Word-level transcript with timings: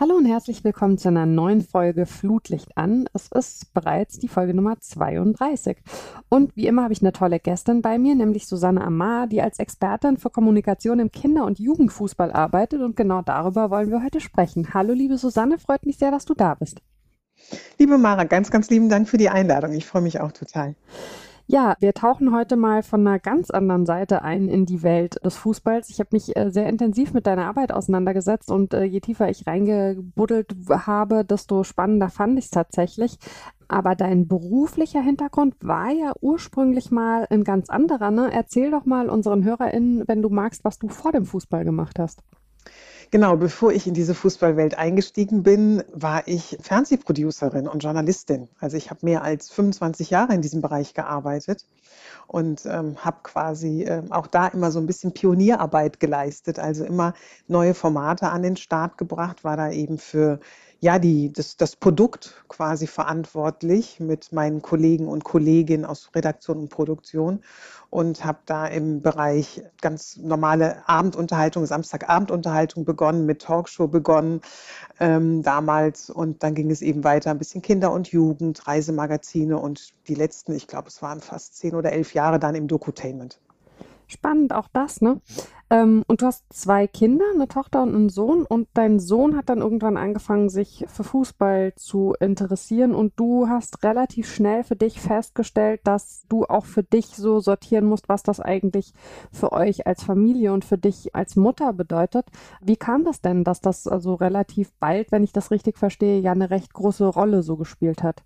Hallo 0.00 0.14
und 0.14 0.24
herzlich 0.24 0.64
willkommen 0.64 0.96
zu 0.96 1.08
einer 1.08 1.26
neuen 1.26 1.60
Folge 1.60 2.06
Flutlicht 2.06 2.74
an. 2.74 3.04
Es 3.12 3.28
ist 3.34 3.74
bereits 3.74 4.18
die 4.18 4.28
Folge 4.28 4.54
Nummer 4.54 4.80
32. 4.80 5.76
Und 6.30 6.56
wie 6.56 6.68
immer 6.68 6.84
habe 6.84 6.94
ich 6.94 7.02
eine 7.02 7.12
tolle 7.12 7.38
Gästin 7.38 7.82
bei 7.82 7.98
mir, 7.98 8.14
nämlich 8.14 8.46
Susanne 8.46 8.82
Amar, 8.82 9.26
die 9.26 9.42
als 9.42 9.58
Expertin 9.58 10.16
für 10.16 10.30
Kommunikation 10.30 11.00
im 11.00 11.12
Kinder- 11.12 11.44
und 11.44 11.58
Jugendfußball 11.58 12.32
arbeitet. 12.32 12.80
Und 12.80 12.96
genau 12.96 13.20
darüber 13.20 13.68
wollen 13.68 13.90
wir 13.90 14.02
heute 14.02 14.20
sprechen. 14.20 14.72
Hallo, 14.72 14.94
liebe 14.94 15.18
Susanne, 15.18 15.58
freut 15.58 15.84
mich 15.84 15.98
sehr, 15.98 16.10
dass 16.10 16.24
du 16.24 16.32
da 16.32 16.54
bist. 16.54 16.80
Liebe 17.78 17.98
Mara, 17.98 18.24
ganz, 18.24 18.50
ganz 18.50 18.70
lieben 18.70 18.88
Dank 18.88 19.06
für 19.06 19.18
die 19.18 19.28
Einladung. 19.28 19.74
Ich 19.74 19.84
freue 19.84 20.00
mich 20.00 20.18
auch 20.18 20.32
total. 20.32 20.76
Ja, 21.52 21.74
wir 21.80 21.94
tauchen 21.94 22.32
heute 22.32 22.54
mal 22.54 22.84
von 22.84 23.04
einer 23.04 23.18
ganz 23.18 23.50
anderen 23.50 23.84
Seite 23.84 24.22
ein 24.22 24.46
in 24.46 24.66
die 24.66 24.84
Welt 24.84 25.16
des 25.24 25.34
Fußballs. 25.34 25.90
Ich 25.90 25.98
habe 25.98 26.10
mich 26.12 26.36
äh, 26.36 26.52
sehr 26.52 26.68
intensiv 26.68 27.12
mit 27.12 27.26
deiner 27.26 27.46
Arbeit 27.46 27.72
auseinandergesetzt 27.72 28.52
und 28.52 28.72
äh, 28.72 28.84
je 28.84 29.00
tiefer 29.00 29.28
ich 29.28 29.48
reingebuddelt 29.48 30.54
habe, 30.68 31.24
desto 31.24 31.64
spannender 31.64 32.08
fand 32.08 32.38
ich 32.38 32.44
es 32.44 32.50
tatsächlich. 32.52 33.18
Aber 33.66 33.96
dein 33.96 34.28
beruflicher 34.28 35.00
Hintergrund 35.00 35.56
war 35.60 35.90
ja 35.90 36.12
ursprünglich 36.20 36.92
mal 36.92 37.26
ein 37.30 37.42
ganz 37.42 37.68
anderer. 37.68 38.12
Ne? 38.12 38.30
Erzähl 38.32 38.70
doch 38.70 38.84
mal 38.84 39.10
unseren 39.10 39.42
HörerInnen, 39.42 40.04
wenn 40.06 40.22
du 40.22 40.28
magst, 40.28 40.62
was 40.64 40.78
du 40.78 40.86
vor 40.86 41.10
dem 41.10 41.24
Fußball 41.24 41.64
gemacht 41.64 41.98
hast. 41.98 42.22
Genau, 43.12 43.36
bevor 43.36 43.72
ich 43.72 43.88
in 43.88 43.94
diese 43.94 44.14
Fußballwelt 44.14 44.78
eingestiegen 44.78 45.42
bin, 45.42 45.82
war 45.92 46.28
ich 46.28 46.56
Fernsehproducerin 46.60 47.66
und 47.66 47.82
Journalistin. 47.82 48.48
Also 48.60 48.76
ich 48.76 48.90
habe 48.90 49.04
mehr 49.04 49.22
als 49.22 49.50
25 49.50 50.10
Jahre 50.10 50.32
in 50.32 50.42
diesem 50.42 50.60
Bereich 50.62 50.94
gearbeitet 50.94 51.66
und 52.28 52.64
ähm, 52.66 52.96
habe 53.04 53.16
quasi 53.24 53.82
äh, 53.82 54.04
auch 54.10 54.28
da 54.28 54.46
immer 54.46 54.70
so 54.70 54.78
ein 54.78 54.86
bisschen 54.86 55.12
Pionierarbeit 55.12 55.98
geleistet, 55.98 56.60
also 56.60 56.84
immer 56.84 57.14
neue 57.48 57.74
Formate 57.74 58.28
an 58.28 58.42
den 58.42 58.56
Start 58.56 58.96
gebracht, 58.96 59.42
war 59.42 59.56
da 59.56 59.72
eben 59.72 59.98
für 59.98 60.38
ja, 60.80 60.98
die, 60.98 61.30
das, 61.30 61.58
das 61.58 61.76
Produkt 61.76 62.42
quasi 62.48 62.86
verantwortlich 62.86 64.00
mit 64.00 64.32
meinen 64.32 64.62
Kollegen 64.62 65.08
und 65.08 65.24
Kolleginnen 65.24 65.84
aus 65.84 66.10
Redaktion 66.14 66.58
und 66.58 66.68
Produktion 66.70 67.42
und 67.90 68.24
habe 68.24 68.38
da 68.46 68.66
im 68.66 69.02
Bereich 69.02 69.62
ganz 69.82 70.16
normale 70.16 70.88
Abendunterhaltung, 70.88 71.66
Samstagabendunterhaltung 71.66 72.86
begonnen, 72.86 73.26
mit 73.26 73.42
Talkshow 73.42 73.88
begonnen 73.88 74.40
ähm, 75.00 75.42
damals 75.42 76.08
und 76.08 76.42
dann 76.42 76.54
ging 76.54 76.70
es 76.70 76.80
eben 76.80 77.04
weiter, 77.04 77.30
ein 77.30 77.38
bisschen 77.38 77.60
Kinder 77.60 77.92
und 77.92 78.08
Jugend, 78.08 78.66
Reisemagazine 78.66 79.58
und 79.58 79.92
die 80.08 80.14
letzten, 80.14 80.54
ich 80.54 80.66
glaube, 80.66 80.88
es 80.88 81.02
waren 81.02 81.20
fast 81.20 81.56
zehn 81.56 81.74
oder 81.74 81.92
elf 81.92 82.14
Jahre 82.14 82.38
dann 82.38 82.54
im 82.54 82.68
Dokutainment. 82.68 83.38
Spannend, 84.10 84.52
auch 84.52 84.66
das, 84.72 85.00
ne? 85.00 85.20
Ähm, 85.70 86.02
und 86.08 86.20
du 86.20 86.26
hast 86.26 86.44
zwei 86.52 86.88
Kinder, 86.88 87.24
eine 87.32 87.46
Tochter 87.46 87.82
und 87.84 87.94
einen 87.94 88.08
Sohn. 88.08 88.44
Und 88.44 88.68
dein 88.74 88.98
Sohn 88.98 89.36
hat 89.36 89.48
dann 89.48 89.60
irgendwann 89.60 89.96
angefangen, 89.96 90.48
sich 90.48 90.84
für 90.88 91.04
Fußball 91.04 91.74
zu 91.76 92.14
interessieren. 92.18 92.92
Und 92.92 93.12
du 93.16 93.48
hast 93.48 93.84
relativ 93.84 94.28
schnell 94.28 94.64
für 94.64 94.74
dich 94.74 95.00
festgestellt, 95.00 95.82
dass 95.84 96.26
du 96.28 96.44
auch 96.44 96.66
für 96.66 96.82
dich 96.82 97.06
so 97.06 97.38
sortieren 97.38 97.84
musst, 97.84 98.08
was 98.08 98.24
das 98.24 98.40
eigentlich 98.40 98.92
für 99.30 99.52
euch 99.52 99.86
als 99.86 100.02
Familie 100.02 100.52
und 100.52 100.64
für 100.64 100.78
dich 100.78 101.14
als 101.14 101.36
Mutter 101.36 101.72
bedeutet. 101.72 102.26
Wie 102.60 102.76
kam 102.76 103.04
das 103.04 103.20
denn, 103.20 103.44
dass 103.44 103.60
das 103.60 103.86
also 103.86 104.14
relativ 104.14 104.72
bald, 104.80 105.12
wenn 105.12 105.22
ich 105.22 105.32
das 105.32 105.52
richtig 105.52 105.78
verstehe, 105.78 106.18
ja 106.18 106.32
eine 106.32 106.50
recht 106.50 106.74
große 106.74 107.06
Rolle 107.06 107.44
so 107.44 107.56
gespielt 107.56 108.02
hat? 108.02 108.24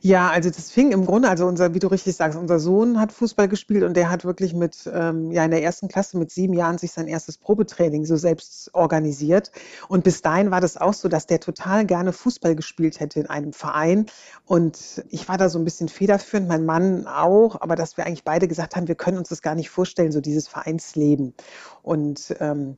Ja, 0.00 0.28
also 0.30 0.50
das 0.50 0.70
fing 0.70 0.92
im 0.92 1.06
Grunde, 1.06 1.28
also 1.28 1.46
unser, 1.46 1.74
wie 1.74 1.78
du 1.78 1.86
richtig 1.86 2.16
sagst, 2.16 2.38
unser 2.38 2.58
Sohn 2.58 3.00
hat 3.00 3.12
Fußball 3.12 3.48
gespielt 3.48 3.84
und 3.84 3.96
der 3.96 4.10
hat 4.10 4.24
wirklich 4.24 4.54
mit, 4.54 4.90
ähm, 4.92 5.30
ja, 5.30 5.44
in 5.44 5.50
der 5.50 5.62
ersten 5.62 5.88
Klasse 5.88 6.18
mit 6.18 6.30
sieben 6.30 6.54
Jahren 6.54 6.78
sich 6.78 6.92
sein 6.92 7.06
erstes 7.06 7.38
Probetraining 7.38 8.04
so 8.04 8.16
selbst 8.16 8.74
organisiert. 8.74 9.50
Und 9.88 10.04
bis 10.04 10.22
dahin 10.22 10.50
war 10.50 10.60
das 10.60 10.76
auch 10.76 10.94
so, 10.94 11.08
dass 11.08 11.26
der 11.26 11.40
total 11.40 11.86
gerne 11.86 12.12
Fußball 12.12 12.54
gespielt 12.54 13.00
hätte 13.00 13.20
in 13.20 13.26
einem 13.26 13.52
Verein. 13.52 14.06
Und 14.46 15.04
ich 15.10 15.28
war 15.28 15.38
da 15.38 15.48
so 15.48 15.58
ein 15.58 15.64
bisschen 15.64 15.88
federführend, 15.88 16.48
mein 16.48 16.66
Mann 16.66 17.06
auch, 17.06 17.60
aber 17.60 17.76
dass 17.76 17.96
wir 17.96 18.06
eigentlich 18.06 18.24
beide 18.24 18.48
gesagt 18.48 18.76
haben, 18.76 18.88
wir 18.88 18.94
können 18.94 19.18
uns 19.18 19.28
das 19.30 19.42
gar 19.42 19.54
nicht 19.54 19.70
vorstellen, 19.70 20.12
so 20.12 20.20
dieses 20.20 20.48
Vereinsleben. 20.48 21.34
Und 21.82 22.34
ähm, 22.40 22.76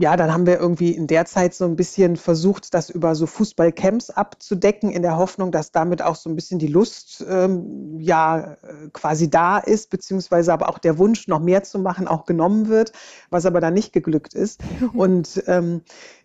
ja, 0.00 0.16
dann 0.16 0.32
haben 0.32 0.46
wir 0.46 0.58
irgendwie 0.58 0.92
in 0.92 1.06
der 1.06 1.26
Zeit 1.26 1.52
so 1.52 1.66
ein 1.66 1.76
bisschen 1.76 2.16
versucht, 2.16 2.72
das 2.72 2.88
über 2.88 3.14
so 3.14 3.26
Fußballcamps 3.26 4.08
abzudecken, 4.08 4.90
in 4.90 5.02
der 5.02 5.18
Hoffnung, 5.18 5.52
dass 5.52 5.72
damit 5.72 6.00
auch 6.00 6.16
so 6.16 6.30
ein 6.30 6.36
bisschen 6.36 6.58
die 6.58 6.68
Lust 6.68 7.22
ähm, 7.28 8.00
ja 8.00 8.56
quasi 8.94 9.28
da 9.28 9.58
ist, 9.58 9.90
beziehungsweise 9.90 10.54
aber 10.54 10.70
auch 10.70 10.78
der 10.78 10.96
Wunsch, 10.96 11.28
noch 11.28 11.40
mehr 11.40 11.64
zu 11.64 11.78
machen, 11.78 12.08
auch 12.08 12.24
genommen 12.24 12.68
wird, 12.68 12.92
was 13.28 13.44
aber 13.44 13.60
dann 13.60 13.74
nicht 13.74 13.92
geglückt 13.92 14.32
ist. 14.32 14.62
Und 14.94 15.42
ähm, 15.46 15.82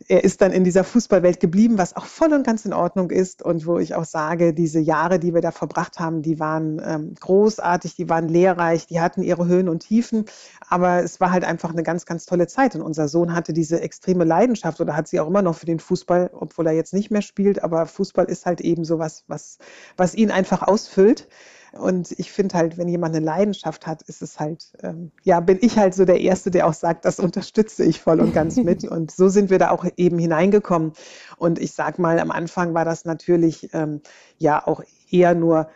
er 0.08 0.24
ist 0.24 0.42
dann 0.42 0.54
in 0.54 0.64
dieser 0.64 0.86
Fußballwelt 0.86 1.42
geblieben, 1.42 1.78
was 1.78 1.98
auch 1.98 2.06
voll 2.06 2.32
und 2.32 2.46
ganz 2.46 2.64
in 2.64 2.74
Ordnung 2.74 3.10
ist 3.10 3.42
und 3.42 3.66
wo 3.66 3.80
ich 3.80 3.96
auch 3.96 4.06
sage, 4.06 4.54
diese 4.54 4.80
Jahre, 4.80 5.20
die 5.20 5.34
wir 5.34 5.42
da 5.42 5.52
verbracht 5.52 6.00
haben, 6.00 6.22
die 6.22 6.40
waren 6.40 6.82
ähm, 6.86 7.16
großartig, 7.20 7.96
die 7.96 8.08
waren 8.08 8.30
lehrreich, 8.30 8.88
die 8.88 9.02
hatten 9.02 9.24
ihre 9.24 9.48
Höhen 9.48 9.68
und 9.68 9.80
Tiefen, 9.80 10.26
aber 10.70 11.04
es 11.04 11.20
war 11.20 11.32
halt 11.32 11.44
einfach 11.44 11.72
eine 11.72 11.84
ganz, 11.84 12.06
ganz 12.06 12.26
tolle 12.26 12.48
Zeit. 12.48 12.76
Und 12.76 12.84
unser 12.84 13.08
Sohn 13.08 13.34
hatte 13.34 13.52
die 13.52 13.65
diese 13.66 13.82
extreme 13.82 14.26
Leidenschaft 14.26 14.80
oder 14.80 14.96
hat 14.96 15.08
sie 15.08 15.20
auch 15.20 15.28
immer 15.28 15.42
noch 15.42 15.56
für 15.56 15.66
den 15.66 15.80
Fußball, 15.80 16.30
obwohl 16.34 16.68
er 16.68 16.74
jetzt 16.74 16.94
nicht 16.94 17.10
mehr 17.10 17.24
spielt, 17.24 17.64
aber 17.64 17.88
Fußball 17.88 18.26
ist 18.26 18.46
halt 18.46 18.62
eben 18.62 18.86
so 18.86 19.00
was, 19.00 19.24
was, 19.28 19.58
was 19.98 20.14
ihn 20.14 20.30
einfach 20.30 20.62
ausfüllt. 20.62 21.28
Und 21.72 22.12
ich 22.20 22.32
finde 22.32 22.56
halt, 22.56 22.78
wenn 22.78 22.88
jemand 22.88 23.16
eine 23.16 23.26
Leidenschaft 23.26 23.86
hat, 23.88 24.04
ist 24.04 24.22
es 24.22 24.40
halt, 24.40 24.72
ähm, 24.82 25.12
ja, 25.24 25.40
bin 25.40 25.58
ich 25.62 25.78
halt 25.78 25.94
so 25.96 26.06
der 26.06 26.22
Erste, 26.22 26.52
der 26.52 26.68
auch 26.68 26.74
sagt, 26.74 27.04
das 27.04 27.20
unterstütze 27.20 27.84
ich 27.84 28.00
voll 28.00 28.22
und 28.22 28.34
ganz 28.34 28.56
mit. 28.56 28.84
Und 28.86 29.12
so 29.12 29.28
sind 29.28 29.50
wir 29.50 29.60
da 29.60 29.72
auch 29.72 29.86
eben 29.98 30.18
hineingekommen. 30.20 30.94
Und 31.38 31.60
ich 31.60 31.74
sag 31.74 32.00
mal, 32.00 32.20
am 32.20 32.32
Anfang 32.32 32.74
war 32.76 32.86
das 32.86 33.04
natürlich 33.04 33.74
ähm, 33.74 34.02
ja 34.38 34.66
auch 34.66 34.84
eher 35.10 35.34
nur 35.36 35.68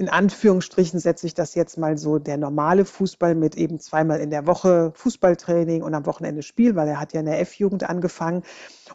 in 0.00 0.08
Anführungsstrichen 0.08 0.98
setze 0.98 1.26
ich 1.26 1.34
das 1.34 1.54
jetzt 1.54 1.76
mal 1.76 1.98
so 1.98 2.18
der 2.18 2.38
normale 2.38 2.86
Fußball 2.86 3.34
mit 3.34 3.54
eben 3.54 3.78
zweimal 3.80 4.18
in 4.20 4.30
der 4.30 4.46
Woche 4.46 4.92
Fußballtraining 4.94 5.82
und 5.82 5.94
am 5.94 6.06
Wochenende 6.06 6.42
Spiel, 6.42 6.74
weil 6.74 6.88
er 6.88 6.98
hat 6.98 7.12
ja 7.12 7.20
in 7.20 7.26
der 7.26 7.38
F-Jugend 7.40 7.84
angefangen. 7.84 8.42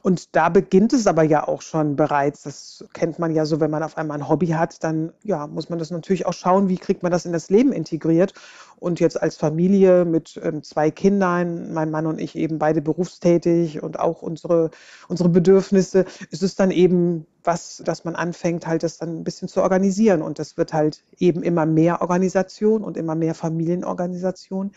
Und 0.01 0.35
da 0.35 0.49
beginnt 0.49 0.93
es 0.93 1.05
aber 1.05 1.21
ja 1.21 1.47
auch 1.47 1.61
schon 1.61 1.95
bereits. 1.95 2.41
Das 2.41 2.85
kennt 2.93 3.19
man 3.19 3.35
ja 3.35 3.45
so, 3.45 3.59
wenn 3.59 3.69
man 3.69 3.83
auf 3.83 3.99
einmal 3.99 4.17
ein 4.17 4.27
Hobby 4.27 4.47
hat, 4.47 4.83
dann 4.83 5.13
ja, 5.23 5.45
muss 5.45 5.69
man 5.69 5.77
das 5.77 5.91
natürlich 5.91 6.25
auch 6.25 6.33
schauen, 6.33 6.69
wie 6.69 6.77
kriegt 6.77 7.03
man 7.03 7.11
das 7.11 7.27
in 7.27 7.33
das 7.33 7.51
Leben 7.51 7.71
integriert. 7.71 8.33
Und 8.77 8.99
jetzt 8.99 9.21
als 9.21 9.37
Familie 9.37 10.05
mit 10.05 10.39
ähm, 10.43 10.63
zwei 10.63 10.89
Kindern, 10.89 11.71
mein 11.71 11.91
Mann 11.91 12.07
und 12.07 12.19
ich 12.19 12.35
eben 12.35 12.57
beide 12.57 12.81
berufstätig 12.81 13.83
und 13.83 13.99
auch 13.99 14.23
unsere, 14.23 14.71
unsere 15.07 15.29
Bedürfnisse, 15.29 16.05
ist 16.31 16.41
es 16.41 16.55
dann 16.55 16.71
eben 16.71 17.27
was, 17.43 17.81
dass 17.85 18.03
man 18.03 18.15
anfängt, 18.15 18.67
halt 18.67 18.83
das 18.83 18.97
dann 18.97 19.19
ein 19.19 19.23
bisschen 19.23 19.47
zu 19.47 19.61
organisieren. 19.61 20.21
Und 20.21 20.39
das 20.39 20.57
wird 20.57 20.73
halt 20.73 20.94
eben 21.17 21.43
immer 21.43 21.65
mehr 21.65 22.01
Organisation 22.01 22.83
und 22.83 22.97
immer 22.97 23.15
mehr 23.15 23.33
Familienorganisation 23.35 24.71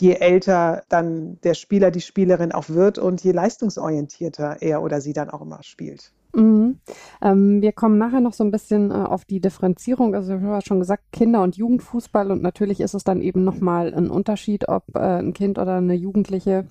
je 0.00 0.12
älter 0.14 0.84
dann 0.88 1.40
der 1.42 1.54
Spieler, 1.54 1.90
die 1.90 2.00
Spielerin 2.00 2.52
auch 2.52 2.68
wird 2.68 2.98
und 2.98 3.22
je 3.22 3.32
leistungsorientierter 3.32 4.58
er 4.60 4.82
oder 4.82 5.00
sie 5.00 5.12
dann 5.12 5.30
auch 5.30 5.42
immer 5.42 5.62
spielt. 5.62 6.12
Mhm. 6.34 6.78
Ähm, 7.22 7.62
wir 7.62 7.72
kommen 7.72 7.98
nachher 7.98 8.20
noch 8.20 8.34
so 8.34 8.44
ein 8.44 8.50
bisschen 8.50 8.90
äh, 8.90 8.94
auf 8.94 9.24
die 9.24 9.40
Differenzierung. 9.40 10.14
Also 10.14 10.36
ich 10.36 10.42
habe 10.42 10.64
schon 10.64 10.78
gesagt, 10.78 11.04
Kinder- 11.12 11.42
und 11.42 11.56
Jugendfußball 11.56 12.30
und 12.30 12.42
natürlich 12.42 12.80
ist 12.80 12.94
es 12.94 13.02
dann 13.02 13.22
eben 13.22 13.44
nochmal 13.44 13.92
ein 13.94 14.10
Unterschied, 14.10 14.68
ob 14.68 14.84
äh, 14.94 14.98
ein 14.98 15.32
Kind 15.32 15.58
oder 15.58 15.76
eine 15.76 15.94
Jugendliche 15.94 16.68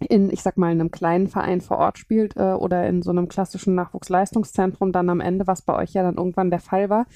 in, 0.00 0.30
ich 0.30 0.42
sag 0.42 0.56
mal, 0.56 0.70
einem 0.70 0.90
kleinen 0.90 1.28
Verein 1.28 1.60
vor 1.60 1.78
Ort 1.78 1.98
spielt 1.98 2.36
äh, 2.36 2.52
oder 2.52 2.86
in 2.86 3.02
so 3.02 3.10
einem 3.10 3.28
klassischen 3.28 3.74
Nachwuchsleistungszentrum 3.74 4.92
dann 4.92 5.10
am 5.10 5.20
Ende, 5.20 5.46
was 5.46 5.62
bei 5.62 5.76
euch 5.76 5.92
ja 5.92 6.02
dann 6.02 6.16
irgendwann 6.16 6.50
der 6.50 6.60
Fall 6.60 6.88
war. 6.88 7.06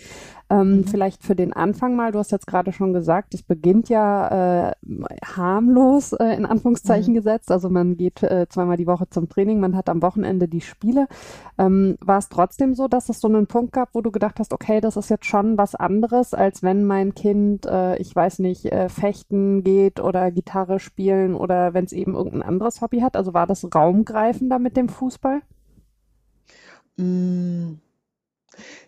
Ähm, 0.49 0.79
mhm. 0.79 0.85
Vielleicht 0.85 1.25
für 1.25 1.35
den 1.35 1.53
Anfang 1.53 1.97
mal, 1.97 2.13
du 2.13 2.21
hast 2.21 2.31
jetzt 2.31 2.47
gerade 2.47 2.73
schon 2.73 2.93
gesagt, 2.93 3.35
es 3.35 3.43
beginnt 3.43 3.89
ja 3.89 4.69
äh, 4.69 4.73
harmlos 5.25 6.13
äh, 6.13 6.37
in 6.37 6.47
Anführungszeichen 6.47 7.13
mhm. 7.13 7.17
gesetzt. 7.17 7.51
Also 7.51 7.69
man 7.69 7.97
geht 7.97 8.23
äh, 8.23 8.47
zweimal 8.49 8.77
die 8.77 8.87
Woche 8.87 9.09
zum 9.11 9.29
Training, 9.29 9.59
man 9.59 9.77
hat 9.77 9.89
am 9.89 10.03
Wochenende 10.03 10.47
die 10.47 10.61
Spiele. 10.61 11.09
Ähm, 11.59 11.97
war 12.01 12.19
es 12.19 12.29
trotzdem 12.29 12.75
so, 12.75 12.87
dass 12.87 13.09
es 13.09 13.21
so 13.21 13.27
einen 13.27 13.49
Punkt 13.49 13.73
gab, 13.73 13.95
wo 13.95 14.03
du 14.03 14.13
gedacht 14.13 14.39
hast, 14.39 14.53
okay, 14.53 14.81
das 14.81 14.97
ist 14.97 15.11
jetzt 15.11 15.27
schon 15.27 15.59
was 15.59 15.75
anderes, 15.75 16.33
als 16.33 16.63
wenn 16.63 16.85
mein 16.85 17.15
Kind, 17.15 17.67
äh, 17.67 17.97
ich 17.97 18.15
weiß 18.15 18.39
nicht, 18.39 18.67
äh, 18.67 18.89
fechten 18.89 19.65
geht 19.65 19.99
oder 19.99 20.31
Gitarre 20.31 20.79
spielen 20.79 21.35
oder 21.35 21.75
wenn 21.75 21.87
es 21.87 21.93
eben 21.93 22.15
irgendein 22.15 22.43
anderes 22.43 22.81
Hobby 22.81 23.01
hat? 23.01 23.17
Also 23.17 23.35
war 23.35 23.49
das 23.49 23.67
raumgreifender 23.75 24.61
mit 24.61 24.77
dem 24.77 24.89
Fußball? 24.89 25.41
Mm. 26.99 27.75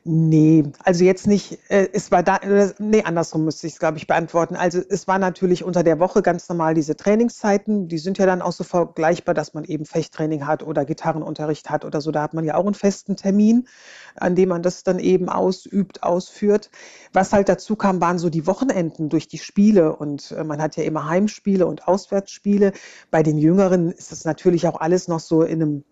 Nee, 0.05 0.65
also 0.85 1.05
jetzt 1.05 1.27
nicht, 1.27 1.59
äh, 1.69 1.89
es 1.93 2.11
war 2.11 2.23
da, 2.23 2.41
nee, 2.79 3.03
andersrum 3.03 3.45
müsste 3.45 3.67
ich 3.67 3.75
es, 3.75 3.79
glaube 3.79 3.99
ich, 3.99 4.07
beantworten. 4.07 4.57
Also 4.57 4.81
es 4.89 5.07
war 5.07 5.19
natürlich 5.19 5.65
unter 5.65 5.83
der 5.83 5.99
Woche 5.99 6.23
ganz 6.23 6.49
normal 6.49 6.75
diese 6.75 6.97
Trainingszeiten, 6.97 7.89
die 7.89 7.99
sind 7.99 8.19
ja 8.19 8.27
dann 8.27 8.41
auch 8.41 8.53
so 8.53 8.65
vergleichbar, 8.65 9.35
dass 9.35 9.55
man 9.55 9.65
eben 9.65 9.85
Fechttraining 9.85 10.47
hat 10.47 10.63
oder 10.63 10.85
Gitarrenunterricht 10.85 11.71
hat 11.71 11.85
oder 11.85 12.01
so. 12.01 12.11
Da 12.11 12.23
hat 12.23 12.35
man 12.35 12.45
ja 12.45 12.55
auch 12.55 12.65
einen 12.65 12.75
festen 12.75 13.17
Termin, 13.17 13.69
an 14.17 14.35
dem 14.35 14.49
man 14.49 14.63
das 14.63 14.83
dann 14.83 14.99
eben 14.99 15.29
ausübt, 15.29 16.03
ausführt. 16.03 16.71
Was 17.13 17.33
halt 17.33 17.49
dazu 17.49 17.77
kam, 17.77 18.01
waren 18.01 18.19
so 18.19 18.31
die 18.31 18.47
Wochenenden 18.47 19.09
durch 19.09 19.29
die 19.29 19.39
Spiele 19.39 19.95
und 19.97 20.33
äh, 20.33 20.45
man 20.45 20.63
hat 20.63 20.77
ja 20.77 20.85
immer 20.85 21.09
Heimspiele 21.09 21.67
und 21.67 21.87
Auswärtsspiele. 21.87 22.73
Bei 23.11 23.23
den 23.23 23.39
Jüngeren 23.39 23.91
ist 23.91 24.13
das 24.13 24.25
natürlich 24.25 24.67
auch 24.67 24.81
alles 24.81 25.09
noch 25.09 25.21
so 25.21 25.43
in 25.43 25.63
einem 25.63 25.85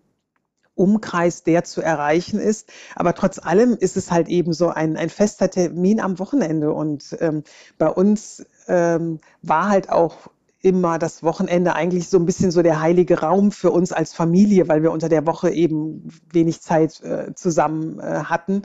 Umkreis, 0.77 1.43
der 1.43 1.63
zu 1.63 1.81
erreichen 1.81 2.39
ist. 2.39 2.69
Aber 2.95 3.13
trotz 3.13 3.39
allem 3.39 3.75
ist 3.77 3.97
es 3.97 4.11
halt 4.11 4.27
eben 4.27 4.53
so 4.53 4.69
ein, 4.69 4.97
ein 4.97 5.09
fester 5.09 5.49
Termin 5.49 5.99
am 5.99 6.19
Wochenende. 6.19 6.71
Und 6.71 7.17
ähm, 7.19 7.43
bei 7.77 7.89
uns 7.89 8.45
ähm, 8.67 9.19
war 9.41 9.69
halt 9.69 9.89
auch 9.89 10.29
immer 10.61 10.97
das 10.97 11.23
Wochenende 11.23 11.75
eigentlich 11.75 12.09
so 12.09 12.17
ein 12.17 12.25
bisschen 12.25 12.51
so 12.51 12.61
der 12.61 12.81
heilige 12.81 13.19
Raum 13.19 13.51
für 13.51 13.71
uns 13.71 13.91
als 13.91 14.13
Familie, 14.13 14.67
weil 14.67 14.81
wir 14.81 14.91
unter 14.91 15.07
der 15.07 15.25
Woche 15.25 15.51
eben 15.51 16.09
wenig 16.31 16.61
Zeit 16.61 17.01
äh, 17.01 17.33
zusammen 17.35 17.99
äh, 17.99 18.23
hatten. 18.23 18.63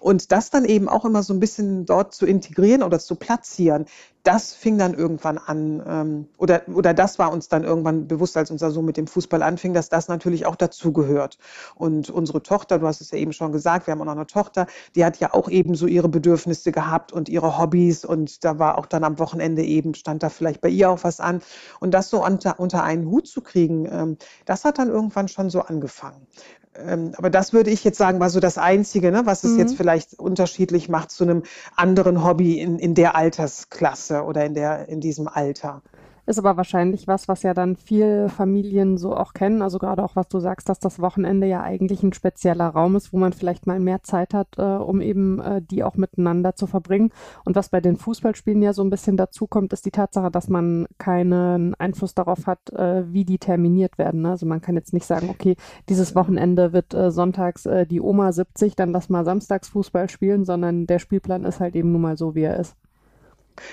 Und 0.00 0.32
das 0.32 0.50
dann 0.50 0.64
eben 0.64 0.88
auch 0.88 1.04
immer 1.04 1.22
so 1.22 1.34
ein 1.34 1.40
bisschen 1.40 1.84
dort 1.84 2.14
zu 2.14 2.26
integrieren 2.26 2.82
oder 2.82 2.98
zu 2.98 3.16
platzieren, 3.16 3.86
das 4.22 4.54
fing 4.54 4.78
dann 4.78 4.94
irgendwann 4.94 5.38
an, 5.38 5.82
ähm, 5.86 6.28
oder, 6.38 6.62
oder 6.68 6.94
das 6.94 7.18
war 7.18 7.32
uns 7.32 7.48
dann 7.48 7.64
irgendwann 7.64 8.06
bewusst, 8.06 8.36
als 8.36 8.50
unser 8.50 8.70
Sohn 8.70 8.84
mit 8.84 8.96
dem 8.96 9.06
Fußball 9.06 9.42
anfing, 9.42 9.74
dass 9.74 9.88
das 9.88 10.08
natürlich 10.08 10.46
auch 10.46 10.54
dazugehört. 10.54 11.38
Und 11.74 12.08
unsere 12.10 12.42
Tochter, 12.42 12.78
du 12.78 12.86
hast 12.86 13.00
es 13.00 13.10
ja 13.10 13.18
eben 13.18 13.32
schon 13.32 13.52
gesagt, 13.52 13.86
wir 13.86 13.92
haben 13.92 14.00
auch 14.00 14.06
noch 14.06 14.12
eine 14.12 14.26
Tochter, 14.26 14.66
die 14.94 15.04
hat 15.04 15.18
ja 15.18 15.34
auch 15.34 15.48
eben 15.48 15.74
so 15.74 15.86
ihre 15.86 16.08
Bedürfnisse 16.08 16.70
gehabt 16.70 17.12
und 17.12 17.28
ihre 17.28 17.58
Hobbys 17.58 18.04
und 18.04 18.44
da 18.44 18.58
war 18.58 18.78
auch 18.78 18.86
dann 18.86 19.04
am 19.04 19.18
Wochenende 19.18 19.62
eben, 19.62 19.94
stand 19.94 20.22
da 20.22 20.28
vielleicht 20.28 20.60
bei 20.60 20.68
ihr 20.68 20.90
auch 20.90 21.02
was 21.02 21.18
an. 21.18 21.42
Und 21.80 21.92
das 21.92 22.08
so 22.08 22.24
unter, 22.24 22.60
unter 22.60 22.84
einen 22.84 23.06
Hut 23.06 23.26
zu 23.26 23.40
kriegen, 23.40 23.86
ähm, 23.90 24.18
das 24.44 24.64
hat 24.64 24.78
dann 24.78 24.88
irgendwann 24.88 25.28
schon 25.28 25.50
so 25.50 25.62
angefangen. 25.62 26.26
Ähm, 26.74 27.12
aber 27.16 27.28
das 27.28 27.52
würde 27.52 27.70
ich 27.70 27.84
jetzt 27.84 27.98
sagen, 27.98 28.20
war 28.20 28.30
so 28.30 28.40
das 28.40 28.56
Einzige, 28.56 29.12
ne, 29.12 29.26
was 29.26 29.44
es 29.44 29.52
mhm. 29.52 29.58
jetzt 29.58 29.76
vielleicht 29.76 30.18
unterschiedlich 30.18 30.88
macht 30.88 31.10
zu 31.10 31.24
einem 31.24 31.42
anderen 31.76 32.24
Hobby 32.24 32.58
in, 32.60 32.78
in 32.78 32.94
der 32.94 33.14
Altersklasse 33.14 34.22
oder 34.22 34.44
in, 34.44 34.54
der, 34.54 34.88
in 34.88 35.00
diesem 35.00 35.28
Alter. 35.28 35.82
Ist 36.32 36.38
aber 36.38 36.56
wahrscheinlich 36.56 37.06
was, 37.06 37.28
was 37.28 37.42
ja 37.42 37.52
dann 37.52 37.76
viele 37.76 38.30
Familien 38.30 38.96
so 38.96 39.14
auch 39.14 39.34
kennen. 39.34 39.60
Also 39.60 39.78
gerade 39.78 40.02
auch, 40.02 40.16
was 40.16 40.28
du 40.28 40.40
sagst, 40.40 40.66
dass 40.70 40.78
das 40.78 40.98
Wochenende 40.98 41.46
ja 41.46 41.60
eigentlich 41.60 42.02
ein 42.02 42.14
spezieller 42.14 42.68
Raum 42.68 42.96
ist, 42.96 43.12
wo 43.12 43.18
man 43.18 43.34
vielleicht 43.34 43.66
mal 43.66 43.78
mehr 43.80 44.02
Zeit 44.02 44.32
hat, 44.32 44.48
äh, 44.56 44.62
um 44.62 45.02
eben 45.02 45.40
äh, 45.40 45.60
die 45.60 45.84
auch 45.84 45.96
miteinander 45.96 46.54
zu 46.54 46.66
verbringen. 46.66 47.10
Und 47.44 47.54
was 47.54 47.68
bei 47.68 47.82
den 47.82 47.98
Fußballspielen 47.98 48.62
ja 48.62 48.72
so 48.72 48.82
ein 48.82 48.88
bisschen 48.88 49.18
dazu 49.18 49.46
kommt, 49.46 49.74
ist 49.74 49.84
die 49.84 49.90
Tatsache, 49.90 50.30
dass 50.30 50.48
man 50.48 50.86
keinen 50.96 51.74
Einfluss 51.74 52.14
darauf 52.14 52.46
hat, 52.46 52.70
äh, 52.70 53.12
wie 53.12 53.26
die 53.26 53.36
terminiert 53.36 53.98
werden. 53.98 54.22
Ne? 54.22 54.30
Also 54.30 54.46
man 54.46 54.62
kann 54.62 54.74
jetzt 54.74 54.94
nicht 54.94 55.04
sagen, 55.04 55.28
okay, 55.28 55.56
dieses 55.90 56.14
Wochenende 56.14 56.72
wird 56.72 56.94
äh, 56.94 57.10
sonntags 57.10 57.66
äh, 57.66 57.86
die 57.86 58.00
Oma 58.00 58.32
70, 58.32 58.74
dann 58.74 58.92
lass 58.92 59.10
mal 59.10 59.26
samstags 59.26 59.68
Fußball 59.68 60.08
spielen, 60.08 60.46
sondern 60.46 60.86
der 60.86 60.98
Spielplan 60.98 61.44
ist 61.44 61.60
halt 61.60 61.76
eben 61.76 61.92
nun 61.92 62.00
mal 62.00 62.16
so, 62.16 62.34
wie 62.34 62.44
er 62.44 62.58
ist. 62.58 62.74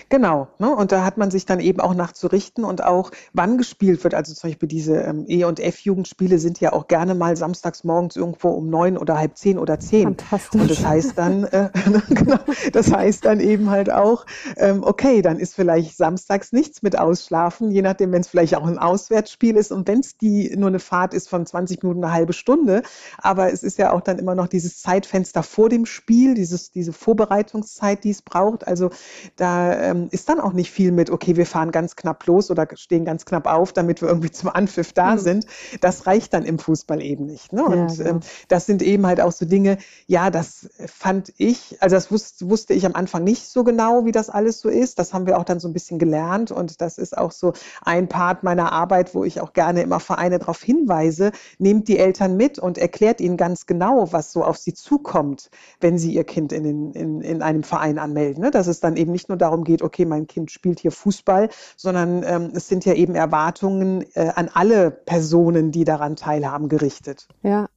Genau, 0.09 0.47
ne? 0.59 0.73
und 0.75 0.91
da 0.91 1.03
hat 1.03 1.17
man 1.17 1.31
sich 1.31 1.45
dann 1.45 1.59
eben 1.59 1.79
auch 1.79 1.93
nachzurichten 1.93 2.63
und 2.63 2.83
auch 2.83 3.11
wann 3.33 3.57
gespielt 3.57 4.03
wird. 4.03 4.13
Also 4.13 4.33
zum 4.33 4.49
Beispiel 4.49 4.67
diese 4.67 4.95
ähm, 4.97 5.25
E- 5.27 5.43
und 5.43 5.59
F-Jugendspiele 5.59 6.39
sind 6.39 6.59
ja 6.59 6.73
auch 6.73 6.87
gerne 6.87 7.15
mal 7.15 7.35
samstags 7.35 7.83
morgens 7.83 8.15
irgendwo 8.15 8.49
um 8.49 8.69
neun 8.69 8.97
oder 8.97 9.17
halb 9.17 9.37
zehn 9.37 9.57
oder 9.57 9.79
zehn. 9.79 10.03
Fantastisch. 10.03 10.61
Und 10.61 10.71
das 10.71 10.85
heißt 10.85 11.17
dann, 11.17 11.43
äh, 11.45 11.69
genau, 12.09 12.39
das 12.73 12.91
heißt 12.91 13.25
dann 13.25 13.39
eben 13.39 13.69
halt 13.69 13.91
auch, 13.91 14.25
ähm, 14.57 14.83
okay, 14.83 15.21
dann 15.21 15.39
ist 15.39 15.55
vielleicht 15.55 15.97
samstags 15.97 16.51
nichts 16.51 16.81
mit 16.81 16.97
Ausschlafen, 16.97 17.71
je 17.71 17.81
nachdem, 17.81 18.11
wenn 18.11 18.21
es 18.21 18.27
vielleicht 18.27 18.55
auch 18.55 18.65
ein 18.65 18.77
Auswärtsspiel 18.77 19.55
ist 19.55 19.71
und 19.71 19.87
wenn 19.87 19.99
es 19.99 20.17
die 20.17 20.55
nur 20.57 20.69
eine 20.69 20.79
Fahrt 20.79 21.13
ist 21.13 21.29
von 21.29 21.45
20 21.45 21.83
Minuten, 21.83 22.03
eine 22.03 22.13
halbe 22.13 22.33
Stunde. 22.33 22.83
Aber 23.17 23.51
es 23.51 23.63
ist 23.63 23.77
ja 23.77 23.91
auch 23.91 24.01
dann 24.01 24.19
immer 24.19 24.35
noch 24.35 24.47
dieses 24.47 24.81
Zeitfenster 24.81 25.43
vor 25.43 25.69
dem 25.69 25.85
Spiel, 25.85 26.33
dieses, 26.33 26.71
diese 26.71 26.93
Vorbereitungszeit, 26.93 28.03
die 28.03 28.11
es 28.11 28.21
braucht. 28.21 28.67
Also 28.67 28.89
da 29.35 29.68
ähm, 29.77 30.07
ist 30.11 30.29
dann 30.29 30.39
auch 30.39 30.53
nicht 30.53 30.71
viel 30.71 30.91
mit, 30.91 31.09
okay, 31.09 31.35
wir 31.35 31.45
fahren 31.45 31.71
ganz 31.71 31.95
knapp 31.95 32.25
los 32.25 32.49
oder 32.51 32.67
stehen 32.75 33.05
ganz 33.05 33.25
knapp 33.25 33.47
auf, 33.47 33.73
damit 33.73 34.01
wir 34.01 34.09
irgendwie 34.09 34.31
zum 34.39 34.49
Anpfiff 34.49 34.93
da 34.93 35.15
mhm. 35.15 35.19
sind. 35.19 35.45
Das 35.81 36.07
reicht 36.07 36.33
dann 36.33 36.45
im 36.45 36.59
Fußball 36.59 37.01
eben 37.01 37.25
nicht. 37.25 37.53
Ne? 37.53 37.63
Und 37.63 37.89
ja, 37.89 37.95
genau. 37.97 38.09
ähm, 38.09 38.19
das 38.47 38.65
sind 38.65 38.81
eben 38.81 39.05
halt 39.05 39.21
auch 39.21 39.31
so 39.31 39.45
Dinge, 39.45 39.77
ja, 40.07 40.29
das 40.29 40.69
fand 40.85 41.33
ich, 41.37 41.77
also 41.79 41.95
das 41.95 42.11
wusste, 42.11 42.49
wusste 42.49 42.73
ich 42.73 42.85
am 42.85 42.95
Anfang 42.95 43.23
nicht 43.23 43.47
so 43.47 43.63
genau, 43.63 44.05
wie 44.05 44.11
das 44.11 44.29
alles 44.29 44.59
so 44.59 44.69
ist. 44.69 44.99
Das 44.99 45.13
haben 45.13 45.25
wir 45.25 45.37
auch 45.37 45.43
dann 45.43 45.59
so 45.59 45.67
ein 45.67 45.73
bisschen 45.73 45.99
gelernt 45.99 46.51
und 46.51 46.81
das 46.81 46.97
ist 46.97 47.17
auch 47.17 47.31
so 47.31 47.53
ein 47.83 48.07
Part 48.07 48.43
meiner 48.43 48.71
Arbeit, 48.71 49.15
wo 49.15 49.23
ich 49.23 49.41
auch 49.41 49.53
gerne 49.53 49.81
immer 49.81 49.99
Vereine 49.99 50.39
darauf 50.39 50.61
hinweise, 50.61 51.31
nehmt 51.57 51.87
die 51.87 51.99
Eltern 51.99 52.37
mit 52.37 52.59
und 52.59 52.77
erklärt 52.77 53.21
ihnen 53.21 53.37
ganz 53.37 53.65
genau, 53.65 54.11
was 54.11 54.31
so 54.31 54.43
auf 54.43 54.57
sie 54.57 54.73
zukommt, 54.73 55.49
wenn 55.81 55.97
sie 55.97 56.13
ihr 56.13 56.23
Kind 56.23 56.51
in, 56.51 56.63
den, 56.63 56.91
in, 56.93 57.21
in 57.21 57.41
einem 57.41 57.63
Verein 57.63 57.99
anmelden. 57.99 58.43
Ne? 58.43 58.51
Dass 58.51 58.67
es 58.67 58.79
dann 58.79 58.97
eben 58.97 59.11
nicht 59.11 59.29
nur 59.29 59.37
darum 59.37 59.58
darum 59.59 59.63
geht, 59.63 59.81
okay, 59.81 60.05
mein 60.05 60.27
Kind 60.27 60.51
spielt 60.51 60.79
hier 60.79 60.91
Fußball, 60.91 61.49
sondern 61.75 62.23
ähm, 62.23 62.51
es 62.55 62.67
sind 62.67 62.85
ja 62.85 62.93
eben 62.93 63.15
Erwartungen 63.15 64.05
äh, 64.13 64.31
an 64.35 64.49
alle 64.53 64.91
Personen, 64.91 65.71
die 65.71 65.83
daran 65.83 66.15
teilhaben, 66.15 66.69
gerichtet. 66.69 67.27
Ja, 67.43 67.67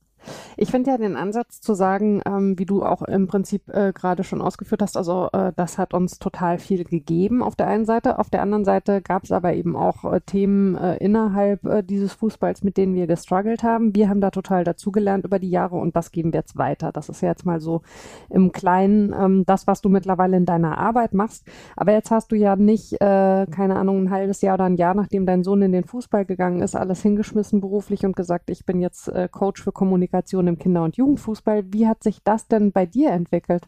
ich 0.57 0.71
finde 0.71 0.91
ja 0.91 0.99
den 0.99 1.17
Ansatz 1.17 1.61
zu 1.61 1.75
sagen, 1.75 2.23
ähm, 2.27 2.59
wie 2.59 2.67
du 2.67 2.83
auch 2.83 3.03
im 3.03 3.27
Prinzip 3.27 3.69
äh, 3.69 3.93
gerade 3.93 4.25
schon 4.25 4.41
ausgeführt 4.41 4.83
hast, 4.83 4.97
also 4.97 5.29
äh, 5.33 5.53
das 5.57 5.79
hat 5.79 5.95
uns 5.95 6.19
total 6.19 6.59
viel 6.59 6.85
gegeben 6.85 7.43
auf 7.43 7.57
der 7.57 7.67
einen 7.67 7.85
Seite. 7.85 8.19
Auf 8.19 8.31
der 8.31 8.43
anderen 8.43 8.65
Seite 8.65 9.03
gab 9.03 9.25
es 9.25 9.33
aber 9.33 9.55
eben 9.55 9.77
auch 9.77 10.05
äh, 10.05 10.21
Themen 10.21 10.77
äh, 10.77 10.97
innerhalb 10.99 11.65
äh, 11.65 11.83
dieses 11.83 12.13
Fußballs, 12.13 12.63
mit 12.63 12.77
denen 12.77 12.95
wir 12.95 13.07
gestruggelt 13.07 13.63
haben. 13.63 13.95
Wir 13.95 14.09
haben 14.09 14.21
da 14.21 14.31
total 14.31 14.65
dazugelernt 14.65 15.25
über 15.25 15.39
die 15.39 15.51
Jahre 15.51 15.77
und 15.77 15.97
das 15.97 16.13
geben 16.13 16.33
wir 16.33 16.41
jetzt 16.41 16.57
weiter. 16.57 16.93
Das 16.93 17.09
ist 17.09 17.21
ja 17.23 17.29
jetzt 17.31 17.47
mal 17.47 17.61
so 17.61 17.83
im 18.31 18.53
Kleinen 18.53 19.13
ähm, 19.19 19.45
das, 19.47 19.67
was 19.67 19.81
du 19.81 19.89
mittlerweile 19.89 20.37
in 20.37 20.47
deiner 20.47 20.79
Arbeit 20.79 21.15
machst. 21.15 21.47
Aber 21.77 21.93
jetzt 21.93 22.11
hast 22.11 22.33
du 22.33 22.37
ja 22.37 22.57
nicht, 22.57 22.95
äh, 22.95 23.47
keine 23.51 23.77
Ahnung, 23.77 24.05
ein 24.05 24.11
halbes 24.11 24.41
Jahr 24.43 24.55
oder 24.55 24.65
ein 24.65 24.77
Jahr, 24.77 24.95
nachdem 24.95 25.27
dein 25.27 25.43
Sohn 25.43 25.63
in 25.63 25.73
den 25.73 25.85
Fußball 25.85 26.25
gegangen 26.25 26.61
ist, 26.61 26.77
alles 26.77 27.03
hingeschmissen 27.03 27.61
beruflich 27.61 28.05
und 28.05 28.17
gesagt, 28.17 28.51
ich 28.51 28.65
bin 28.67 28.81
jetzt 28.81 29.11
Coach 29.31 29.63
für 29.63 29.73
Kommunikation 29.73 30.12
Kommunikation 30.13 30.47
im 30.47 30.59
Kinder- 30.59 30.85
und 30.85 30.97
Jugendfußball. 30.97 31.65
Wie 31.73 31.89
hat 31.89 32.03
sich 32.03 32.19
das 32.23 32.47
denn 32.47 32.71
bei 32.71 32.85
dir 32.85 33.11
entwickelt? 33.11 33.63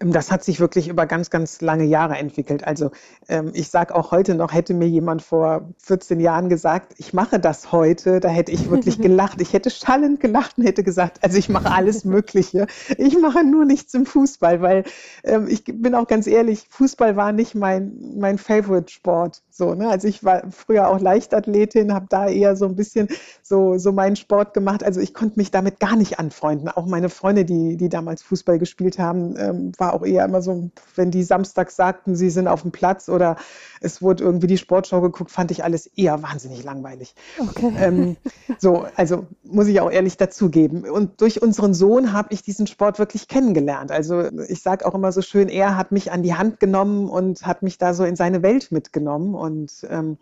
Ähm, 0.00 0.12
das 0.12 0.30
hat 0.30 0.44
sich 0.44 0.60
wirklich 0.60 0.86
über 0.86 1.06
ganz, 1.06 1.30
ganz 1.30 1.60
lange 1.60 1.84
Jahre 1.84 2.16
entwickelt. 2.16 2.64
Also 2.64 2.92
ähm, 3.28 3.50
ich 3.54 3.70
sage 3.70 3.94
auch 3.96 4.12
heute 4.12 4.36
noch, 4.36 4.52
hätte 4.52 4.72
mir 4.72 4.88
jemand 4.88 5.20
vor 5.20 5.68
14 5.78 6.20
Jahren 6.20 6.48
gesagt, 6.48 6.94
ich 6.98 7.12
mache 7.12 7.40
das 7.40 7.72
heute, 7.72 8.20
da 8.20 8.28
hätte 8.28 8.52
ich 8.52 8.70
wirklich 8.70 8.98
gelacht. 9.00 9.40
Ich 9.40 9.52
hätte 9.52 9.70
schallend 9.70 10.20
gelacht 10.20 10.58
und 10.58 10.64
hätte 10.64 10.84
gesagt, 10.84 11.24
also 11.24 11.36
ich 11.36 11.48
mache 11.48 11.72
alles 11.72 12.04
Mögliche. 12.04 12.68
Ich 12.96 13.18
mache 13.18 13.44
nur 13.44 13.64
nichts 13.64 13.92
im 13.94 14.06
Fußball, 14.06 14.60
weil 14.60 14.84
ähm, 15.24 15.48
ich 15.48 15.64
bin 15.64 15.96
auch 15.96 16.06
ganz 16.06 16.28
ehrlich, 16.28 16.66
Fußball 16.70 17.16
war 17.16 17.32
nicht 17.32 17.56
mein, 17.56 18.14
mein 18.16 18.38
Favorite-Sport. 18.38 19.42
So, 19.58 19.74
ne? 19.74 19.88
Also 19.88 20.06
ich 20.06 20.22
war 20.22 20.44
früher 20.52 20.88
auch 20.88 21.00
Leichtathletin, 21.00 21.92
habe 21.92 22.06
da 22.08 22.28
eher 22.28 22.54
so 22.54 22.66
ein 22.66 22.76
bisschen 22.76 23.08
so, 23.42 23.76
so 23.76 23.90
meinen 23.90 24.14
Sport 24.14 24.54
gemacht. 24.54 24.84
Also 24.84 25.00
ich 25.00 25.12
konnte 25.12 25.36
mich 25.36 25.50
damit 25.50 25.80
gar 25.80 25.96
nicht 25.96 26.20
anfreunden. 26.20 26.68
Auch 26.68 26.86
meine 26.86 27.08
Freunde, 27.08 27.44
die, 27.44 27.76
die 27.76 27.88
damals 27.88 28.22
Fußball 28.22 28.60
gespielt 28.60 29.00
haben, 29.00 29.34
ähm, 29.36 29.72
war 29.76 29.94
auch 29.94 30.06
eher 30.06 30.24
immer 30.24 30.42
so, 30.42 30.70
wenn 30.94 31.10
die 31.10 31.24
samstags 31.24 31.74
sagten, 31.74 32.14
sie 32.14 32.30
sind 32.30 32.46
auf 32.46 32.62
dem 32.62 32.70
Platz 32.70 33.08
oder 33.08 33.34
es 33.80 34.00
wurde 34.00 34.22
irgendwie 34.22 34.46
die 34.46 34.58
Sportschau 34.58 35.00
geguckt, 35.00 35.32
fand 35.32 35.50
ich 35.50 35.64
alles 35.64 35.86
eher 35.86 36.22
wahnsinnig 36.22 36.62
langweilig. 36.62 37.16
Okay. 37.40 37.72
Ähm, 37.80 38.16
so, 38.58 38.86
also 38.94 39.26
muss 39.42 39.66
ich 39.66 39.80
auch 39.80 39.90
ehrlich 39.90 40.16
dazugeben. 40.16 40.88
Und 40.88 41.20
durch 41.20 41.42
unseren 41.42 41.74
Sohn 41.74 42.12
habe 42.12 42.32
ich 42.32 42.42
diesen 42.42 42.68
Sport 42.68 43.00
wirklich 43.00 43.26
kennengelernt. 43.26 43.90
Also 43.90 44.22
ich 44.48 44.62
sage 44.62 44.86
auch 44.86 44.94
immer 44.94 45.10
so 45.10 45.20
schön, 45.20 45.48
er 45.48 45.76
hat 45.76 45.90
mich 45.90 46.12
an 46.12 46.22
die 46.22 46.34
Hand 46.34 46.60
genommen 46.60 47.08
und 47.08 47.44
hat 47.44 47.64
mich 47.64 47.76
da 47.76 47.92
so 47.92 48.04
in 48.04 48.14
seine 48.14 48.44
Welt 48.44 48.70
mitgenommen. 48.70 49.34
Und 49.34 49.47
ähm, 49.88 50.18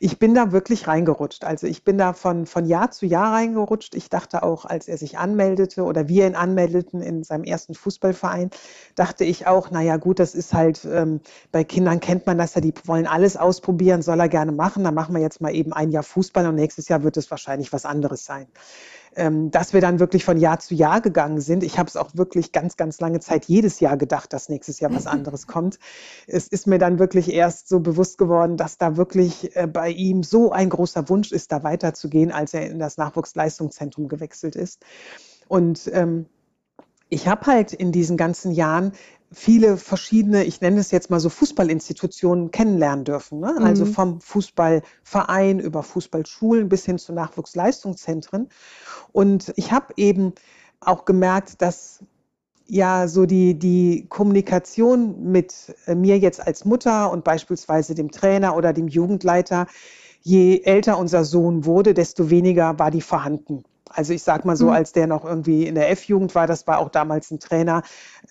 ich 0.00 0.18
bin 0.18 0.34
da 0.34 0.52
wirklich 0.52 0.86
reingerutscht. 0.86 1.44
Also 1.44 1.66
ich 1.66 1.84
bin 1.84 1.98
da 1.98 2.12
von, 2.12 2.46
von 2.46 2.66
Jahr 2.66 2.90
zu 2.90 3.06
Jahr 3.06 3.32
reingerutscht. 3.32 3.94
Ich 3.94 4.10
dachte 4.10 4.42
auch, 4.42 4.64
als 4.64 4.88
er 4.88 4.98
sich 4.98 5.18
anmeldete 5.18 5.82
oder 5.82 6.08
wir 6.08 6.26
ihn 6.26 6.34
anmeldeten 6.34 7.02
in 7.02 7.24
seinem 7.24 7.44
ersten 7.44 7.74
Fußballverein, 7.74 8.50
dachte 8.94 9.24
ich 9.24 9.46
auch, 9.46 9.70
naja 9.70 9.96
gut, 9.96 10.18
das 10.18 10.34
ist 10.34 10.54
halt, 10.54 10.84
ähm, 10.84 11.20
bei 11.52 11.64
Kindern 11.64 12.00
kennt 12.00 12.26
man 12.26 12.38
das 12.38 12.54
ja, 12.54 12.60
die 12.60 12.74
wollen 12.84 13.06
alles 13.06 13.36
ausprobieren, 13.36 14.02
soll 14.02 14.20
er 14.20 14.28
gerne 14.28 14.52
machen. 14.52 14.84
Dann 14.84 14.94
machen 14.94 15.14
wir 15.14 15.22
jetzt 15.22 15.40
mal 15.40 15.54
eben 15.54 15.72
ein 15.72 15.90
Jahr 15.90 16.02
Fußball 16.02 16.46
und 16.46 16.54
nächstes 16.54 16.88
Jahr 16.88 17.02
wird 17.02 17.16
es 17.16 17.30
wahrscheinlich 17.30 17.72
was 17.72 17.84
anderes 17.84 18.24
sein 18.24 18.46
ähm, 19.16 19.50
dass 19.50 19.72
wir 19.72 19.80
dann 19.80 20.00
wirklich 20.00 20.24
von 20.24 20.38
Jahr 20.38 20.58
zu 20.60 20.74
Jahr 20.74 21.00
gegangen 21.00 21.40
sind. 21.40 21.62
Ich 21.62 21.78
habe 21.78 21.88
es 21.88 21.96
auch 21.96 22.10
wirklich 22.14 22.52
ganz, 22.52 22.76
ganz 22.76 23.00
lange 23.00 23.20
Zeit 23.20 23.46
jedes 23.46 23.80
Jahr 23.80 23.96
gedacht, 23.96 24.32
dass 24.32 24.48
nächstes 24.48 24.80
Jahr 24.80 24.94
was 24.94 25.06
anderes 25.06 25.46
kommt. 25.46 25.78
Es 26.26 26.48
ist 26.48 26.66
mir 26.66 26.78
dann 26.78 26.98
wirklich 26.98 27.32
erst 27.32 27.68
so 27.68 27.80
bewusst 27.80 28.18
geworden, 28.18 28.56
dass 28.56 28.78
da 28.78 28.96
wirklich 28.96 29.54
äh, 29.56 29.66
bei 29.66 29.90
ihm 29.90 30.22
so 30.22 30.52
ein 30.52 30.68
großer 30.68 31.08
Wunsch 31.08 31.32
ist, 31.32 31.52
da 31.52 31.62
weiterzugehen, 31.62 32.30
als 32.32 32.54
er 32.54 32.70
in 32.70 32.78
das 32.78 32.96
Nachwuchsleistungszentrum 32.96 34.08
gewechselt 34.08 34.56
ist. 34.56 34.84
Und 35.48 35.90
ähm, 35.92 36.26
ich 37.08 37.26
habe 37.26 37.46
halt 37.46 37.72
in 37.72 37.90
diesen 37.90 38.16
ganzen 38.16 38.52
Jahren 38.52 38.92
viele 39.32 39.76
verschiedene, 39.76 40.44
ich 40.44 40.60
nenne 40.60 40.80
es 40.80 40.90
jetzt 40.90 41.10
mal 41.10 41.20
so 41.20 41.28
Fußballinstitutionen 41.28 42.50
kennenlernen 42.50 43.04
dürfen. 43.04 43.40
Ne? 43.40 43.48
Also 43.48 43.60
mhm. 43.60 43.66
Also 43.66 43.86
vom 43.86 44.20
Fußballverein 44.20 45.60
über 45.60 45.82
Fußballschulen 45.82 46.68
bis 46.68 46.84
hin 46.84 46.98
zu 46.98 47.12
Nachwuchsleistungszentren. 47.12 48.48
Und 49.12 49.52
ich 49.56 49.72
habe 49.72 49.94
eben 49.96 50.32
auch 50.80 51.04
gemerkt, 51.04 51.62
dass 51.62 52.00
ja 52.66 53.08
so 53.08 53.26
die, 53.26 53.58
die 53.58 54.06
Kommunikation 54.08 55.30
mit 55.30 55.74
äh, 55.86 55.94
mir 55.94 56.18
jetzt 56.18 56.44
als 56.44 56.64
Mutter 56.64 57.10
und 57.10 57.24
beispielsweise 57.24 57.94
dem 57.94 58.10
Trainer 58.10 58.56
oder 58.56 58.72
dem 58.72 58.88
Jugendleiter, 58.88 59.66
je 60.22 60.62
älter 60.64 60.98
unser 60.98 61.24
Sohn 61.24 61.64
wurde, 61.64 61.94
desto 61.94 62.30
weniger 62.30 62.78
war 62.78 62.90
die 62.90 63.00
vorhanden. 63.00 63.64
Also 63.88 64.12
ich 64.12 64.22
sag 64.22 64.44
mal 64.44 64.56
so, 64.56 64.66
mhm. 64.66 64.72
als 64.72 64.92
der 64.92 65.06
noch 65.06 65.24
irgendwie 65.24 65.66
in 65.66 65.74
der 65.74 65.90
F-Jugend 65.90 66.34
war, 66.34 66.46
das 66.46 66.66
war 66.66 66.78
auch 66.78 66.90
damals 66.90 67.30
ein 67.30 67.40
Trainer, 67.40 67.82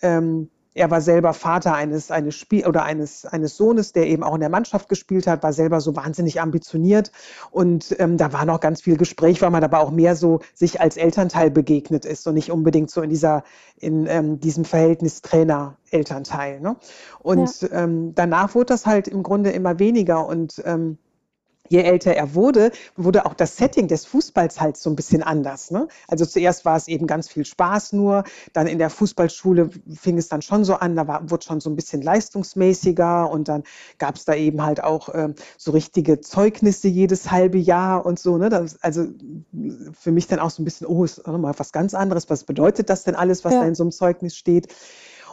ähm, 0.02 0.50
er 0.80 0.90
war 0.90 1.02
selber 1.02 1.34
Vater 1.34 1.74
eines, 1.74 2.10
eines 2.10 2.36
Spiel 2.36 2.66
oder 2.66 2.84
eines, 2.84 3.26
eines 3.26 3.58
Sohnes, 3.58 3.92
der 3.92 4.08
eben 4.08 4.24
auch 4.24 4.34
in 4.36 4.40
der 4.40 4.50
Mannschaft 4.50 4.88
gespielt 4.88 5.28
hat, 5.28 5.44
war 5.44 5.52
selber 5.52 5.82
so 5.82 5.98
wahnsinnig 5.98 6.40
ambitioniert. 6.40 7.12
Und 7.52 7.94
ähm, 8.00 8.16
da 8.16 8.32
war 8.32 8.46
noch 8.46 8.62
ganz 8.62 8.82
viel 8.82 8.96
Gespräch, 8.96 9.42
weil 9.42 9.50
man 9.50 9.62
aber 9.62 9.82
auch 9.82 9.92
mehr 9.92 10.16
so 10.16 10.40
sich 10.54 10.80
als 10.80 10.96
Elternteil 10.96 11.52
begegnet 11.52 12.06
ist 12.06 12.26
und 12.28 12.36
nicht 12.36 12.50
unbedingt 12.50 12.90
so 12.92 13.02
in 13.02 13.10
dieser, 13.10 13.44
in 13.78 14.08
ähm, 14.08 14.40
diesem 14.40 14.64
Verhältnis 14.64 15.22
Trainer-Elternteil. 15.22 16.62
Ne? 16.62 16.78
Und 17.20 17.62
ja. 17.62 17.84
ähm, 17.84 18.16
danach 18.16 18.56
wurde 18.56 18.68
das 18.68 18.86
halt 18.86 19.10
im 19.10 19.22
Grunde 19.22 19.52
immer 19.52 19.80
weniger 19.80 20.26
und 20.26 20.62
ähm, 20.66 20.98
je 21.70 21.82
älter 21.82 22.14
er 22.14 22.36
wurde, 22.36 22.72
wurde 22.98 23.26
auch 23.26 23.34
das 23.34 23.58
Setting 23.58 23.88
des 23.88 24.06
Fußballs 24.06 24.60
halt 24.60 24.78
so 24.78 24.90
ein 24.90 24.96
bisschen 24.96 25.24
anders. 25.24 25.72
Ne? 25.72 25.88
Also 26.08 26.26
zuerst 26.26 26.66
war 26.66 26.76
es 26.76 26.88
eben 26.88 27.08
ganz 27.08 27.30
viel 27.30 27.46
Spaß 27.46 27.94
nur, 27.94 28.24
dann 28.54 28.68
in 28.68 28.80
der 28.80 28.90
Fußballschule 28.90 29.70
fing 29.96 30.18
es 30.18 30.28
dann 30.28 30.42
schon 30.42 30.66
so 30.66 30.76
an, 30.76 30.96
da 30.96 31.08
war, 31.08 31.30
wurde 31.30 31.46
schon 31.46 31.62
so 31.62 31.70
ein 31.70 31.76
bisschen 31.76 32.02
leistungsmäßiger 32.02 33.30
und 33.30 33.48
dann 33.48 33.64
gab 33.98 34.16
es 34.16 34.26
da 34.26 34.34
eben 34.34 34.64
halt 34.64 34.84
auch 34.84 35.10
ähm, 35.14 35.36
so 35.58 35.72
richtige 35.72 36.20
Zeugnisse 36.22 36.88
jedes 36.88 37.32
halbe 37.32 37.58
Jahr 37.58 38.06
und 38.06 38.20
so. 38.20 38.38
Ne? 38.38 38.50
Das, 38.50 38.82
also 38.82 39.08
für 39.94 40.12
mich 40.12 40.28
dann 40.28 40.40
auch 40.40 40.50
so 40.50 40.62
ein 40.62 40.66
bisschen, 40.66 40.88
oh, 40.88 41.04
ist 41.04 41.26
mal 41.26 41.54
was 41.58 41.72
ganz 41.72 41.94
anderes. 41.94 42.30
Was 42.30 42.44
bedeutet 42.44 42.90
das 42.90 43.04
denn 43.04 43.16
alles, 43.16 43.46
was 43.46 43.54
ja. 43.54 43.62
da 43.62 43.68
in 43.68 43.76
so 43.76 43.84
einem 43.84 43.92
Zeugnis 43.92 44.36
steht? 44.36 44.68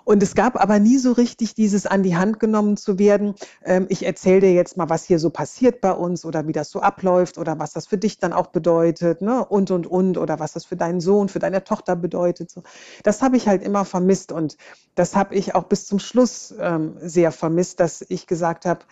Und 0.06 0.22
es 0.22 0.36
gab 0.36 0.54
aber 0.62 0.78
nie 0.78 0.98
so 0.98 1.10
richtig 1.10 1.56
dieses 1.56 1.84
an 1.84 2.04
die 2.04 2.14
Hand 2.14 2.38
genommen 2.38 2.76
zu 2.76 2.96
werden. 2.96 3.34
Ähm, 3.64 3.86
ich 3.88 4.06
erzähle 4.06 4.42
dir 4.42 4.52
jetzt 4.52 4.76
mal, 4.76 4.88
was 4.88 5.04
hier 5.04 5.18
so 5.18 5.30
passiert 5.30 5.80
bei 5.80 5.90
uns 5.90 6.25
oder 6.25 6.46
wie 6.46 6.52
das 6.52 6.70
so 6.70 6.80
abläuft 6.80 7.38
oder 7.38 7.58
was 7.58 7.72
das 7.72 7.88
für 7.88 7.98
dich 7.98 8.20
dann 8.20 8.32
auch 8.32 8.46
bedeutet, 8.46 9.20
ne? 9.20 9.44
und, 9.44 9.72
und, 9.72 9.88
und, 9.88 10.16
oder 10.16 10.38
was 10.38 10.52
das 10.52 10.64
für 10.64 10.76
deinen 10.76 11.00
Sohn, 11.00 11.28
für 11.28 11.40
deine 11.40 11.64
Tochter 11.64 11.96
bedeutet. 11.96 12.52
So. 12.52 12.62
Das 13.02 13.20
habe 13.20 13.36
ich 13.36 13.48
halt 13.48 13.64
immer 13.64 13.84
vermisst 13.84 14.30
und 14.30 14.56
das 14.94 15.16
habe 15.16 15.34
ich 15.34 15.56
auch 15.56 15.64
bis 15.64 15.86
zum 15.86 15.98
Schluss 15.98 16.54
ähm, 16.60 16.94
sehr 17.00 17.32
vermisst, 17.32 17.80
dass 17.80 18.04
ich 18.08 18.28
gesagt 18.28 18.64
habe, 18.64 18.84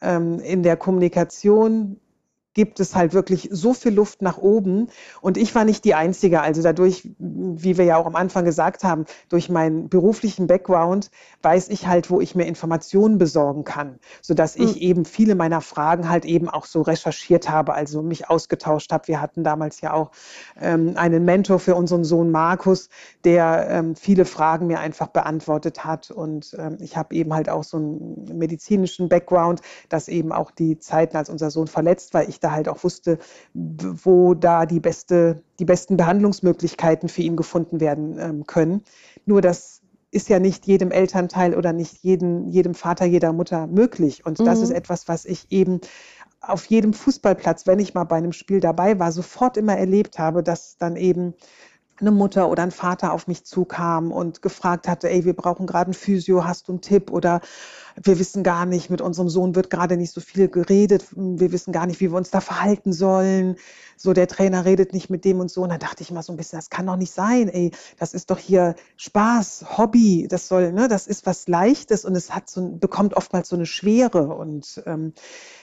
ähm, 0.00 0.40
in 0.40 0.64
der 0.64 0.76
Kommunikation 0.76 2.00
gibt 2.54 2.80
es 2.80 2.94
halt 2.94 3.12
wirklich 3.12 3.48
so 3.52 3.72
viel 3.74 3.92
Luft 3.94 4.22
nach 4.22 4.38
oben. 4.38 4.88
Und 5.20 5.36
ich 5.36 5.54
war 5.54 5.64
nicht 5.64 5.84
die 5.84 5.94
Einzige. 5.94 6.40
Also 6.40 6.62
dadurch, 6.62 7.08
wie 7.18 7.78
wir 7.78 7.84
ja 7.84 7.96
auch 7.96 8.06
am 8.06 8.16
Anfang 8.16 8.44
gesagt 8.44 8.84
haben, 8.84 9.04
durch 9.28 9.48
meinen 9.48 9.88
beruflichen 9.88 10.46
Background 10.46 11.10
weiß 11.42 11.68
ich 11.68 11.86
halt, 11.86 12.10
wo 12.10 12.20
ich 12.20 12.34
mir 12.34 12.46
Informationen 12.46 13.18
besorgen 13.18 13.64
kann, 13.64 13.98
sodass 14.22 14.56
ich 14.56 14.74
mhm. 14.74 14.80
eben 14.80 15.04
viele 15.04 15.34
meiner 15.34 15.60
Fragen 15.60 16.08
halt 16.08 16.24
eben 16.24 16.48
auch 16.48 16.66
so 16.66 16.82
recherchiert 16.82 17.48
habe, 17.48 17.74
also 17.74 18.02
mich 18.02 18.28
ausgetauscht 18.28 18.92
habe. 18.92 19.08
Wir 19.08 19.20
hatten 19.20 19.44
damals 19.44 19.80
ja 19.80 19.92
auch 19.92 20.10
ähm, 20.60 20.94
einen 20.96 21.24
Mentor 21.24 21.58
für 21.60 21.74
unseren 21.74 22.04
Sohn 22.04 22.30
Markus, 22.30 22.88
der 23.24 23.68
ähm, 23.70 23.94
viele 23.94 24.24
Fragen 24.24 24.66
mir 24.66 24.80
einfach 24.80 25.08
beantwortet 25.08 25.84
hat. 25.84 26.10
Und 26.10 26.56
ähm, 26.58 26.78
ich 26.80 26.96
habe 26.96 27.14
eben 27.14 27.34
halt 27.34 27.48
auch 27.48 27.64
so 27.64 27.76
einen 27.76 28.36
medizinischen 28.36 29.08
Background, 29.08 29.60
dass 29.88 30.08
eben 30.08 30.32
auch 30.32 30.50
die 30.50 30.78
Zeiten, 30.78 31.16
als 31.16 31.30
unser 31.30 31.50
Sohn 31.50 31.68
verletzt 31.68 32.14
war, 32.14 32.28
ich 32.28 32.37
da 32.40 32.52
halt 32.52 32.68
auch 32.68 32.84
wusste, 32.84 33.18
wo 33.54 34.34
da 34.34 34.66
die, 34.66 34.80
beste, 34.80 35.42
die 35.58 35.64
besten 35.64 35.96
Behandlungsmöglichkeiten 35.96 37.08
für 37.08 37.22
ihn 37.22 37.36
gefunden 37.36 37.80
werden 37.80 38.18
ähm, 38.18 38.46
können. 38.46 38.82
Nur 39.26 39.40
das 39.40 39.82
ist 40.10 40.28
ja 40.28 40.38
nicht 40.38 40.66
jedem 40.66 40.90
Elternteil 40.90 41.54
oder 41.54 41.72
nicht 41.72 41.98
jedem, 42.02 42.48
jedem 42.48 42.74
Vater, 42.74 43.04
jeder 43.04 43.32
Mutter 43.32 43.66
möglich. 43.66 44.24
Und 44.24 44.40
das 44.40 44.58
mhm. 44.58 44.64
ist 44.64 44.70
etwas, 44.70 45.06
was 45.08 45.24
ich 45.24 45.46
eben 45.50 45.80
auf 46.40 46.64
jedem 46.66 46.92
Fußballplatz, 46.92 47.66
wenn 47.66 47.78
ich 47.78 47.94
mal 47.94 48.04
bei 48.04 48.16
einem 48.16 48.32
Spiel 48.32 48.60
dabei 48.60 48.98
war, 48.98 49.12
sofort 49.12 49.56
immer 49.56 49.76
erlebt 49.76 50.18
habe, 50.18 50.42
dass 50.42 50.78
dann 50.78 50.96
eben 50.96 51.34
eine 52.00 52.10
Mutter 52.10 52.48
oder 52.48 52.62
ein 52.62 52.70
Vater 52.70 53.12
auf 53.12 53.26
mich 53.26 53.44
zukam 53.44 54.12
und 54.12 54.42
gefragt 54.42 54.88
hatte, 54.88 55.10
ey, 55.10 55.24
wir 55.24 55.34
brauchen 55.34 55.66
gerade 55.66 55.90
ein 55.90 55.94
Physio, 55.94 56.44
hast 56.44 56.68
du 56.68 56.72
einen 56.72 56.80
Tipp? 56.80 57.10
Oder 57.10 57.40
wir 58.02 58.18
wissen 58.18 58.42
gar 58.42 58.66
nicht, 58.66 58.90
mit 58.90 59.00
unserem 59.00 59.28
Sohn 59.28 59.54
wird 59.54 59.70
gerade 59.70 59.96
nicht 59.96 60.12
so 60.12 60.20
viel 60.20 60.48
geredet, 60.48 61.06
wir 61.16 61.52
wissen 61.52 61.72
gar 61.72 61.86
nicht, 61.86 62.00
wie 62.00 62.10
wir 62.10 62.16
uns 62.16 62.30
da 62.30 62.40
verhalten 62.40 62.92
sollen. 62.92 63.56
So, 63.96 64.12
der 64.12 64.28
Trainer 64.28 64.64
redet 64.64 64.92
nicht 64.92 65.10
mit 65.10 65.24
dem 65.24 65.40
und 65.40 65.50
so. 65.50 65.62
Und 65.62 65.70
dann 65.70 65.80
dachte 65.80 66.02
ich 66.02 66.10
immer 66.10 66.22
so 66.22 66.32
ein 66.32 66.36
bisschen, 66.36 66.58
das 66.58 66.70
kann 66.70 66.86
doch 66.86 66.96
nicht 66.96 67.12
sein, 67.12 67.48
ey, 67.48 67.72
das 67.98 68.14
ist 68.14 68.30
doch 68.30 68.38
hier 68.38 68.76
Spaß, 68.96 69.76
Hobby, 69.76 70.28
das 70.28 70.46
soll, 70.46 70.72
ne, 70.72 70.86
das 70.86 71.06
ist 71.08 71.26
was 71.26 71.48
Leichtes 71.48 72.04
und 72.04 72.14
es 72.14 72.32
hat 72.32 72.48
so, 72.48 72.68
bekommt 72.78 73.14
oftmals 73.14 73.48
so 73.48 73.56
eine 73.56 73.66
Schwere. 73.66 74.28
Und 74.34 74.82
ähm, 74.86 75.14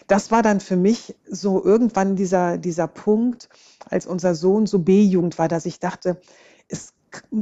das 0.08 0.32
war 0.32 0.42
dann 0.42 0.60
für 0.60 0.76
mich 0.76 1.16
so 1.30 1.64
irgendwann 1.64 2.16
dieser, 2.16 2.58
dieser 2.58 2.88
Punkt, 2.88 3.50
als 3.90 4.06
unser 4.06 4.36
Sohn 4.36 4.66
so 4.66 4.80
B-Jugend 4.80 5.38
war, 5.38 5.48
dass 5.48 5.66
ich 5.66 5.80
dachte, 5.80 6.20
es 6.68 6.94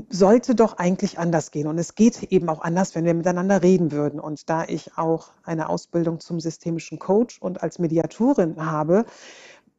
sollte 0.10 0.56
doch 0.56 0.78
eigentlich 0.78 1.20
anders 1.20 1.52
gehen. 1.52 1.68
Und 1.68 1.78
es 1.78 1.96
geht 1.96 2.24
eben 2.24 2.50
auch 2.50 2.62
anders, 2.62 2.96
wenn 2.96 3.06
wir 3.06 3.14
miteinander 3.14 3.64
reden 3.64 3.92
würden. 3.92 4.20
Und 4.20 4.50
da 4.50 4.66
ich 4.66 4.98
auch 4.98 5.30
eine 5.44 5.70
Ausbildung 5.70 6.20
zum 6.20 6.40
systemischen 6.40 7.00
Coach 7.00 7.42
und 7.42 7.64
als 7.64 7.80
Mediatorin 7.80 8.64
habe, 8.64 9.06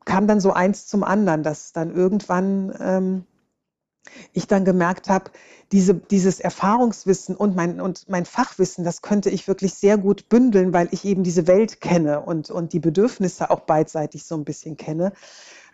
kam 0.04 0.26
dann 0.26 0.40
so 0.40 0.52
eins 0.52 0.86
zum 0.86 1.04
anderen, 1.04 1.42
dass 1.42 1.72
dann 1.72 1.94
irgendwann 1.94 2.74
ähm, 2.78 3.24
ich 4.32 4.46
dann 4.46 4.64
gemerkt 4.64 5.08
habe, 5.08 5.30
diese, 5.72 5.94
dieses 5.94 6.40
Erfahrungswissen 6.40 7.34
und 7.34 7.56
mein, 7.56 7.80
und 7.80 8.08
mein 8.08 8.24
Fachwissen, 8.24 8.84
das 8.84 9.02
könnte 9.02 9.30
ich 9.30 9.48
wirklich 9.48 9.74
sehr 9.74 9.98
gut 9.98 10.28
bündeln, 10.28 10.72
weil 10.72 10.88
ich 10.92 11.04
eben 11.04 11.22
diese 11.22 11.46
Welt 11.46 11.80
kenne 11.80 12.20
und, 12.20 12.50
und 12.50 12.72
die 12.72 12.80
Bedürfnisse 12.80 13.50
auch 13.50 13.60
beidseitig 13.60 14.24
so 14.24 14.36
ein 14.36 14.44
bisschen 14.44 14.76
kenne, 14.76 15.12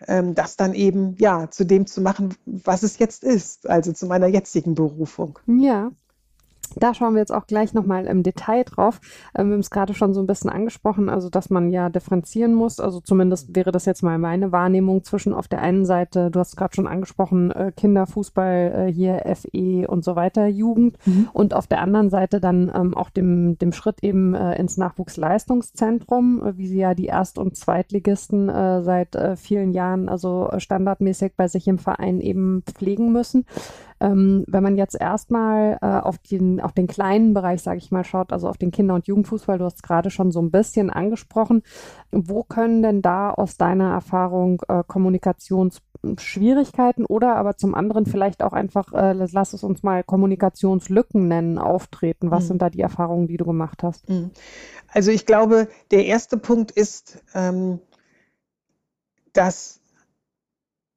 ähm, 0.07 0.33
das 0.33 0.55
dann 0.55 0.73
eben 0.73 1.15
ja 1.17 1.49
zu 1.51 1.65
dem 1.65 1.85
zu 1.85 2.01
machen, 2.01 2.33
was 2.45 2.83
es 2.83 2.97
jetzt 2.99 3.23
ist, 3.23 3.69
also 3.69 3.91
zu 3.91 4.05
meiner 4.07 4.27
jetzigen 4.27 4.75
Berufung. 4.75 5.39
Ja, 5.47 5.91
da 6.75 6.93
schauen 6.93 7.13
wir 7.13 7.19
jetzt 7.19 7.33
auch 7.33 7.47
gleich 7.47 7.73
nochmal 7.73 8.05
im 8.05 8.23
Detail 8.23 8.63
drauf. 8.63 8.99
Ähm, 9.35 9.47
wir 9.47 9.53
haben 9.53 9.59
es 9.59 9.69
gerade 9.69 9.93
schon 9.93 10.13
so 10.13 10.21
ein 10.21 10.27
bisschen 10.27 10.49
angesprochen, 10.49 11.09
also 11.09 11.29
dass 11.29 11.49
man 11.49 11.71
ja 11.71 11.89
differenzieren 11.89 12.53
muss. 12.53 12.79
Also 12.79 12.99
zumindest 12.99 13.55
wäre 13.55 13.71
das 13.71 13.85
jetzt 13.85 14.03
mal 14.03 14.17
meine 14.17 14.51
Wahrnehmung 14.51 15.03
zwischen 15.03 15.33
auf 15.33 15.47
der 15.47 15.61
einen 15.61 15.85
Seite, 15.85 16.31
du 16.31 16.39
hast 16.39 16.55
gerade 16.57 16.75
schon 16.75 16.87
angesprochen, 16.87 17.51
äh, 17.51 17.71
Kinderfußball, 17.75 18.87
äh, 18.87 18.91
hier 18.91 19.23
FE 19.35 19.87
und 19.87 20.03
so 20.03 20.15
weiter, 20.15 20.47
Jugend 20.47 20.97
mhm. 21.05 21.29
und 21.33 21.53
auf 21.53 21.67
der 21.67 21.81
anderen 21.81 22.09
Seite 22.09 22.39
dann 22.39 22.71
ähm, 22.73 22.95
auch 22.95 23.09
dem, 23.09 23.57
dem 23.57 23.71
Schritt 23.71 24.03
eben 24.03 24.33
äh, 24.33 24.55
ins 24.59 24.77
Nachwuchsleistungszentrum, 24.77 26.43
äh, 26.45 26.57
wie 26.57 26.67
sie 26.67 26.79
ja 26.79 26.93
die 26.93 27.05
Erst- 27.05 27.37
und 27.37 27.55
Zweitligisten 27.55 28.49
äh, 28.49 28.83
seit 28.83 29.15
äh, 29.15 29.35
vielen 29.35 29.71
Jahren 29.71 30.09
also 30.09 30.49
standardmäßig 30.57 31.33
bei 31.35 31.47
sich 31.47 31.67
im 31.67 31.79
Verein 31.79 32.19
eben 32.19 32.63
pflegen 32.63 33.11
müssen. 33.11 33.45
Ähm, 34.01 34.43
wenn 34.47 34.63
man 34.63 34.77
jetzt 34.77 34.99
erstmal 34.99 35.77
äh, 35.81 35.85
auf, 35.85 36.17
den, 36.17 36.59
auf 36.59 36.73
den 36.73 36.87
kleinen 36.87 37.35
Bereich, 37.35 37.61
sage 37.61 37.77
ich 37.77 37.91
mal, 37.91 38.03
schaut, 38.03 38.33
also 38.33 38.49
auf 38.49 38.57
den 38.57 38.71
Kinder- 38.71 38.95
und 38.95 39.05
Jugendfußball, 39.05 39.59
du 39.59 39.65
hast 39.65 39.83
gerade 39.83 40.09
schon 40.09 40.31
so 40.31 40.41
ein 40.41 40.49
bisschen 40.49 40.89
angesprochen, 40.89 41.61
wo 42.11 42.41
können 42.43 42.81
denn 42.81 43.03
da 43.03 43.29
aus 43.29 43.57
deiner 43.57 43.93
Erfahrung 43.93 44.63
äh, 44.67 44.83
Kommunikationsschwierigkeiten 44.87 47.05
oder 47.05 47.35
aber 47.35 47.57
zum 47.57 47.75
anderen 47.75 48.07
vielleicht 48.07 48.41
auch 48.41 48.53
einfach, 48.53 48.91
äh, 48.93 49.13
lass 49.13 49.53
es 49.53 49.63
uns 49.63 49.83
mal 49.83 50.03
Kommunikationslücken 50.03 51.27
nennen, 51.27 51.59
auftreten? 51.59 52.31
Was 52.31 52.45
mhm. 52.45 52.47
sind 52.47 52.63
da 52.63 52.71
die 52.71 52.81
Erfahrungen, 52.81 53.27
die 53.27 53.37
du 53.37 53.45
gemacht 53.45 53.83
hast? 53.83 54.09
Mhm. 54.09 54.31
Also 54.87 55.11
ich 55.11 55.27
glaube, 55.27 55.67
der 55.91 56.05
erste 56.05 56.37
Punkt 56.37 56.71
ist, 56.71 57.23
ähm, 57.35 57.77
dass 59.33 59.80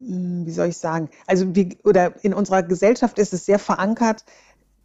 wie 0.06 0.50
soll 0.50 0.68
ich 0.68 0.78
sagen, 0.78 1.08
also 1.26 1.54
wie, 1.54 1.78
oder 1.84 2.14
in 2.24 2.34
unserer 2.34 2.62
Gesellschaft 2.62 3.18
ist 3.18 3.32
es 3.32 3.46
sehr 3.46 3.58
verankert, 3.58 4.24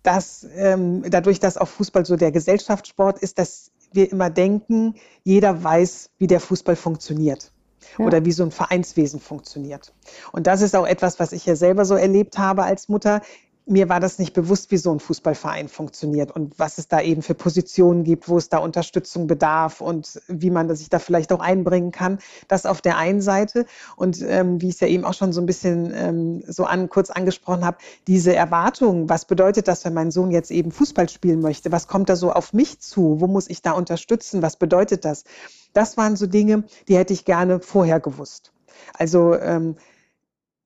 dass 0.03 0.47
ähm, 0.55 1.03
dadurch, 1.09 1.39
dass 1.39 1.57
auch 1.57 1.67
Fußball 1.67 2.05
so 2.05 2.15
der 2.15 2.31
Gesellschaftssport 2.31 3.19
ist, 3.19 3.37
dass 3.37 3.71
wir 3.91 4.11
immer 4.11 4.29
denken, 4.29 4.95
jeder 5.23 5.63
weiß, 5.63 6.11
wie 6.17 6.27
der 6.27 6.39
Fußball 6.39 6.75
funktioniert. 6.75 7.51
Ja. 7.97 8.05
Oder 8.05 8.23
wie 8.23 8.31
so 8.31 8.43
ein 8.43 8.51
Vereinswesen 8.51 9.19
funktioniert. 9.19 9.93
Und 10.31 10.47
das 10.47 10.61
ist 10.61 10.75
auch 10.75 10.85
etwas, 10.85 11.19
was 11.19 11.31
ich 11.31 11.45
ja 11.45 11.55
selber 11.55 11.85
so 11.85 11.95
erlebt 11.95 12.37
habe 12.37 12.63
als 12.63 12.87
Mutter 12.87 13.21
mir 13.69 13.87
war 13.87 13.99
das 13.99 14.17
nicht 14.17 14.33
bewusst, 14.33 14.71
wie 14.71 14.77
so 14.77 14.91
ein 14.91 14.99
Fußballverein 14.99 15.69
funktioniert 15.69 16.31
und 16.31 16.57
was 16.57 16.79
es 16.79 16.87
da 16.87 17.01
eben 17.01 17.21
für 17.21 17.35
Positionen 17.35 18.03
gibt, 18.03 18.27
wo 18.27 18.37
es 18.37 18.49
da 18.49 18.57
Unterstützung 18.57 19.27
bedarf 19.27 19.79
und 19.79 20.19
wie 20.27 20.49
man 20.49 20.73
sich 20.75 20.89
da 20.89 20.97
vielleicht 20.97 21.31
auch 21.31 21.39
einbringen 21.39 21.91
kann. 21.91 22.19
Das 22.47 22.65
auf 22.65 22.81
der 22.81 22.97
einen 22.97 23.21
Seite. 23.21 23.65
Und 23.95 24.21
ähm, 24.21 24.59
wie 24.61 24.69
ich 24.69 24.75
es 24.75 24.79
ja 24.79 24.87
eben 24.87 25.05
auch 25.05 25.13
schon 25.13 25.33
so 25.33 25.41
ein 25.41 25.45
bisschen 25.45 25.93
ähm, 25.95 26.43
so 26.47 26.65
an, 26.65 26.89
kurz 26.89 27.11
angesprochen 27.11 27.63
habe, 27.63 27.77
diese 28.07 28.35
Erwartungen, 28.35 29.07
was 29.07 29.25
bedeutet 29.25 29.67
das, 29.67 29.85
wenn 29.85 29.93
mein 29.93 30.11
Sohn 30.11 30.31
jetzt 30.31 30.51
eben 30.51 30.71
Fußball 30.71 31.07
spielen 31.07 31.41
möchte? 31.41 31.71
Was 31.71 31.87
kommt 31.87 32.09
da 32.09 32.15
so 32.15 32.31
auf 32.31 32.53
mich 32.53 32.79
zu? 32.79 33.21
Wo 33.21 33.27
muss 33.27 33.49
ich 33.49 33.61
da 33.61 33.73
unterstützen? 33.73 34.41
Was 34.41 34.57
bedeutet 34.57 35.05
das? 35.05 35.25
Das 35.73 35.95
waren 35.95 36.15
so 36.15 36.25
Dinge, 36.25 36.63
die 36.87 36.97
hätte 36.97 37.13
ich 37.13 37.23
gerne 37.23 37.59
vorher 37.59 37.99
gewusst. 37.99 38.51
Also 38.97 39.35
ähm, 39.35 39.75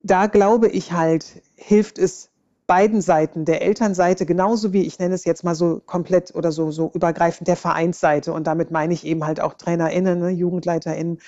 da 0.02 0.28
glaube 0.28 0.68
ich 0.70 0.94
halt, 0.94 1.42
hilft 1.56 1.98
es 1.98 2.30
beiden 2.68 3.02
Seiten, 3.02 3.46
der 3.46 3.62
Elternseite 3.62 4.26
genauso 4.26 4.74
wie, 4.74 4.84
ich 4.84 5.00
nenne 5.00 5.16
es 5.16 5.26
jetzt 5.26 5.44
mal 5.44 5.56
so 5.56 5.82
komplett 5.86 6.34
oder 6.34 6.52
so, 6.52 6.72
so 6.72 6.92
übergreifend 6.94 7.48
der 7.48 7.56
Vereinsseite. 7.56 8.34
Und 8.34 8.48
damit 8.48 8.72
meine 8.72 8.94
ich 8.94 9.06
eben 9.06 9.26
halt 9.26 9.40
auch 9.40 9.54
TrainerInnen, 9.54 10.20
ne, 10.20 10.30
JugendleiterInnen, 10.30 11.20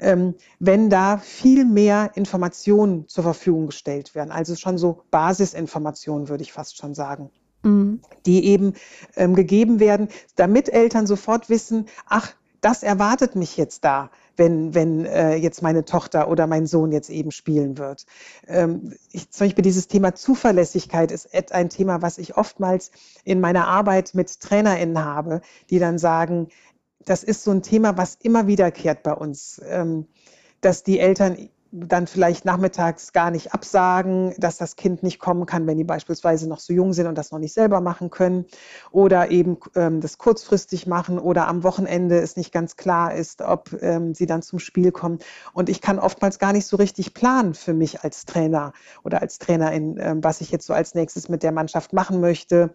ähm, 0.00 0.34
wenn 0.58 0.90
da 0.90 1.18
viel 1.18 1.64
mehr 1.64 2.12
Informationen 2.14 3.08
zur 3.08 3.24
Verfügung 3.24 3.66
gestellt 3.66 4.14
werden. 4.14 4.30
Also 4.30 4.54
schon 4.54 4.78
so 4.78 5.02
Basisinformationen, 5.10 6.28
würde 6.28 6.42
ich 6.42 6.52
fast 6.52 6.76
schon 6.76 6.94
sagen. 6.94 7.30
Mhm. 7.62 8.00
Die 8.26 8.44
eben 8.46 8.74
ähm, 9.16 9.34
gegeben 9.34 9.80
werden, 9.80 10.08
damit 10.36 10.68
Eltern 10.68 11.06
sofort 11.06 11.50
wissen, 11.50 11.86
ach, 12.06 12.34
das 12.60 12.82
erwartet 12.82 13.36
mich 13.36 13.56
jetzt 13.56 13.84
da 13.84 14.10
wenn, 14.36 14.74
wenn 14.74 15.04
äh, 15.04 15.34
jetzt 15.36 15.62
meine 15.62 15.84
Tochter 15.84 16.28
oder 16.28 16.46
mein 16.46 16.66
Sohn 16.66 16.92
jetzt 16.92 17.10
eben 17.10 17.30
spielen 17.30 17.78
wird. 17.78 18.06
Ähm, 18.46 18.94
ich, 19.12 19.30
zum 19.30 19.46
Beispiel 19.46 19.62
dieses 19.62 19.88
Thema 19.88 20.14
Zuverlässigkeit 20.14 21.12
ist 21.12 21.52
ein 21.52 21.68
Thema, 21.68 22.02
was 22.02 22.18
ich 22.18 22.36
oftmals 22.36 22.90
in 23.24 23.40
meiner 23.40 23.66
Arbeit 23.66 24.14
mit 24.14 24.40
TrainerInnen 24.40 25.04
habe, 25.04 25.40
die 25.70 25.78
dann 25.78 25.98
sagen, 25.98 26.48
das 27.04 27.22
ist 27.22 27.44
so 27.44 27.52
ein 27.52 27.62
Thema, 27.62 27.96
was 27.96 28.16
immer 28.16 28.46
wiederkehrt 28.46 29.02
bei 29.02 29.12
uns, 29.12 29.60
ähm, 29.64 30.06
dass 30.60 30.82
die 30.82 30.98
Eltern 30.98 31.48
dann 31.72 32.06
vielleicht 32.06 32.44
nachmittags 32.44 33.12
gar 33.12 33.30
nicht 33.30 33.52
absagen, 33.52 34.34
dass 34.38 34.56
das 34.56 34.76
Kind 34.76 35.02
nicht 35.02 35.18
kommen 35.18 35.46
kann, 35.46 35.66
wenn 35.66 35.78
die 35.78 35.84
beispielsweise 35.84 36.48
noch 36.48 36.60
so 36.60 36.72
jung 36.72 36.92
sind 36.92 37.06
und 37.06 37.16
das 37.16 37.30
noch 37.30 37.38
nicht 37.38 37.52
selber 37.52 37.80
machen 37.80 38.10
können. 38.10 38.46
Oder 38.90 39.30
eben 39.30 39.58
ähm, 39.74 40.00
das 40.00 40.18
kurzfristig 40.18 40.86
machen 40.86 41.18
oder 41.18 41.48
am 41.48 41.62
Wochenende 41.62 42.18
es 42.18 42.36
nicht 42.36 42.52
ganz 42.52 42.76
klar 42.76 43.14
ist, 43.14 43.42
ob 43.42 43.72
ähm, 43.82 44.14
sie 44.14 44.26
dann 44.26 44.42
zum 44.42 44.58
Spiel 44.58 44.92
kommen. 44.92 45.18
Und 45.52 45.68
ich 45.68 45.80
kann 45.80 45.98
oftmals 45.98 46.38
gar 46.38 46.52
nicht 46.52 46.66
so 46.66 46.76
richtig 46.76 47.14
planen 47.14 47.54
für 47.54 47.74
mich 47.74 48.02
als 48.02 48.24
Trainer 48.24 48.72
oder 49.04 49.20
als 49.20 49.38
Trainerin, 49.38 49.98
ähm, 50.00 50.24
was 50.24 50.40
ich 50.40 50.50
jetzt 50.50 50.66
so 50.66 50.72
als 50.72 50.94
nächstes 50.94 51.28
mit 51.28 51.42
der 51.42 51.52
Mannschaft 51.52 51.92
machen 51.92 52.20
möchte. 52.20 52.70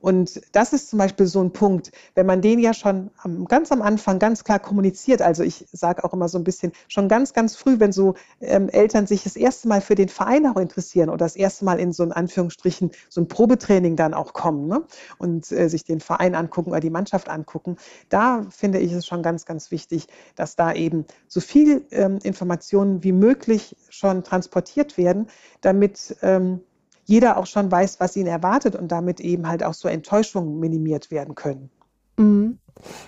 Und 0.00 0.40
das 0.52 0.72
ist 0.72 0.90
zum 0.90 0.98
Beispiel 0.98 1.26
so 1.26 1.42
ein 1.42 1.52
Punkt, 1.52 1.90
wenn 2.14 2.26
man 2.26 2.42
den 2.42 2.58
ja 2.58 2.74
schon 2.74 3.10
ganz 3.48 3.72
am 3.72 3.82
Anfang 3.82 4.18
ganz 4.18 4.44
klar 4.44 4.58
kommuniziert, 4.58 5.22
also 5.22 5.42
ich 5.42 5.66
sage 5.72 6.04
auch 6.04 6.12
immer 6.12 6.28
so 6.28 6.38
ein 6.38 6.44
bisschen, 6.44 6.72
schon 6.88 7.08
ganz, 7.08 7.32
ganz 7.32 7.56
früh, 7.56 7.80
wenn 7.80 7.92
so 7.92 8.14
ähm, 8.40 8.68
Eltern 8.68 9.06
sich 9.06 9.24
das 9.24 9.36
erste 9.36 9.68
Mal 9.68 9.80
für 9.80 9.94
den 9.94 10.08
Verein 10.08 10.46
auch 10.46 10.56
interessieren 10.56 11.08
oder 11.08 11.18
das 11.18 11.36
erste 11.36 11.64
Mal 11.64 11.80
in 11.80 11.92
so 11.92 12.02
ein 12.02 12.12
Anführungsstrichen 12.12 12.90
so 13.08 13.20
ein 13.20 13.28
Probetraining 13.28 13.96
dann 13.96 14.14
auch 14.14 14.32
kommen 14.32 14.68
ne? 14.68 14.84
und 15.18 15.50
äh, 15.52 15.68
sich 15.68 15.84
den 15.84 16.00
Verein 16.00 16.34
angucken 16.34 16.70
oder 16.70 16.80
die 16.80 16.90
Mannschaft 16.90 17.28
angucken, 17.28 17.76
da 18.08 18.44
finde 18.50 18.78
ich 18.78 18.92
es 18.92 19.06
schon 19.06 19.22
ganz, 19.22 19.46
ganz 19.46 19.70
wichtig, 19.70 20.06
dass 20.34 20.56
da 20.56 20.72
eben 20.72 21.06
so 21.28 21.40
viel 21.40 21.86
ähm, 21.90 22.18
Informationen 22.22 23.02
wie 23.02 23.12
möglich 23.12 23.76
schon 23.88 24.24
transportiert 24.24 24.98
werden, 24.98 25.28
damit 25.60 26.16
ähm, 26.22 26.60
jeder 27.04 27.36
auch 27.36 27.46
schon 27.46 27.70
weiß, 27.70 28.00
was 28.00 28.16
ihn 28.16 28.26
erwartet 28.26 28.76
und 28.76 28.90
damit 28.90 29.20
eben 29.20 29.48
halt 29.48 29.62
auch 29.62 29.74
so 29.74 29.88
Enttäuschungen 29.88 30.58
minimiert 30.58 31.10
werden 31.10 31.34
können. 31.34 31.70
Mhm. 32.16 32.58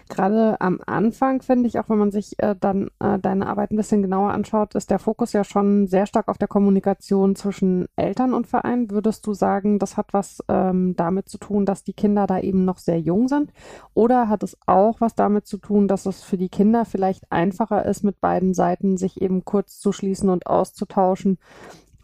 Gerade 0.08 0.60
am 0.60 0.80
Anfang 0.86 1.42
finde 1.42 1.68
ich, 1.68 1.78
auch 1.78 1.88
wenn 1.88 1.98
man 1.98 2.10
sich 2.10 2.38
äh, 2.38 2.54
dann 2.58 2.90
äh, 3.00 3.18
deine 3.18 3.46
Arbeit 3.46 3.70
ein 3.70 3.76
bisschen 3.76 4.02
genauer 4.02 4.30
anschaut, 4.30 4.74
ist 4.74 4.90
der 4.90 4.98
Fokus 4.98 5.32
ja 5.32 5.44
schon 5.44 5.86
sehr 5.86 6.06
stark 6.06 6.28
auf 6.28 6.38
der 6.38 6.48
Kommunikation 6.48 7.36
zwischen 7.36 7.86
Eltern 7.96 8.34
und 8.34 8.46
Verein. 8.46 8.90
Würdest 8.90 9.26
du 9.26 9.34
sagen, 9.34 9.78
das 9.78 9.96
hat 9.96 10.12
was 10.12 10.42
ähm, 10.48 10.94
damit 10.96 11.28
zu 11.28 11.38
tun, 11.38 11.66
dass 11.66 11.84
die 11.84 11.92
Kinder 11.92 12.26
da 12.26 12.38
eben 12.40 12.64
noch 12.64 12.78
sehr 12.78 13.00
jung 13.00 13.28
sind? 13.28 13.52
Oder 13.94 14.28
hat 14.28 14.42
es 14.42 14.56
auch 14.66 15.00
was 15.00 15.14
damit 15.14 15.46
zu 15.46 15.58
tun, 15.58 15.88
dass 15.88 16.06
es 16.06 16.22
für 16.22 16.38
die 16.38 16.48
Kinder 16.48 16.84
vielleicht 16.84 17.30
einfacher 17.30 17.84
ist, 17.84 18.04
mit 18.04 18.20
beiden 18.20 18.54
Seiten 18.54 18.96
sich 18.96 19.20
eben 19.20 19.44
kurz 19.44 19.78
zu 19.78 19.92
schließen 19.92 20.28
und 20.28 20.46
auszutauschen, 20.46 21.38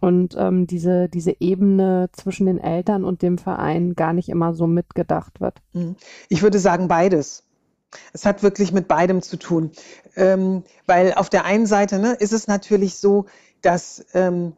und 0.04 0.36
ähm, 0.38 0.66
diese, 0.66 1.08
diese 1.08 1.34
Ebene 1.40 2.10
zwischen 2.12 2.44
den 2.44 2.58
Eltern 2.58 3.04
und 3.04 3.22
dem 3.22 3.38
Verein 3.38 3.94
gar 3.94 4.12
nicht 4.12 4.28
immer 4.28 4.52
so 4.52 4.66
mitgedacht 4.66 5.40
wird. 5.40 5.62
Mhm. 5.72 5.96
Ich 6.28 6.42
würde 6.42 6.58
sagen 6.58 6.88
beides. 6.88 7.43
Es 8.12 8.26
hat 8.26 8.42
wirklich 8.42 8.72
mit 8.72 8.88
beidem 8.88 9.22
zu 9.22 9.36
tun. 9.36 9.72
Ähm, 10.16 10.64
weil 10.86 11.14
auf 11.14 11.30
der 11.30 11.44
einen 11.44 11.66
Seite 11.66 11.98
ne, 11.98 12.12
ist 12.14 12.32
es 12.32 12.46
natürlich 12.46 12.96
so, 12.96 13.26
dass 13.62 14.04
ähm, 14.14 14.54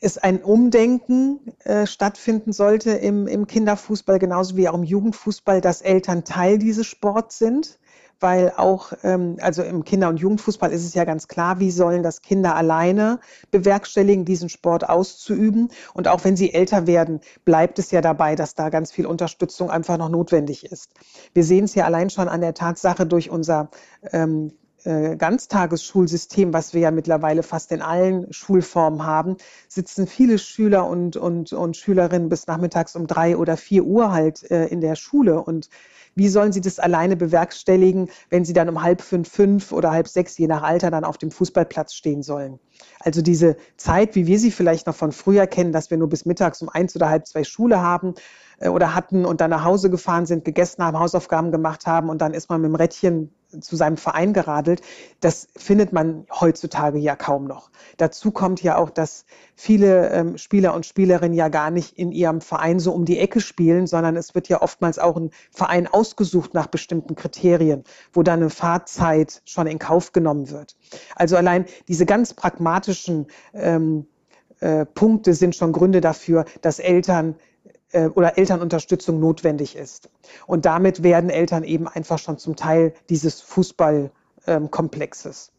es 0.00 0.18
ein 0.18 0.42
Umdenken 0.42 1.40
äh, 1.64 1.86
stattfinden 1.86 2.52
sollte 2.52 2.90
im, 2.90 3.26
im 3.26 3.46
Kinderfußball, 3.46 4.18
genauso 4.18 4.56
wie 4.56 4.68
auch 4.68 4.74
im 4.74 4.84
Jugendfußball, 4.84 5.60
dass 5.60 5.80
Eltern 5.80 6.24
Teil 6.24 6.58
dieses 6.58 6.86
Sports 6.86 7.38
sind 7.38 7.78
weil 8.20 8.52
auch, 8.56 8.92
ähm, 9.02 9.36
also 9.40 9.62
im 9.62 9.84
Kinder- 9.84 10.08
und 10.08 10.18
Jugendfußball 10.18 10.72
ist 10.72 10.84
es 10.84 10.94
ja 10.94 11.04
ganz 11.04 11.28
klar, 11.28 11.60
wie 11.60 11.70
sollen 11.70 12.02
das 12.02 12.22
Kinder 12.22 12.54
alleine 12.56 13.20
bewerkstelligen, 13.50 14.24
diesen 14.24 14.48
Sport 14.48 14.88
auszuüben. 14.88 15.68
Und 15.92 16.08
auch 16.08 16.24
wenn 16.24 16.36
sie 16.36 16.52
älter 16.52 16.86
werden, 16.86 17.20
bleibt 17.44 17.78
es 17.78 17.90
ja 17.90 18.00
dabei, 18.00 18.34
dass 18.34 18.54
da 18.54 18.68
ganz 18.68 18.92
viel 18.92 19.06
Unterstützung 19.06 19.70
einfach 19.70 19.98
noch 19.98 20.08
notwendig 20.08 20.64
ist. 20.64 20.90
Wir 21.32 21.44
sehen 21.44 21.64
es 21.64 21.74
ja 21.74 21.84
allein 21.84 22.10
schon 22.10 22.28
an 22.28 22.40
der 22.40 22.54
Tatsache 22.54 23.06
durch 23.06 23.30
unser 23.30 23.70
ähm, 24.12 24.52
äh, 24.84 25.16
Ganztagesschulsystem, 25.16 26.52
was 26.52 26.74
wir 26.74 26.82
ja 26.82 26.90
mittlerweile 26.90 27.42
fast 27.42 27.72
in 27.72 27.82
allen 27.82 28.32
Schulformen 28.32 29.04
haben, 29.04 29.36
sitzen 29.68 30.06
viele 30.06 30.38
Schüler 30.38 30.86
und, 30.86 31.16
und, 31.16 31.52
und 31.52 31.76
Schülerinnen 31.76 32.28
bis 32.28 32.46
nachmittags 32.46 32.94
um 32.94 33.06
drei 33.06 33.36
oder 33.36 33.56
vier 33.56 33.84
Uhr 33.84 34.12
halt 34.12 34.50
äh, 34.50 34.66
in 34.66 34.80
der 34.80 34.94
Schule. 34.94 35.40
Und 35.42 35.70
wie 36.14 36.28
sollen 36.28 36.52
sie 36.52 36.60
das 36.60 36.78
alleine 36.78 37.16
bewerkstelligen, 37.16 38.10
wenn 38.30 38.44
sie 38.44 38.52
dann 38.52 38.68
um 38.68 38.82
halb 38.82 39.02
fünf, 39.02 39.28
fünf 39.28 39.72
oder 39.72 39.90
halb 39.90 40.08
sechs, 40.08 40.38
je 40.38 40.46
nach 40.46 40.62
Alter, 40.62 40.90
dann 40.90 41.04
auf 41.04 41.18
dem 41.18 41.30
Fußballplatz 41.30 41.94
stehen 41.94 42.22
sollen? 42.22 42.58
Also 43.00 43.22
diese 43.22 43.56
Zeit, 43.76 44.14
wie 44.14 44.26
wir 44.26 44.38
sie 44.38 44.50
vielleicht 44.50 44.86
noch 44.86 44.94
von 44.94 45.12
früher 45.12 45.46
kennen, 45.46 45.72
dass 45.72 45.90
wir 45.90 45.98
nur 45.98 46.08
bis 46.08 46.24
mittags 46.24 46.62
um 46.62 46.68
eins 46.68 46.94
oder 46.96 47.08
halb 47.08 47.26
zwei 47.26 47.44
Schule 47.44 47.80
haben 47.80 48.14
äh, 48.58 48.68
oder 48.68 48.94
hatten 48.94 49.24
und 49.24 49.40
dann 49.40 49.50
nach 49.50 49.64
Hause 49.64 49.90
gefahren 49.90 50.26
sind, 50.26 50.44
gegessen 50.44 50.82
haben, 50.82 50.98
Hausaufgaben 50.98 51.52
gemacht 51.52 51.86
haben 51.86 52.08
und 52.08 52.20
dann 52.20 52.34
ist 52.34 52.48
man 52.48 52.60
mit 52.60 52.70
dem 52.70 52.76
Rädchen 52.76 53.34
zu 53.60 53.76
seinem 53.76 53.96
Verein 53.96 54.32
geradelt. 54.32 54.80
Das 55.20 55.48
findet 55.56 55.92
man 55.92 56.26
heutzutage 56.40 56.98
ja 56.98 57.16
kaum 57.16 57.44
noch. 57.44 57.70
Dazu 57.96 58.30
kommt 58.32 58.62
ja 58.62 58.76
auch, 58.76 58.90
dass 58.90 59.26
viele 59.54 60.10
ähm, 60.10 60.38
Spieler 60.38 60.74
und 60.74 60.86
Spielerinnen 60.86 61.34
ja 61.36 61.48
gar 61.48 61.70
nicht 61.70 61.96
in 61.98 62.12
ihrem 62.12 62.40
Verein 62.40 62.80
so 62.80 62.92
um 62.92 63.04
die 63.04 63.18
Ecke 63.18 63.40
spielen, 63.40 63.86
sondern 63.86 64.16
es 64.16 64.34
wird 64.34 64.48
ja 64.48 64.62
oftmals 64.62 64.98
auch 64.98 65.16
ein 65.16 65.30
Verein 65.50 65.86
ausgesucht 66.04 66.52
nach 66.52 66.66
bestimmten 66.66 67.14
Kriterien, 67.14 67.84
wo 68.12 68.22
dann 68.22 68.40
eine 68.40 68.50
Fahrzeit 68.50 69.40
schon 69.46 69.66
in 69.66 69.78
Kauf 69.78 70.12
genommen 70.12 70.50
wird. 70.50 70.76
Also 71.16 71.38
allein 71.38 71.64
diese 71.88 72.04
ganz 72.04 72.34
pragmatischen 72.34 73.28
ähm, 73.54 74.06
äh, 74.60 74.84
Punkte 74.84 75.32
sind 75.32 75.56
schon 75.56 75.72
Gründe 75.72 76.02
dafür, 76.02 76.44
dass 76.60 76.78
Eltern 76.78 77.36
äh, 77.92 78.08
oder 78.08 78.36
Elternunterstützung 78.36 79.18
notwendig 79.18 79.76
ist. 79.76 80.10
Und 80.46 80.66
damit 80.66 81.02
werden 81.02 81.30
Eltern 81.30 81.64
eben 81.64 81.88
einfach 81.88 82.18
schon 82.18 82.36
zum 82.36 82.54
Teil 82.54 82.92
dieses 83.08 83.40
Fußballkomplexes. 83.40 85.52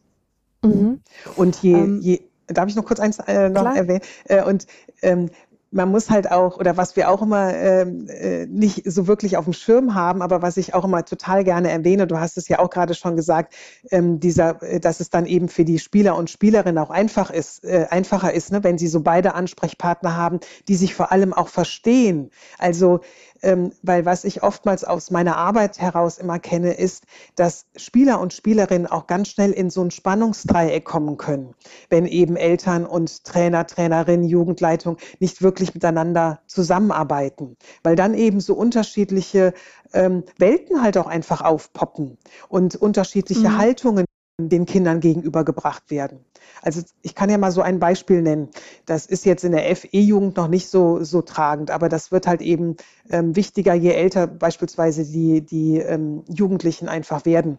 Mhm. 0.62 1.00
Und 1.34 1.60
je, 1.60 1.72
ähm, 1.72 1.98
je, 2.00 2.20
darf 2.46 2.68
ich 2.68 2.76
noch 2.76 2.84
kurz 2.84 3.00
eins 3.00 3.18
äh, 3.18 3.48
noch 3.48 3.66
erwähnen? 3.66 4.02
Äh, 4.26 4.44
und 4.44 4.68
ähm, 5.02 5.28
man 5.70 5.90
muss 5.90 6.10
halt 6.10 6.30
auch, 6.30 6.58
oder 6.58 6.76
was 6.76 6.96
wir 6.96 7.10
auch 7.10 7.22
immer 7.22 7.54
ähm, 7.54 8.08
äh, 8.08 8.46
nicht 8.46 8.82
so 8.90 9.06
wirklich 9.06 9.36
auf 9.36 9.44
dem 9.44 9.52
Schirm 9.52 9.94
haben, 9.94 10.22
aber 10.22 10.40
was 10.40 10.56
ich 10.56 10.74
auch 10.74 10.84
immer 10.84 11.04
total 11.04 11.44
gerne 11.44 11.70
erwähne, 11.70 12.06
du 12.06 12.18
hast 12.18 12.36
es 12.38 12.48
ja 12.48 12.60
auch 12.60 12.70
gerade 12.70 12.94
schon 12.94 13.16
gesagt, 13.16 13.54
ähm, 13.90 14.20
dieser, 14.20 14.62
äh, 14.62 14.80
dass 14.80 15.00
es 15.00 15.10
dann 15.10 15.26
eben 15.26 15.48
für 15.48 15.64
die 15.64 15.78
Spieler 15.78 16.16
und 16.16 16.30
Spielerinnen 16.30 16.78
auch 16.78 16.90
einfach 16.90 17.30
ist, 17.30 17.64
äh, 17.64 17.86
einfacher 17.90 18.32
ist, 18.32 18.52
ne, 18.52 18.62
wenn 18.64 18.78
sie 18.78 18.88
so 18.88 19.00
beide 19.00 19.34
Ansprechpartner 19.34 20.16
haben, 20.16 20.40
die 20.68 20.76
sich 20.76 20.94
vor 20.94 21.12
allem 21.12 21.32
auch 21.32 21.48
verstehen. 21.48 22.30
Also 22.58 23.00
ähm, 23.42 23.72
weil 23.82 24.04
was 24.04 24.24
ich 24.24 24.42
oftmals 24.42 24.84
aus 24.84 25.10
meiner 25.10 25.36
Arbeit 25.36 25.78
heraus 25.78 26.18
immer 26.18 26.38
kenne, 26.38 26.72
ist, 26.74 27.04
dass 27.34 27.66
Spieler 27.76 28.20
und 28.20 28.32
Spielerinnen 28.32 28.86
auch 28.86 29.06
ganz 29.06 29.28
schnell 29.28 29.52
in 29.52 29.70
so 29.70 29.82
ein 29.82 29.90
Spannungsdreieck 29.90 30.84
kommen 30.84 31.16
können, 31.16 31.54
wenn 31.90 32.06
eben 32.06 32.36
Eltern 32.36 32.86
und 32.86 33.24
Trainer, 33.24 33.66
Trainerin, 33.66 34.24
Jugendleitung 34.24 34.96
nicht 35.20 35.42
wirklich 35.42 35.55
miteinander 35.74 36.40
zusammenarbeiten, 36.46 37.56
weil 37.82 37.96
dann 37.96 38.14
eben 38.14 38.40
so 38.40 38.54
unterschiedliche 38.54 39.54
ähm, 39.92 40.24
Welten 40.38 40.82
halt 40.82 40.98
auch 40.98 41.06
einfach 41.06 41.40
aufpoppen 41.40 42.18
und 42.48 42.76
unterschiedliche 42.76 43.48
mhm. 43.48 43.58
Haltungen 43.58 44.04
den 44.38 44.66
Kindern 44.66 45.00
gegenübergebracht 45.00 45.90
werden. 45.90 46.20
Also 46.60 46.82
ich 47.00 47.14
kann 47.14 47.30
ja 47.30 47.38
mal 47.38 47.52
so 47.52 47.62
ein 47.62 47.78
Beispiel 47.78 48.20
nennen. 48.20 48.50
Das 48.84 49.06
ist 49.06 49.24
jetzt 49.24 49.44
in 49.44 49.52
der 49.52 49.74
FE-Jugend 49.74 50.36
noch 50.36 50.48
nicht 50.48 50.68
so, 50.68 51.02
so 51.02 51.22
tragend, 51.22 51.70
aber 51.70 51.88
das 51.88 52.12
wird 52.12 52.26
halt 52.26 52.42
eben 52.42 52.76
ähm, 53.08 53.34
wichtiger, 53.34 53.72
je 53.72 53.92
älter 53.92 54.26
beispielsweise 54.26 55.04
die, 55.04 55.40
die 55.40 55.78
ähm, 55.78 56.22
Jugendlichen 56.28 56.88
einfach 56.88 57.24
werden 57.24 57.58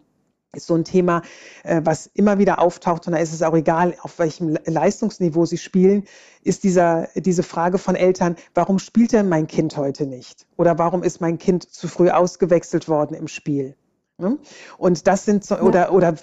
ist 0.56 0.66
so 0.66 0.74
ein 0.74 0.84
Thema, 0.84 1.22
äh, 1.62 1.82
was 1.84 2.06
immer 2.14 2.38
wieder 2.38 2.58
auftaucht 2.58 3.06
und 3.06 3.12
da 3.12 3.18
ist 3.18 3.34
es 3.34 3.42
auch 3.42 3.54
egal, 3.54 3.94
auf 4.00 4.18
welchem 4.18 4.56
Leistungsniveau 4.64 5.44
sie 5.44 5.58
spielen, 5.58 6.04
ist 6.42 6.64
dieser, 6.64 7.08
diese 7.14 7.42
Frage 7.42 7.76
von 7.76 7.96
Eltern, 7.96 8.36
warum 8.54 8.78
spielt 8.78 9.12
denn 9.12 9.28
mein 9.28 9.46
Kind 9.46 9.76
heute 9.76 10.06
nicht? 10.06 10.46
Oder 10.56 10.78
warum 10.78 11.02
ist 11.02 11.20
mein 11.20 11.38
Kind 11.38 11.70
zu 11.70 11.86
früh 11.86 12.08
ausgewechselt 12.08 12.88
worden 12.88 13.14
im 13.14 13.28
Spiel? 13.28 13.76
Ne? 14.20 14.38
Und 14.78 15.06
das 15.06 15.24
sind 15.26 15.44
so, 15.44 15.58
oder, 15.58 15.92
oder 15.92 16.14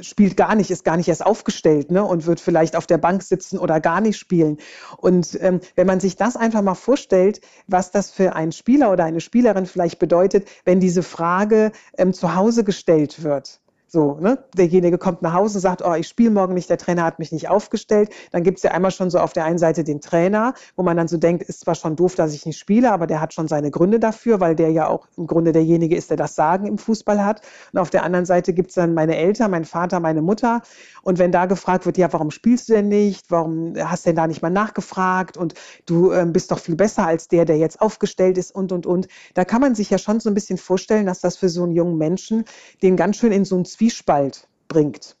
spielt 0.00 0.36
gar 0.36 0.54
nicht, 0.54 0.70
ist 0.70 0.84
gar 0.84 0.96
nicht 0.96 1.08
erst 1.08 1.26
aufgestellt 1.26 1.90
ne? 1.90 2.02
und 2.02 2.24
wird 2.24 2.40
vielleicht 2.40 2.74
auf 2.74 2.86
der 2.86 2.96
Bank 2.96 3.22
sitzen 3.22 3.58
oder 3.58 3.80
gar 3.80 4.00
nicht 4.00 4.16
spielen. 4.16 4.56
Und 4.96 5.36
ähm, 5.42 5.60
wenn 5.74 5.86
man 5.86 6.00
sich 6.00 6.16
das 6.16 6.36
einfach 6.36 6.62
mal 6.62 6.74
vorstellt, 6.74 7.42
was 7.66 7.90
das 7.90 8.10
für 8.10 8.34
einen 8.34 8.52
Spieler 8.52 8.90
oder 8.90 9.04
eine 9.04 9.20
Spielerin 9.20 9.66
vielleicht 9.66 9.98
bedeutet, 9.98 10.48
wenn 10.64 10.80
diese 10.80 11.02
Frage 11.02 11.72
ähm, 11.98 12.14
zu 12.14 12.34
Hause 12.34 12.64
gestellt 12.64 13.22
wird, 13.22 13.60
So, 13.94 14.18
ne? 14.20 14.42
Derjenige 14.56 14.98
kommt 14.98 15.22
nach 15.22 15.34
Hause 15.34 15.58
und 15.58 15.60
sagt, 15.60 15.80
oh, 15.86 15.94
ich 15.94 16.08
spiele 16.08 16.30
morgen 16.30 16.54
nicht, 16.54 16.68
der 16.68 16.78
Trainer 16.78 17.04
hat 17.04 17.20
mich 17.20 17.30
nicht 17.30 17.48
aufgestellt. 17.48 18.10
Dann 18.32 18.42
gibt 18.42 18.58
es 18.58 18.64
ja 18.64 18.72
einmal 18.72 18.90
schon 18.90 19.08
so 19.08 19.20
auf 19.20 19.32
der 19.32 19.44
einen 19.44 19.58
Seite 19.58 19.84
den 19.84 20.00
Trainer, 20.00 20.54
wo 20.74 20.82
man 20.82 20.96
dann 20.96 21.06
so 21.06 21.16
denkt, 21.16 21.44
ist 21.44 21.60
zwar 21.60 21.76
schon 21.76 21.94
doof, 21.94 22.16
dass 22.16 22.34
ich 22.34 22.44
nicht 22.44 22.58
spiele, 22.58 22.90
aber 22.90 23.06
der 23.06 23.20
hat 23.20 23.34
schon 23.34 23.46
seine 23.46 23.70
Gründe 23.70 24.00
dafür, 24.00 24.40
weil 24.40 24.56
der 24.56 24.72
ja 24.72 24.88
auch 24.88 25.06
im 25.16 25.28
Grunde 25.28 25.52
derjenige 25.52 25.94
ist, 25.94 26.10
der 26.10 26.16
das 26.16 26.34
Sagen 26.34 26.66
im 26.66 26.76
Fußball 26.76 27.24
hat. 27.24 27.42
Und 27.72 27.78
auf 27.78 27.90
der 27.90 28.02
anderen 28.02 28.26
Seite 28.26 28.52
gibt 28.52 28.70
es 28.70 28.74
dann 28.74 28.94
meine 28.94 29.16
Eltern, 29.16 29.52
mein 29.52 29.64
Vater, 29.64 30.00
meine 30.00 30.22
Mutter. 30.22 30.62
Und 31.02 31.20
wenn 31.20 31.30
da 31.30 31.46
gefragt 31.46 31.86
wird, 31.86 31.96
ja, 31.96 32.12
warum 32.12 32.32
spielst 32.32 32.68
du 32.68 32.72
denn 32.72 32.88
nicht? 32.88 33.30
Warum 33.30 33.74
hast 33.78 34.06
du 34.06 34.08
denn 34.08 34.16
da 34.16 34.26
nicht 34.26 34.42
mal 34.42 34.50
nachgefragt? 34.50 35.36
Und 35.36 35.54
du 35.86 36.10
ähm, 36.10 36.32
bist 36.32 36.50
doch 36.50 36.58
viel 36.58 36.74
besser 36.74 37.06
als 37.06 37.28
der, 37.28 37.44
der 37.44 37.58
jetzt 37.58 37.80
aufgestellt 37.80 38.38
ist 38.38 38.52
und, 38.52 38.72
und, 38.72 38.86
und. 38.86 39.06
Da 39.34 39.44
kann 39.44 39.60
man 39.60 39.76
sich 39.76 39.88
ja 39.90 39.98
schon 39.98 40.18
so 40.18 40.30
ein 40.30 40.34
bisschen 40.34 40.58
vorstellen, 40.58 41.06
dass 41.06 41.20
das 41.20 41.36
für 41.36 41.48
so 41.48 41.62
einen 41.62 41.76
jungen 41.76 41.96
Menschen 41.96 42.44
den 42.82 42.96
ganz 42.96 43.18
schön 43.18 43.30
in 43.30 43.44
so 43.44 43.56
ein 43.56 43.64
Zwiespalt 43.84 44.48
bringt. 44.68 45.16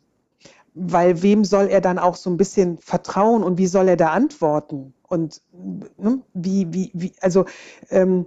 Weil 0.72 1.22
wem 1.22 1.44
soll 1.44 1.66
er 1.66 1.82
dann 1.82 1.98
auch 1.98 2.16
so 2.16 2.30
ein 2.30 2.38
bisschen 2.38 2.78
vertrauen 2.78 3.42
und 3.42 3.58
wie 3.58 3.66
soll 3.66 3.88
er 3.88 3.96
da 3.96 4.08
antworten? 4.08 4.94
Und 5.06 5.42
ne, 5.98 6.22
wie, 6.32 6.72
wie, 6.72 6.90
wie, 6.94 7.12
also 7.20 7.44
ähm, 7.90 8.26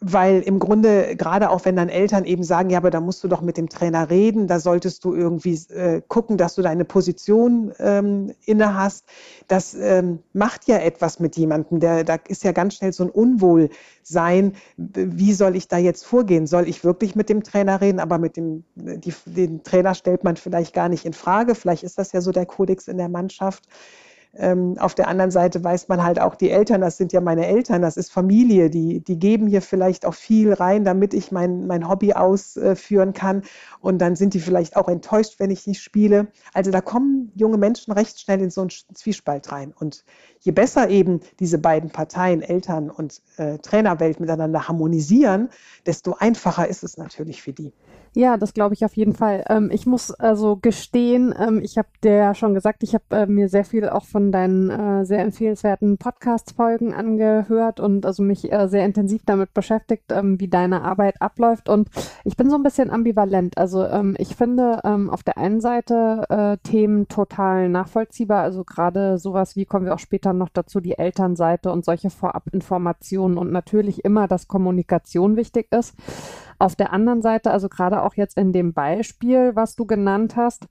weil 0.00 0.40
im 0.42 0.58
Grunde, 0.58 1.16
gerade 1.16 1.50
auch 1.50 1.64
wenn 1.64 1.76
dann 1.76 1.88
Eltern 1.88 2.24
eben 2.24 2.42
sagen, 2.42 2.70
ja, 2.70 2.78
aber 2.78 2.90
da 2.90 3.00
musst 3.00 3.22
du 3.24 3.28
doch 3.28 3.40
mit 3.40 3.56
dem 3.56 3.68
Trainer 3.68 4.10
reden, 4.10 4.46
da 4.46 4.60
solltest 4.60 5.04
du 5.04 5.14
irgendwie 5.14 5.54
äh, 5.72 6.02
gucken, 6.06 6.36
dass 6.36 6.54
du 6.54 6.62
deine 6.62 6.84
Position 6.84 7.72
ähm, 7.78 8.32
inne 8.44 8.74
hast, 8.74 9.04
das 9.48 9.74
ähm, 9.74 10.20
macht 10.32 10.66
ja 10.66 10.78
etwas 10.78 11.20
mit 11.20 11.36
jemandem. 11.36 11.80
Der, 11.80 12.04
da 12.04 12.16
ist 12.28 12.44
ja 12.44 12.52
ganz 12.52 12.74
schnell 12.74 12.92
so 12.92 13.04
ein 13.04 13.10
Unwohlsein. 13.10 14.54
Wie 14.76 15.32
soll 15.32 15.56
ich 15.56 15.68
da 15.68 15.78
jetzt 15.78 16.04
vorgehen? 16.04 16.46
Soll 16.46 16.68
ich 16.68 16.84
wirklich 16.84 17.14
mit 17.14 17.28
dem 17.28 17.42
Trainer 17.42 17.80
reden? 17.80 18.00
Aber 18.00 18.18
mit 18.18 18.36
dem 18.36 18.64
die, 18.74 19.14
den 19.24 19.62
Trainer 19.62 19.94
stellt 19.94 20.24
man 20.24 20.36
vielleicht 20.36 20.74
gar 20.74 20.88
nicht 20.88 21.04
in 21.04 21.12
Frage. 21.12 21.54
Vielleicht 21.54 21.82
ist 21.82 21.98
das 21.98 22.12
ja 22.12 22.20
so 22.20 22.32
der 22.32 22.46
Kodex 22.46 22.88
in 22.88 22.98
der 22.98 23.08
Mannschaft. 23.08 23.64
Ähm, 24.38 24.76
auf 24.78 24.94
der 24.94 25.08
anderen 25.08 25.30
Seite 25.30 25.62
weiß 25.62 25.88
man 25.88 26.02
halt 26.02 26.20
auch, 26.20 26.34
die 26.34 26.50
Eltern, 26.50 26.80
das 26.80 26.96
sind 26.96 27.12
ja 27.12 27.20
meine 27.20 27.46
Eltern, 27.46 27.82
das 27.82 27.96
ist 27.96 28.12
Familie, 28.12 28.70
die, 28.70 29.00
die 29.00 29.18
geben 29.18 29.46
hier 29.46 29.62
vielleicht 29.62 30.04
auch 30.04 30.14
viel 30.14 30.52
rein, 30.52 30.84
damit 30.84 31.14
ich 31.14 31.32
mein, 31.32 31.66
mein 31.66 31.88
Hobby 31.88 32.12
ausführen 32.12 33.12
kann. 33.12 33.42
Und 33.80 33.98
dann 33.98 34.16
sind 34.16 34.34
die 34.34 34.40
vielleicht 34.40 34.76
auch 34.76 34.88
enttäuscht, 34.88 35.36
wenn 35.38 35.50
ich 35.50 35.66
nicht 35.66 35.82
spiele. 35.82 36.28
Also 36.52 36.70
da 36.70 36.80
kommen 36.80 37.32
junge 37.34 37.58
Menschen 37.58 37.92
recht 37.92 38.20
schnell 38.20 38.40
in 38.40 38.50
so 38.50 38.60
einen 38.62 38.70
Zwiespalt 38.70 39.50
rein. 39.52 39.72
Und 39.78 40.04
je 40.40 40.52
besser 40.52 40.88
eben 40.90 41.20
diese 41.40 41.58
beiden 41.58 41.90
Parteien, 41.90 42.42
Eltern 42.42 42.90
und 42.90 43.22
äh, 43.36 43.58
Trainerwelt 43.58 44.20
miteinander 44.20 44.68
harmonisieren, 44.68 45.48
desto 45.86 46.14
einfacher 46.14 46.68
ist 46.68 46.84
es 46.84 46.96
natürlich 46.96 47.42
für 47.42 47.52
die. 47.52 47.72
Ja, 48.18 48.38
das 48.38 48.54
glaube 48.54 48.72
ich 48.72 48.82
auf 48.82 48.96
jeden 48.96 49.12
Fall. 49.12 49.44
Ähm, 49.46 49.68
ich 49.70 49.84
muss 49.84 50.10
also 50.10 50.56
gestehen, 50.56 51.34
ähm, 51.38 51.60
ich 51.62 51.76
habe 51.76 51.88
dir 52.02 52.14
ja 52.14 52.34
schon 52.34 52.54
gesagt, 52.54 52.82
ich 52.82 52.94
habe 52.94 53.04
äh, 53.10 53.26
mir 53.26 53.50
sehr 53.50 53.66
viel 53.66 53.90
auch 53.90 54.06
von 54.06 54.32
deinen 54.32 54.70
äh, 54.70 55.04
sehr 55.04 55.18
empfehlenswerten 55.18 55.98
Podcast-Folgen 55.98 56.94
angehört 56.94 57.78
und 57.78 58.06
also 58.06 58.22
mich 58.22 58.50
äh, 58.50 58.68
sehr 58.68 58.86
intensiv 58.86 59.20
damit 59.26 59.52
beschäftigt, 59.52 60.12
ähm, 60.12 60.40
wie 60.40 60.48
deine 60.48 60.80
Arbeit 60.80 61.20
abläuft. 61.20 61.68
Und 61.68 61.90
ich 62.24 62.38
bin 62.38 62.48
so 62.48 62.56
ein 62.56 62.62
bisschen 62.62 62.88
ambivalent. 62.88 63.58
Also 63.58 63.84
ähm, 63.84 64.16
ich 64.18 64.34
finde 64.34 64.80
ähm, 64.84 65.10
auf 65.10 65.22
der 65.22 65.36
einen 65.36 65.60
Seite 65.60 66.24
äh, 66.30 66.56
Themen 66.66 67.08
total 67.08 67.68
nachvollziehbar. 67.68 68.42
Also 68.42 68.64
gerade 68.64 69.18
sowas 69.18 69.56
wie 69.56 69.66
kommen 69.66 69.84
wir 69.84 69.92
auch 69.92 69.98
später 69.98 70.32
noch 70.32 70.48
dazu, 70.48 70.80
die 70.80 70.96
Elternseite 70.96 71.70
und 71.70 71.84
solche 71.84 72.08
Vorabinformationen 72.08 73.36
und 73.36 73.52
natürlich 73.52 74.06
immer, 74.06 74.26
dass 74.26 74.48
Kommunikation 74.48 75.36
wichtig 75.36 75.70
ist. 75.70 75.94
Auf 76.58 76.76
der 76.76 76.92
anderen 76.92 77.22
Seite, 77.22 77.50
also 77.50 77.68
gerade 77.68 78.02
auch 78.02 78.14
jetzt 78.14 78.36
in 78.36 78.52
dem 78.52 78.72
Beispiel, 78.72 79.54
was 79.54 79.76
du 79.76 79.86
genannt 79.86 80.36
hast, 80.36 80.66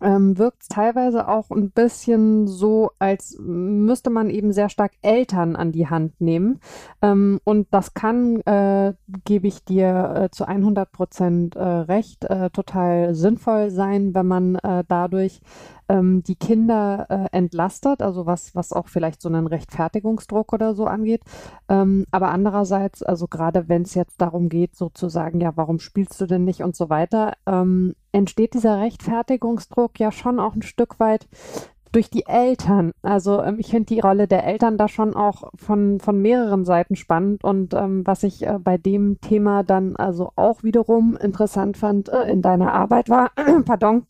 ähm, 0.00 0.36
wirkt 0.36 0.62
es 0.62 0.68
teilweise 0.68 1.28
auch 1.28 1.50
ein 1.50 1.70
bisschen 1.70 2.46
so, 2.46 2.90
als 2.98 3.36
müsste 3.38 4.10
man 4.10 4.30
eben 4.30 4.52
sehr 4.52 4.68
stark 4.68 4.92
Eltern 5.02 5.56
an 5.56 5.72
die 5.72 5.88
Hand 5.88 6.20
nehmen. 6.20 6.60
Ähm, 7.02 7.40
und 7.44 7.68
das 7.70 7.94
kann, 7.94 8.40
äh, 8.42 8.94
gebe 9.24 9.46
ich 9.46 9.64
dir 9.64 10.24
äh, 10.24 10.30
zu 10.30 10.46
100 10.46 10.92
Prozent 10.92 11.56
äh, 11.56 11.62
recht, 11.62 12.24
äh, 12.24 12.50
total 12.50 13.14
sinnvoll 13.14 13.70
sein, 13.70 14.14
wenn 14.14 14.26
man 14.26 14.56
äh, 14.56 14.84
dadurch 14.86 15.40
ähm, 15.88 16.22
die 16.22 16.36
Kinder 16.36 17.06
äh, 17.08 17.36
entlastet, 17.36 18.02
also 18.02 18.26
was, 18.26 18.54
was 18.54 18.72
auch 18.72 18.88
vielleicht 18.88 19.22
so 19.22 19.28
einen 19.28 19.46
Rechtfertigungsdruck 19.46 20.52
oder 20.52 20.74
so 20.74 20.86
angeht. 20.86 21.22
Ähm, 21.68 22.06
aber 22.10 22.30
andererseits, 22.30 23.02
also 23.02 23.26
gerade 23.28 23.68
wenn 23.68 23.82
es 23.82 23.94
jetzt 23.94 24.20
darum 24.20 24.48
geht, 24.48 24.76
sozusagen, 24.76 25.40
ja, 25.40 25.52
warum 25.56 25.78
spielst 25.78 26.20
du 26.20 26.26
denn 26.26 26.44
nicht 26.44 26.62
und 26.62 26.76
so 26.76 26.90
weiter, 26.90 27.34
ähm, 27.46 27.94
entsteht 28.12 28.54
dieser 28.54 28.80
Rechtfertigungsdruck 28.80 29.98
ja 30.00 30.12
schon 30.12 30.40
auch 30.40 30.54
ein 30.54 30.62
Stück 30.62 30.98
weit 31.00 31.26
durch 31.92 32.10
die 32.10 32.26
Eltern. 32.26 32.92
Also 33.02 33.42
ähm, 33.42 33.56
ich 33.58 33.68
finde 33.68 33.86
die 33.86 34.00
Rolle 34.00 34.28
der 34.28 34.44
Eltern 34.44 34.76
da 34.76 34.86
schon 34.86 35.14
auch 35.14 35.50
von, 35.54 35.98
von 36.00 36.20
mehreren 36.20 36.66
Seiten 36.66 36.94
spannend 36.94 37.42
und 37.42 37.74
ähm, 37.74 38.06
was 38.06 38.22
ich 38.22 38.46
äh, 38.46 38.58
bei 38.58 38.76
dem 38.76 39.20
Thema 39.20 39.62
dann 39.62 39.96
also 39.96 40.30
auch 40.36 40.62
wiederum 40.62 41.16
interessant 41.16 41.78
fand 41.78 42.10
äh, 42.10 42.30
in 42.30 42.42
deiner 42.42 42.72
Arbeit 42.72 43.08
war, 43.08 43.30
pardon, 43.64 44.06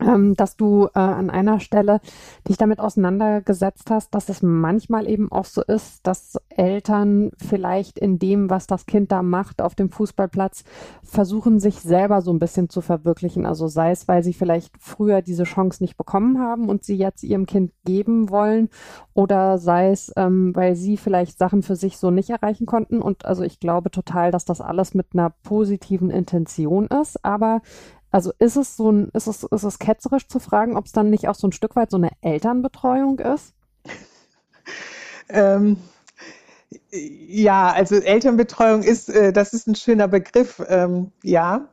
ähm, 0.00 0.34
dass 0.34 0.56
du 0.56 0.86
äh, 0.94 0.98
an 0.98 1.30
einer 1.30 1.60
Stelle 1.60 2.00
dich 2.48 2.56
damit 2.56 2.80
auseinandergesetzt 2.80 3.90
hast, 3.90 4.14
dass 4.14 4.28
es 4.28 4.42
manchmal 4.42 5.08
eben 5.08 5.30
auch 5.30 5.44
so 5.44 5.62
ist, 5.62 6.06
dass 6.06 6.38
Eltern 6.48 7.30
vielleicht 7.36 7.98
in 7.98 8.18
dem, 8.18 8.50
was 8.50 8.66
das 8.66 8.86
Kind 8.86 9.12
da 9.12 9.22
macht 9.22 9.62
auf 9.62 9.74
dem 9.74 9.90
Fußballplatz, 9.90 10.64
versuchen, 11.02 11.60
sich 11.60 11.80
selber 11.80 12.22
so 12.22 12.32
ein 12.32 12.38
bisschen 12.38 12.68
zu 12.68 12.80
verwirklichen. 12.80 13.46
Also 13.46 13.68
sei 13.68 13.90
es, 13.90 14.08
weil 14.08 14.22
sie 14.22 14.32
vielleicht 14.32 14.72
früher 14.78 15.22
diese 15.22 15.44
Chance 15.44 15.82
nicht 15.82 15.96
bekommen 15.96 16.40
haben 16.40 16.68
und 16.68 16.84
sie 16.84 16.96
jetzt 16.96 17.22
ihrem 17.22 17.46
Kind 17.46 17.72
geben 17.84 18.30
wollen, 18.30 18.68
oder 19.12 19.58
sei 19.58 19.90
es, 19.90 20.12
ähm, 20.16 20.54
weil 20.54 20.76
sie 20.76 20.96
vielleicht 20.96 21.38
Sachen 21.38 21.62
für 21.62 21.76
sich 21.76 21.98
so 21.98 22.10
nicht 22.10 22.30
erreichen 22.30 22.66
konnten. 22.66 23.02
Und 23.02 23.26
also 23.26 23.42
ich 23.42 23.60
glaube 23.60 23.90
total, 23.90 24.30
dass 24.30 24.44
das 24.44 24.60
alles 24.60 24.94
mit 24.94 25.08
einer 25.12 25.30
positiven 25.42 26.10
Intention 26.10 26.86
ist, 26.86 27.22
aber 27.24 27.60
also 28.10 28.32
ist 28.38 28.56
es 28.56 28.76
so 28.76 28.90
ein, 28.90 29.08
ist 29.14 29.26
es, 29.26 29.44
ist 29.44 29.62
es 29.62 29.78
ketzerisch 29.78 30.26
zu 30.26 30.38
fragen, 30.40 30.76
ob 30.76 30.86
es 30.86 30.92
dann 30.92 31.10
nicht 31.10 31.28
auch 31.28 31.34
so 31.34 31.46
ein 31.46 31.52
Stück 31.52 31.76
weit 31.76 31.90
so 31.90 31.96
eine 31.96 32.10
Elternbetreuung 32.20 33.18
ist? 33.18 33.54
ähm, 35.28 35.76
ja, 36.90 37.70
also 37.72 37.96
Elternbetreuung 37.96 38.82
ist, 38.82 39.08
äh, 39.08 39.32
das 39.32 39.52
ist 39.52 39.66
ein 39.66 39.74
schöner 39.74 40.08
Begriff. 40.08 40.62
Ähm, 40.68 41.12
ja, 41.22 41.68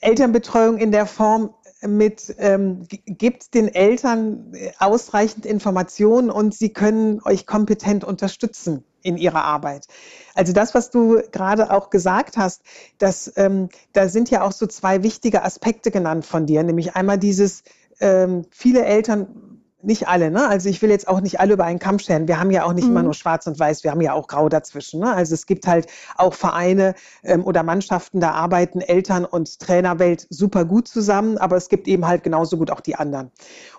Elternbetreuung 0.00 0.78
in 0.78 0.90
der 0.90 1.06
Form 1.06 1.54
mit, 1.86 2.34
ähm, 2.38 2.86
gibt 2.88 3.54
den 3.54 3.68
Eltern 3.68 4.52
ausreichend 4.78 5.46
Informationen 5.46 6.30
und 6.30 6.54
sie 6.54 6.72
können 6.72 7.20
euch 7.24 7.46
kompetent 7.46 8.04
unterstützen 8.04 8.84
in 9.02 9.16
ihrer 9.16 9.44
Arbeit. 9.44 9.86
Also 10.34 10.52
das, 10.52 10.74
was 10.74 10.90
du 10.90 11.20
gerade 11.32 11.70
auch 11.70 11.90
gesagt 11.90 12.36
hast, 12.36 12.62
dass, 12.98 13.32
ähm, 13.36 13.68
da 13.92 14.08
sind 14.08 14.30
ja 14.30 14.42
auch 14.42 14.52
so 14.52 14.66
zwei 14.66 15.02
wichtige 15.02 15.42
Aspekte 15.42 15.90
genannt 15.90 16.24
von 16.24 16.46
dir, 16.46 16.62
nämlich 16.62 16.94
einmal 16.94 17.18
dieses, 17.18 17.62
ähm, 18.00 18.44
viele 18.50 18.84
Eltern 18.84 19.51
nicht 19.84 20.08
alle, 20.08 20.30
ne? 20.30 20.48
Also 20.48 20.68
ich 20.68 20.82
will 20.82 20.90
jetzt 20.90 21.08
auch 21.08 21.20
nicht 21.20 21.40
alle 21.40 21.54
über 21.54 21.64
einen 21.64 21.78
Kamm 21.78 21.98
scheren. 21.98 22.28
Wir 22.28 22.38
haben 22.38 22.50
ja 22.50 22.64
auch 22.64 22.72
nicht 22.72 22.84
mhm. 22.84 22.90
immer 22.90 23.02
nur 23.02 23.14
schwarz 23.14 23.46
und 23.46 23.58
weiß, 23.58 23.84
wir 23.84 23.90
haben 23.90 24.00
ja 24.00 24.12
auch 24.12 24.26
grau 24.26 24.48
dazwischen. 24.48 25.00
Ne? 25.00 25.12
Also 25.12 25.34
es 25.34 25.46
gibt 25.46 25.66
halt 25.66 25.86
auch 26.16 26.34
Vereine 26.34 26.94
ähm, 27.22 27.44
oder 27.44 27.62
Mannschaften, 27.62 28.20
da 28.20 28.32
arbeiten 28.32 28.80
Eltern 28.80 29.24
und 29.24 29.58
Trainerwelt 29.58 30.26
super 30.30 30.64
gut 30.64 30.88
zusammen, 30.88 31.38
aber 31.38 31.56
es 31.56 31.68
gibt 31.68 31.88
eben 31.88 32.06
halt 32.06 32.22
genauso 32.22 32.56
gut 32.56 32.70
auch 32.70 32.80
die 32.80 32.96
anderen. 32.96 33.30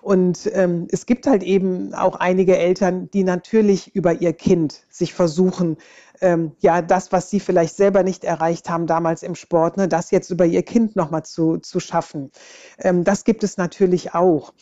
Und 0.02 0.50
ähm, 0.54 0.86
es 0.90 1.06
gibt 1.06 1.26
halt 1.26 1.42
eben 1.42 1.94
auch 1.94 2.16
einige 2.16 2.56
Eltern, 2.56 3.10
die 3.10 3.24
natürlich 3.24 3.94
über 3.94 4.12
ihr 4.12 4.32
Kind 4.32 4.82
sich 4.90 5.14
versuchen, 5.14 5.76
ähm, 6.20 6.52
ja, 6.60 6.80
das, 6.80 7.12
was 7.12 7.30
sie 7.30 7.40
vielleicht 7.40 7.76
selber 7.76 8.02
nicht 8.02 8.24
erreicht 8.24 8.70
haben 8.70 8.86
damals 8.86 9.22
im 9.22 9.34
Sport, 9.34 9.76
ne, 9.76 9.88
das 9.88 10.10
jetzt 10.10 10.30
über 10.30 10.46
ihr 10.46 10.62
Kind 10.62 10.96
nochmal 10.96 11.24
zu, 11.24 11.58
zu 11.58 11.80
schaffen. 11.80 12.30
Ähm, 12.78 13.04
das 13.04 13.24
gibt 13.24 13.44
es 13.44 13.56
natürlich 13.56 14.14
auch. 14.14 14.52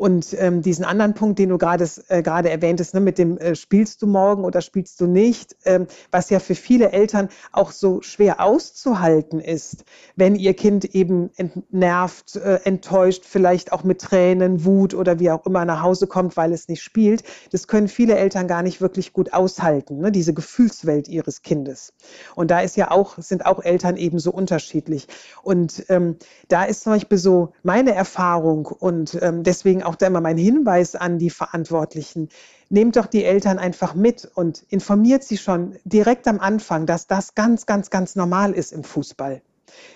Und 0.00 0.34
ähm, 0.38 0.62
diesen 0.62 0.86
anderen 0.86 1.12
Punkt, 1.12 1.38
den 1.38 1.50
du 1.50 1.58
gerade 1.58 1.86
äh, 2.08 2.22
gerade 2.22 2.48
erwähntest, 2.48 2.94
ne, 2.94 3.00
mit 3.00 3.18
dem 3.18 3.36
äh, 3.36 3.54
spielst 3.54 4.00
du 4.00 4.06
morgen 4.06 4.44
oder 4.44 4.62
spielst 4.62 4.98
du 5.02 5.06
nicht, 5.06 5.58
ähm, 5.66 5.88
was 6.10 6.30
ja 6.30 6.38
für 6.38 6.54
viele 6.54 6.92
Eltern 6.92 7.28
auch 7.52 7.70
so 7.70 8.00
schwer 8.00 8.40
auszuhalten 8.40 9.40
ist, 9.40 9.84
wenn 10.16 10.36
ihr 10.36 10.54
Kind 10.54 10.86
eben 10.86 11.28
entnervt, 11.36 12.36
äh, 12.36 12.60
enttäuscht, 12.64 13.26
vielleicht 13.26 13.74
auch 13.74 13.84
mit 13.84 14.00
Tränen, 14.00 14.64
Wut 14.64 14.94
oder 14.94 15.18
wie 15.18 15.30
auch 15.30 15.44
immer 15.44 15.66
nach 15.66 15.82
Hause 15.82 16.06
kommt, 16.06 16.34
weil 16.34 16.54
es 16.54 16.66
nicht 16.68 16.80
spielt. 16.80 17.22
Das 17.52 17.68
können 17.68 17.88
viele 17.88 18.16
Eltern 18.16 18.48
gar 18.48 18.62
nicht 18.62 18.80
wirklich 18.80 19.12
gut 19.12 19.34
aushalten, 19.34 19.98
ne, 19.98 20.10
diese 20.10 20.32
Gefühlswelt 20.32 21.08
ihres 21.08 21.42
Kindes. 21.42 21.92
Und 22.34 22.50
da 22.50 22.60
ist 22.60 22.78
ja 22.78 22.90
auch, 22.90 23.18
sind 23.18 23.44
auch 23.44 23.62
Eltern 23.62 23.98
eben 23.98 24.18
so 24.18 24.30
unterschiedlich. 24.30 25.08
Und 25.42 25.84
ähm, 25.90 26.16
da 26.48 26.64
ist 26.64 26.84
zum 26.84 26.94
Beispiel 26.94 27.18
so 27.18 27.52
meine 27.62 27.92
Erfahrung 27.92 28.64
und 28.64 29.18
ähm, 29.20 29.42
deswegen 29.42 29.82
auch 29.89 29.89
auch 29.90 29.96
da 29.96 30.06
immer 30.06 30.20
mein 30.20 30.38
Hinweis 30.38 30.94
an 30.94 31.18
die 31.18 31.30
Verantwortlichen. 31.30 32.28
Nehmt 32.68 32.94
doch 32.94 33.06
die 33.06 33.24
Eltern 33.24 33.58
einfach 33.58 33.94
mit 33.96 34.30
und 34.34 34.64
informiert 34.68 35.24
sie 35.24 35.36
schon 35.36 35.76
direkt 35.84 36.28
am 36.28 36.38
Anfang, 36.38 36.86
dass 36.86 37.08
das 37.08 37.34
ganz, 37.34 37.66
ganz, 37.66 37.90
ganz 37.90 38.14
normal 38.14 38.52
ist 38.52 38.72
im 38.72 38.84
Fußball. 38.84 39.42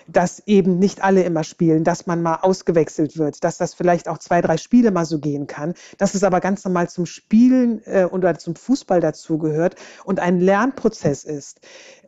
dass 0.07 0.41
eben 0.45 0.79
nicht 0.79 1.03
alle 1.03 1.23
immer 1.23 1.43
spielen, 1.43 1.83
dass 1.83 2.07
man 2.07 2.21
mal 2.21 2.37
ausgewechselt 2.41 3.17
wird, 3.17 3.43
dass 3.43 3.57
das 3.57 3.73
vielleicht 3.73 4.07
auch 4.07 4.19
zwei, 4.19 4.41
drei 4.41 4.57
Spiele 4.57 4.91
mal 4.91 5.05
so 5.05 5.19
gehen 5.19 5.47
kann, 5.47 5.73
dass 5.97 6.15
es 6.15 6.23
aber 6.23 6.39
ganz 6.39 6.63
normal 6.63 6.89
zum 6.89 7.05
Spielen 7.05 7.81
äh, 7.85 8.05
oder 8.05 8.37
zum 8.37 8.55
Fußball 8.55 9.01
dazugehört 9.01 9.75
und 10.05 10.19
ein 10.19 10.39
Lernprozess 10.39 11.25
ist. 11.25 11.59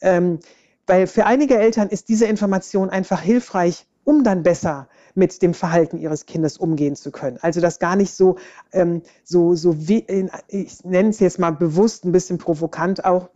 Ähm, 0.02 0.40
weil 0.86 1.08
für 1.08 1.26
einige 1.26 1.58
Eltern 1.58 1.90
ist 1.90 2.08
diese 2.08 2.26
Information 2.26 2.90
einfach 2.90 3.22
hilfreich, 3.22 3.86
um 4.06 4.24
dann 4.24 4.44
besser 4.44 4.88
mit 5.18 5.42
dem 5.42 5.54
Verhalten 5.54 5.98
ihres 5.98 6.26
Kindes 6.26 6.58
umgehen 6.58 6.96
zu 6.96 7.12
können. 7.12 7.38
Also 7.42 7.60
das 7.60 7.80
gar 7.80 7.96
nicht 7.96 8.14
so, 8.14 8.38
ähm, 8.72 9.02
so, 9.24 9.56
so 9.56 9.88
wie, 9.88 10.06
ich 10.48 10.84
nenne 10.86 11.10
es 11.10 11.20
jetzt 11.20 11.40
mal 11.40 11.52
bewusst 11.52 12.06
ein 12.06 12.12
bisschen 12.12 12.38
provokant 12.38 13.04
auch, 13.04 13.30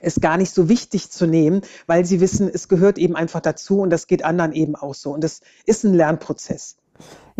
es 0.00 0.20
gar 0.20 0.38
nicht 0.38 0.54
so 0.54 0.68
wichtig 0.68 1.10
zu 1.10 1.26
nehmen, 1.26 1.60
weil 1.86 2.06
sie 2.06 2.20
wissen, 2.20 2.50
es 2.52 2.68
gehört 2.68 2.96
eben 2.96 3.16
einfach 3.16 3.40
dazu 3.40 3.80
und 3.80 3.90
das 3.90 4.06
geht 4.06 4.24
anderen 4.24 4.52
eben 4.52 4.74
auch 4.76 4.94
so. 4.94 5.12
Und 5.12 5.22
das 5.22 5.40
ist 5.66 5.84
ein 5.84 5.92
Lernprozess. 5.92 6.76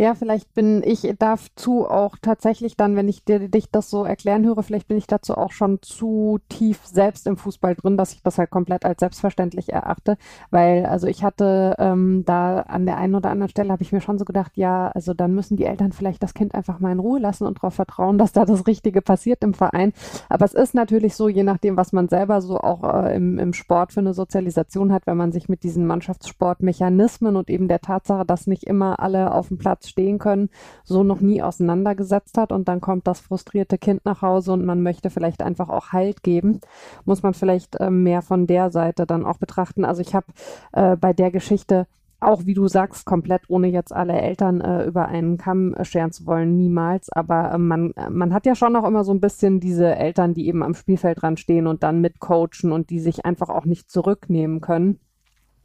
Ja, 0.00 0.14
vielleicht 0.14 0.54
bin 0.54 0.82
ich 0.82 1.06
dazu 1.18 1.86
auch 1.86 2.16
tatsächlich 2.22 2.74
dann, 2.74 2.96
wenn 2.96 3.06
ich 3.06 3.22
dir, 3.22 3.50
dich 3.50 3.70
das 3.70 3.90
so 3.90 4.04
erklären 4.04 4.46
höre, 4.46 4.62
vielleicht 4.62 4.88
bin 4.88 4.96
ich 4.96 5.06
dazu 5.06 5.34
auch 5.36 5.52
schon 5.52 5.82
zu 5.82 6.38
tief 6.48 6.80
selbst 6.86 7.26
im 7.26 7.36
Fußball 7.36 7.74
drin, 7.74 7.98
dass 7.98 8.14
ich 8.14 8.22
das 8.22 8.38
halt 8.38 8.48
komplett 8.48 8.86
als 8.86 9.00
selbstverständlich 9.00 9.70
erachte. 9.74 10.16
Weil, 10.50 10.86
also 10.86 11.06
ich 11.06 11.22
hatte 11.22 11.76
ähm, 11.78 12.22
da 12.24 12.60
an 12.60 12.86
der 12.86 12.96
einen 12.96 13.14
oder 13.14 13.28
anderen 13.28 13.50
Stelle 13.50 13.70
habe 13.70 13.82
ich 13.82 13.92
mir 13.92 14.00
schon 14.00 14.18
so 14.18 14.24
gedacht, 14.24 14.52
ja, 14.56 14.88
also 14.88 15.12
dann 15.12 15.34
müssen 15.34 15.58
die 15.58 15.66
Eltern 15.66 15.92
vielleicht 15.92 16.22
das 16.22 16.32
Kind 16.32 16.54
einfach 16.54 16.80
mal 16.80 16.92
in 16.92 16.98
Ruhe 16.98 17.20
lassen 17.20 17.44
und 17.46 17.58
darauf 17.58 17.74
vertrauen, 17.74 18.16
dass 18.16 18.32
da 18.32 18.46
das 18.46 18.66
Richtige 18.66 19.02
passiert 19.02 19.44
im 19.44 19.52
Verein. 19.52 19.92
Aber 20.30 20.46
es 20.46 20.54
ist 20.54 20.72
natürlich 20.72 21.14
so, 21.14 21.28
je 21.28 21.42
nachdem, 21.42 21.76
was 21.76 21.92
man 21.92 22.08
selber 22.08 22.40
so 22.40 22.58
auch 22.58 22.84
äh, 22.84 23.14
im, 23.16 23.38
im 23.38 23.52
Sport 23.52 23.92
für 23.92 24.00
eine 24.00 24.14
Sozialisation 24.14 24.94
hat, 24.94 25.06
wenn 25.06 25.18
man 25.18 25.30
sich 25.30 25.50
mit 25.50 25.62
diesen 25.62 25.86
Mannschaftssportmechanismen 25.86 27.36
und 27.36 27.50
eben 27.50 27.68
der 27.68 27.80
Tatsache, 27.82 28.24
dass 28.24 28.46
nicht 28.46 28.64
immer 28.64 29.00
alle 29.00 29.34
auf 29.34 29.48
dem 29.48 29.58
Platz 29.58 29.89
stehen 29.90 30.18
können, 30.18 30.48
so 30.84 31.02
noch 31.02 31.20
nie 31.20 31.42
auseinandergesetzt 31.42 32.38
hat 32.38 32.52
und 32.52 32.68
dann 32.68 32.80
kommt 32.80 33.06
das 33.06 33.20
frustrierte 33.20 33.76
Kind 33.76 34.04
nach 34.04 34.22
Hause 34.22 34.52
und 34.52 34.64
man 34.64 34.82
möchte 34.82 35.10
vielleicht 35.10 35.42
einfach 35.42 35.68
auch 35.68 35.92
Halt 35.92 36.22
geben, 36.22 36.60
muss 37.04 37.22
man 37.22 37.34
vielleicht 37.34 37.76
äh, 37.76 37.90
mehr 37.90 38.22
von 38.22 38.46
der 38.46 38.70
Seite 38.70 39.06
dann 39.06 39.26
auch 39.26 39.38
betrachten. 39.38 39.84
Also 39.84 40.00
ich 40.00 40.14
habe 40.14 40.26
äh, 40.72 40.96
bei 40.96 41.12
der 41.12 41.30
Geschichte 41.30 41.86
auch 42.20 42.44
wie 42.44 42.54
du 42.54 42.68
sagst, 42.68 43.06
komplett 43.06 43.42
ohne 43.48 43.68
jetzt 43.68 43.94
alle 43.94 44.20
Eltern 44.20 44.60
äh, 44.60 44.84
über 44.84 45.08
einen 45.08 45.38
Kamm 45.38 45.74
scheren 45.82 46.12
zu 46.12 46.26
wollen, 46.26 46.54
niemals. 46.54 47.10
Aber 47.10 47.52
äh, 47.52 47.58
man, 47.58 47.94
man 48.10 48.34
hat 48.34 48.46
ja 48.46 48.54
schon 48.54 48.76
auch 48.76 48.86
immer 48.86 49.04
so 49.04 49.12
ein 49.12 49.20
bisschen 49.20 49.58
diese 49.58 49.96
Eltern, 49.96 50.34
die 50.34 50.46
eben 50.46 50.62
am 50.62 50.74
Spielfeld 50.74 51.22
dran 51.22 51.38
stehen 51.38 51.66
und 51.66 51.82
dann 51.82 52.00
mitcoachen 52.00 52.72
und 52.72 52.90
die 52.90 53.00
sich 53.00 53.24
einfach 53.24 53.48
auch 53.48 53.64
nicht 53.64 53.90
zurücknehmen 53.90 54.60
können. 54.60 55.00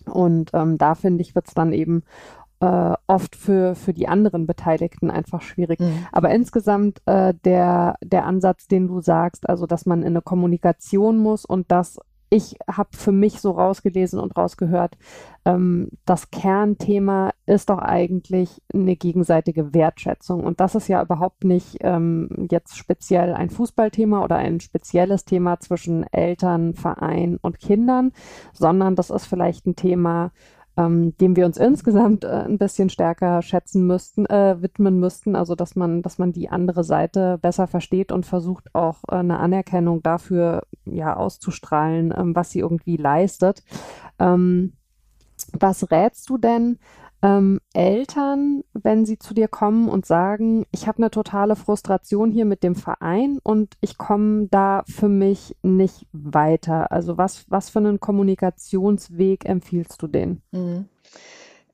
Und 0.05 0.51
ähm, 0.53 0.77
da 0.77 0.95
finde 0.95 1.21
ich, 1.21 1.35
wird 1.35 1.47
es 1.47 1.53
dann 1.53 1.73
eben 1.73 2.03
äh, 2.59 2.93
oft 3.07 3.35
für, 3.35 3.75
für 3.75 3.93
die 3.93 4.07
anderen 4.07 4.47
Beteiligten 4.47 5.11
einfach 5.11 5.41
schwierig. 5.41 5.79
Mhm. 5.79 6.05
Aber 6.11 6.29
insgesamt 6.31 7.01
äh, 7.05 7.33
der, 7.43 7.95
der 8.03 8.25
Ansatz, 8.25 8.67
den 8.67 8.87
du 8.87 9.01
sagst, 9.01 9.49
also 9.49 9.65
dass 9.65 9.85
man 9.85 10.01
in 10.01 10.07
eine 10.07 10.21
Kommunikation 10.21 11.17
muss 11.17 11.45
und 11.45 11.71
dass 11.71 11.99
ich 12.29 12.57
habe 12.69 12.89
für 12.91 13.11
mich 13.11 13.39
so 13.39 13.51
rausgelesen 13.51 14.19
und 14.19 14.35
rausgehört, 14.35 14.97
ähm, 15.45 15.89
das 16.05 16.31
Kernthema 16.31 17.31
ist 17.45 17.69
doch 17.69 17.77
eigentlich 17.77 18.61
eine 18.73 18.95
gegenseitige 18.95 19.73
Wertschätzung. 19.73 20.43
Und 20.43 20.59
das 20.59 20.75
ist 20.75 20.87
ja 20.87 21.01
überhaupt 21.01 21.43
nicht 21.43 21.77
ähm, 21.81 22.47
jetzt 22.49 22.77
speziell 22.77 23.33
ein 23.33 23.49
Fußballthema 23.49 24.23
oder 24.23 24.37
ein 24.37 24.59
spezielles 24.59 25.25
Thema 25.25 25.59
zwischen 25.59 26.03
Eltern, 26.11 26.73
Verein 26.73 27.37
und 27.41 27.59
Kindern, 27.59 28.11
sondern 28.53 28.95
das 28.95 29.11
ist 29.11 29.27
vielleicht 29.27 29.65
ein 29.67 29.75
Thema, 29.75 30.31
ähm, 30.77 31.15
dem 31.17 31.35
wir 31.35 31.45
uns 31.45 31.57
insgesamt 31.57 32.23
äh, 32.23 32.27
ein 32.27 32.57
bisschen 32.57 32.89
stärker 32.89 33.41
schätzen 33.41 33.87
müssten, 33.87 34.25
äh, 34.25 34.61
widmen 34.61 34.99
müssten, 34.99 35.35
also 35.35 35.55
dass 35.55 35.75
man, 35.75 36.01
dass 36.01 36.17
man 36.17 36.33
die 36.33 36.49
andere 36.49 36.83
Seite 36.83 37.37
besser 37.41 37.67
versteht 37.67 38.11
und 38.11 38.25
versucht 38.25 38.73
auch 38.75 38.97
äh, 39.09 39.15
eine 39.15 39.39
Anerkennung 39.39 40.03
dafür 40.03 40.63
ja 40.85 41.15
auszustrahlen, 41.15 42.13
ähm, 42.15 42.35
was 42.35 42.51
sie 42.51 42.59
irgendwie 42.59 42.97
leistet. 42.97 43.63
Ähm, 44.19 44.73
was 45.53 45.91
rätst 45.91 46.29
du 46.29 46.37
denn 46.37 46.79
ähm, 47.25 47.59
Eltern, 47.73 48.63
wenn 48.73 49.03
sie 49.05 49.17
zu 49.17 49.33
dir 49.33 49.47
kommen 49.47 49.89
und 49.89 50.05
sagen, 50.05 50.65
ich 50.71 50.87
habe 50.87 50.99
eine 50.99 51.09
totale 51.09 51.55
Frustration 51.55 52.29
hier 52.29 52.45
mit 52.45 52.61
dem 52.61 52.75
Verein 52.75 53.39
und 53.41 53.73
ich 53.81 53.97
komme 53.97 54.47
da 54.51 54.83
für 54.87 55.09
mich 55.09 55.55
nicht 55.63 56.05
weiter? 56.11 56.91
Also 56.91 57.17
was, 57.17 57.45
was 57.49 57.69
für 57.69 57.79
einen 57.79 57.99
Kommunikationsweg 57.99 59.45
empfiehlst 59.45 59.99
du 60.03 60.07
denen? 60.07 60.43
Mhm. 60.51 60.85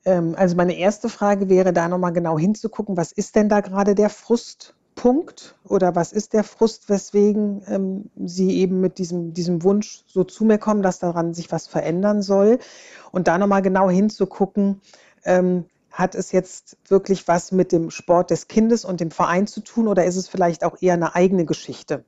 Ähm, 0.06 0.34
also 0.38 0.56
meine 0.56 0.74
erste 0.78 1.10
Frage 1.10 1.50
wäre 1.50 1.74
da 1.74 1.86
nochmal 1.86 2.14
genau 2.14 2.38
hinzugucken, 2.38 2.96
was 2.96 3.12
ist 3.12 3.36
denn 3.36 3.50
da 3.50 3.60
gerade 3.60 3.94
der 3.94 4.08
Frustpunkt 4.08 5.54
oder 5.64 5.94
was 5.94 6.12
ist 6.12 6.32
der 6.32 6.44
Frust, 6.44 6.88
weswegen 6.88 7.62
ähm, 7.66 8.10
Sie 8.24 8.56
eben 8.56 8.80
mit 8.80 8.96
diesem, 8.96 9.34
diesem 9.34 9.62
Wunsch 9.64 10.02
so 10.06 10.24
zu 10.24 10.46
mir 10.46 10.56
kommen, 10.56 10.82
dass 10.82 10.98
daran 10.98 11.34
sich 11.34 11.52
was 11.52 11.66
verändern 11.66 12.22
soll. 12.22 12.58
Und 13.10 13.28
da 13.28 13.36
nochmal 13.36 13.60
genau 13.60 13.90
hinzugucken, 13.90 14.80
ähm, 15.24 15.64
hat 15.90 16.14
es 16.14 16.32
jetzt 16.32 16.76
wirklich 16.88 17.28
was 17.28 17.52
mit 17.52 17.70
dem 17.70 17.90
Sport 17.90 18.30
des 18.30 18.48
Kindes 18.48 18.84
und 18.84 19.00
dem 19.00 19.10
Verein 19.10 19.46
zu 19.46 19.60
tun 19.60 19.88
oder 19.88 20.04
ist 20.04 20.16
es 20.16 20.28
vielleicht 20.28 20.64
auch 20.64 20.80
eher 20.80 20.94
eine 20.94 21.14
eigene 21.14 21.44
Geschichte? 21.44 22.04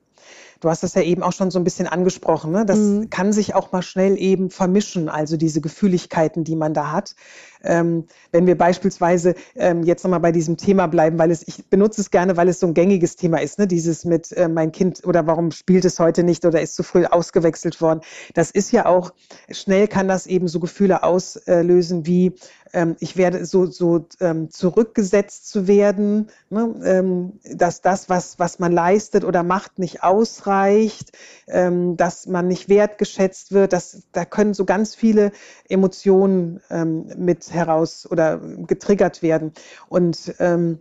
Du 0.60 0.70
hast 0.70 0.82
das 0.82 0.94
ja 0.94 1.02
eben 1.02 1.22
auch 1.22 1.32
schon 1.32 1.50
so 1.50 1.58
ein 1.58 1.64
bisschen 1.64 1.86
angesprochen. 1.86 2.52
Ne? 2.52 2.64
Das 2.64 2.78
mhm. 2.78 3.10
kann 3.10 3.34
sich 3.34 3.54
auch 3.54 3.72
mal 3.72 3.82
schnell 3.82 4.18
eben 4.18 4.48
vermischen, 4.48 5.10
also 5.10 5.36
diese 5.36 5.60
Gefühligkeiten, 5.60 6.42
die 6.42 6.56
man 6.56 6.72
da 6.72 6.90
hat. 6.90 7.14
Ähm, 7.62 8.06
wenn 8.32 8.46
wir 8.46 8.56
beispielsweise 8.56 9.34
ähm, 9.56 9.82
jetzt 9.82 10.04
nochmal 10.04 10.20
bei 10.20 10.32
diesem 10.32 10.56
Thema 10.56 10.86
bleiben, 10.86 11.18
weil 11.18 11.30
es, 11.30 11.46
ich 11.46 11.66
benutze 11.66 12.00
es 12.00 12.10
gerne, 12.10 12.38
weil 12.38 12.48
es 12.48 12.60
so 12.60 12.66
ein 12.66 12.72
gängiges 12.72 13.16
Thema 13.16 13.42
ist, 13.42 13.58
ne? 13.58 13.66
dieses 13.66 14.06
mit 14.06 14.32
äh, 14.32 14.48
mein 14.48 14.72
Kind 14.72 15.04
oder 15.04 15.26
warum 15.26 15.50
spielt 15.50 15.84
es 15.84 15.98
heute 15.98 16.22
nicht 16.22 16.46
oder 16.46 16.62
ist 16.62 16.76
zu 16.76 16.82
früh 16.82 17.04
ausgewechselt 17.04 17.80
worden. 17.82 18.00
Das 18.32 18.50
ist 18.50 18.72
ja 18.72 18.86
auch, 18.86 19.12
schnell 19.50 19.86
kann 19.86 20.08
das 20.08 20.26
eben 20.26 20.48
so 20.48 20.60
Gefühle 20.60 21.02
auslösen 21.02 22.06
wie, 22.06 22.32
ähm, 22.74 22.96
ich 22.98 23.16
werde 23.16 23.46
so, 23.46 23.66
so 23.66 24.06
ähm, 24.20 24.50
zurückgesetzt 24.50 25.48
zu 25.48 25.66
werden, 25.66 26.28
ne? 26.50 26.74
ähm, 26.84 27.38
dass 27.54 27.80
das, 27.80 28.08
was, 28.08 28.38
was 28.38 28.58
man 28.58 28.72
leistet 28.72 29.24
oder 29.24 29.42
macht, 29.42 29.78
nicht 29.78 30.02
ausreicht, 30.02 31.12
ähm, 31.46 31.96
dass 31.96 32.26
man 32.26 32.48
nicht 32.48 32.68
wertgeschätzt 32.68 33.52
wird. 33.52 33.72
Das, 33.72 34.02
da 34.12 34.24
können 34.24 34.54
so 34.54 34.64
ganz 34.64 34.94
viele 34.94 35.32
Emotionen 35.68 36.60
ähm, 36.68 37.06
mit 37.16 37.52
heraus 37.52 38.06
oder 38.10 38.38
getriggert 38.38 39.22
werden. 39.22 39.52
Und 39.88 40.34
ähm, 40.40 40.80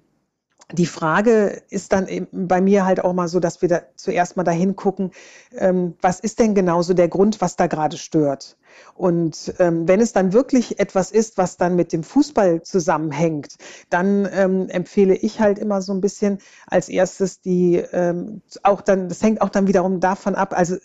die 0.71 0.87
Frage 0.87 1.61
ist 1.69 1.93
dann 1.93 2.27
bei 2.31 2.59
mir 2.59 2.85
halt 2.85 3.03
auch 3.03 3.13
mal 3.13 3.27
so, 3.27 3.39
dass 3.39 3.61
wir 3.61 3.69
da 3.69 3.81
zuerst 3.95 4.37
mal 4.37 4.43
dahin 4.43 4.75
gucken, 4.75 5.11
ähm, 5.55 5.93
was 6.01 6.19
ist 6.19 6.39
denn 6.39 6.55
genauso 6.55 6.93
der 6.93 7.09
Grund, 7.09 7.41
was 7.41 7.55
da 7.55 7.67
gerade 7.67 7.97
stört? 7.97 8.57
Und 8.95 9.53
ähm, 9.59 9.87
wenn 9.87 10.01
es 10.01 10.13
dann 10.13 10.33
wirklich 10.33 10.79
etwas 10.79 11.11
ist, 11.11 11.37
was 11.37 11.57
dann 11.57 11.75
mit 11.75 11.93
dem 11.93 12.03
Fußball 12.03 12.61
zusammenhängt, 12.63 13.55
dann 13.89 14.27
ähm, 14.31 14.69
empfehle 14.69 15.15
ich 15.15 15.39
halt 15.39 15.59
immer 15.59 15.81
so 15.81 15.93
ein 15.93 16.01
bisschen 16.01 16.39
als 16.67 16.89
erstes 16.89 17.41
die 17.41 17.75
ähm, 17.91 18.41
auch 18.63 18.81
dann, 18.81 19.09
das 19.09 19.21
hängt 19.21 19.41
auch 19.41 19.49
dann 19.49 19.67
wiederum 19.67 19.99
davon 19.99 20.35
ab, 20.35 20.57
also 20.57 20.77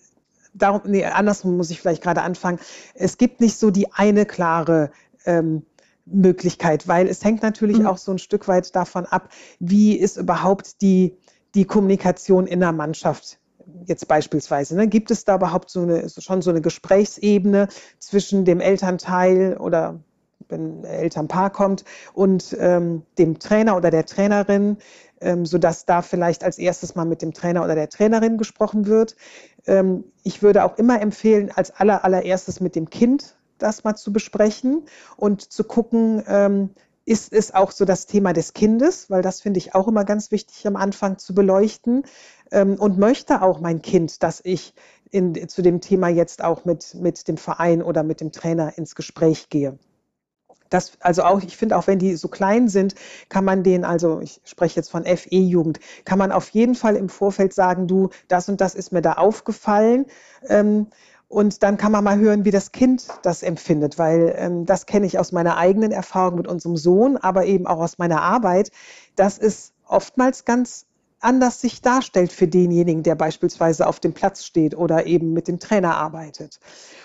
darum, 0.55 0.83
nee, 0.87 1.05
andersrum 1.05 1.57
muss 1.57 1.71
ich 1.71 1.81
vielleicht 1.81 2.03
gerade 2.03 2.23
anfangen. 2.23 2.59
Es 2.95 3.19
gibt 3.19 3.41
nicht 3.41 3.59
so 3.59 3.71
die 3.71 3.93
eine 3.93 4.27
klare 4.27 4.91
ähm, 5.25 5.63
Möglichkeit, 6.07 6.89
weil 6.89 7.07
es 7.07 7.25
hängt 7.25 7.43
natürlich 7.43 7.79
mhm. 7.79 7.87
auch 7.87 7.99
so 7.99 8.13
ein 8.13 8.19
Stück 8.19 8.49
weit 8.49 8.75
davon 8.75 9.07
ab, 9.07 9.29
wie 9.61 9.97
ist 9.97 10.17
überhaupt 10.17 10.81
die, 10.81 11.17
die 11.55 11.65
Kommunikation 11.65 12.47
in 12.47 12.61
der 12.61 12.73
Mannschaft 12.73 13.39
jetzt 13.87 14.09
beispielsweise. 14.09 14.77
Ne? 14.77 14.89
Gibt 14.89 15.11
es 15.11 15.25
da 15.25 15.37
überhaupt 15.37 15.71
so 15.71 15.83
eine, 15.83 16.09
schon 16.09 16.43
so 16.43 16.51
eine 16.51 16.61
Gesprächsebene 16.61 17.69
zwischen 17.99 18.45
dem 18.45 18.61
Elternteil 18.61 19.57
oder 19.59 20.01
wenn 20.49 20.81
ein 20.81 20.85
Elternpaar 20.85 21.51
kommt 21.51 21.85
und 22.15 22.57
ähm, 22.59 23.03
dem 23.19 23.39
Trainer 23.39 23.77
oder 23.77 23.91
der 23.91 24.07
Trainerin, 24.07 24.79
ähm, 25.21 25.45
sodass 25.45 25.85
da 25.85 26.03
vielleicht 26.03 26.45
als 26.45 26.59
erstes 26.59 26.95
mal 26.95 27.05
mit 27.05 27.23
dem 27.23 27.35
Trainer 27.35 27.65
oder 27.65 27.75
der 27.75 27.89
Trainerin 27.89 28.39
gesprochen 28.39 28.87
wird. 28.87 29.17
Ähm, 29.67 30.05
ich 30.23 30.43
würde 30.43 30.65
auch 30.65 30.79
immer 30.79 31.01
empfehlen, 31.01 31.51
als 31.55 31.71
aller, 31.71 32.05
allererstes 32.05 32.61
mit 32.61 32.77
dem 32.77 32.89
Kind 32.89 33.37
das 33.59 33.85
mal 33.85 33.97
zu 33.97 34.13
besprechen 34.13 34.85
und 35.17 35.53
zu 35.53 35.65
gucken, 35.65 36.23
ähm, 36.29 36.71
ist 37.09 37.33
es 37.33 37.55
auch 37.55 37.73
so 37.73 37.87
das 37.87 38.05
Thema 38.05 38.35
des 38.35 38.53
Kindes, 38.53 39.09
weil 39.09 39.23
das 39.23 39.41
finde 39.41 39.59
ich 39.59 39.75
auch 39.75 39.89
immer 39.89 40.05
ganz 40.05 40.31
wichtig 40.31 40.67
am 40.67 40.77
Anfang 40.77 41.17
zu 41.17 41.35
beleuchten 41.35 42.03
ähm, 42.53 42.77
und 42.77 42.99
möchte 42.99 43.43
auch 43.43 43.61
mein 43.61 43.83
Kind, 43.83 44.23
dass 44.23 44.41
ich 44.45 44.75
in, 45.11 45.49
zu 45.49 45.63
dem 45.63 45.81
Thema 45.81 46.09
jetzt 46.09 46.43
auch 46.45 46.65
mit, 46.65 46.95
mit 46.95 47.29
dem 47.29 47.37
Verein 47.37 47.83
oder 47.83 48.03
mit 48.03 48.21
dem 48.21 48.33
Trainer 48.33 48.77
ins 48.77 48.95
Gespräch 48.95 49.49
gehe. 49.49 49.79
Das, 50.71 50.93
also 51.01 51.23
auch, 51.23 51.43
ich 51.43 51.57
finde 51.57 51.77
auch, 51.79 51.87
wenn 51.87 51.99
die 51.99 52.15
so 52.17 52.29
klein 52.29 52.69
sind, 52.69 52.95
kann 53.31 53.45
man 53.45 53.63
denen, 53.63 53.85
also 53.85 54.21
ich 54.21 54.41
spreche 54.45 54.77
jetzt 54.77 54.91
von 54.91 55.05
FE-Jugend, 55.05 55.81
kann 56.05 56.19
man 56.19 56.31
auf 56.33 56.51
jeden 56.51 56.75
Fall 56.75 56.97
im 56.97 57.09
Vorfeld 57.09 57.55
sagen, 57.55 57.87
du, 57.87 58.11
das 58.29 58.49
und 58.51 58.61
das 58.61 58.75
ist 58.75 58.93
mir 58.93 59.01
da 59.03 59.15
aufgefallen. 59.15 60.07
Ähm, 60.49 60.89
Und 61.31 61.63
dann 61.63 61.77
kann 61.77 61.93
man 61.93 62.05
mal 62.05 62.19
hören, 62.19 62.47
wie 62.47 62.51
das 62.51 62.73
Kind 62.73 63.07
das 63.23 63.43
empfindet, 63.43 63.99
weil 63.99 64.35
ähm, 64.39 64.65
das 64.65 64.87
kenne 64.87 65.05
ich 65.07 65.19
aus 65.19 65.31
meiner 65.31 65.59
eigenen 65.59 65.93
Erfahrung 65.93 66.37
mit 66.37 66.49
unserem 66.49 66.77
Sohn, 66.79 67.19
aber 67.19 67.45
eben 67.45 67.67
auch 67.67 67.81
aus 67.81 67.99
meiner 67.99 68.23
Arbeit, 68.23 68.71
dass 69.15 69.39
es 69.39 69.75
oftmals 69.87 70.47
ganz 70.47 70.87
anders 71.21 71.61
sich 71.61 71.81
darstellt 71.83 72.33
für 72.33 72.49
denjenigen, 72.49 73.03
der 73.03 73.15
beispielsweise 73.15 73.87
auf 73.87 74.01
dem 74.01 74.13
Platz 74.15 74.45
steht 74.45 74.77
oder 74.77 75.07
eben 75.07 75.33
mit 75.33 75.49
dem 75.49 75.59
Trainer 75.59 75.97
arbeitet. 75.97 76.61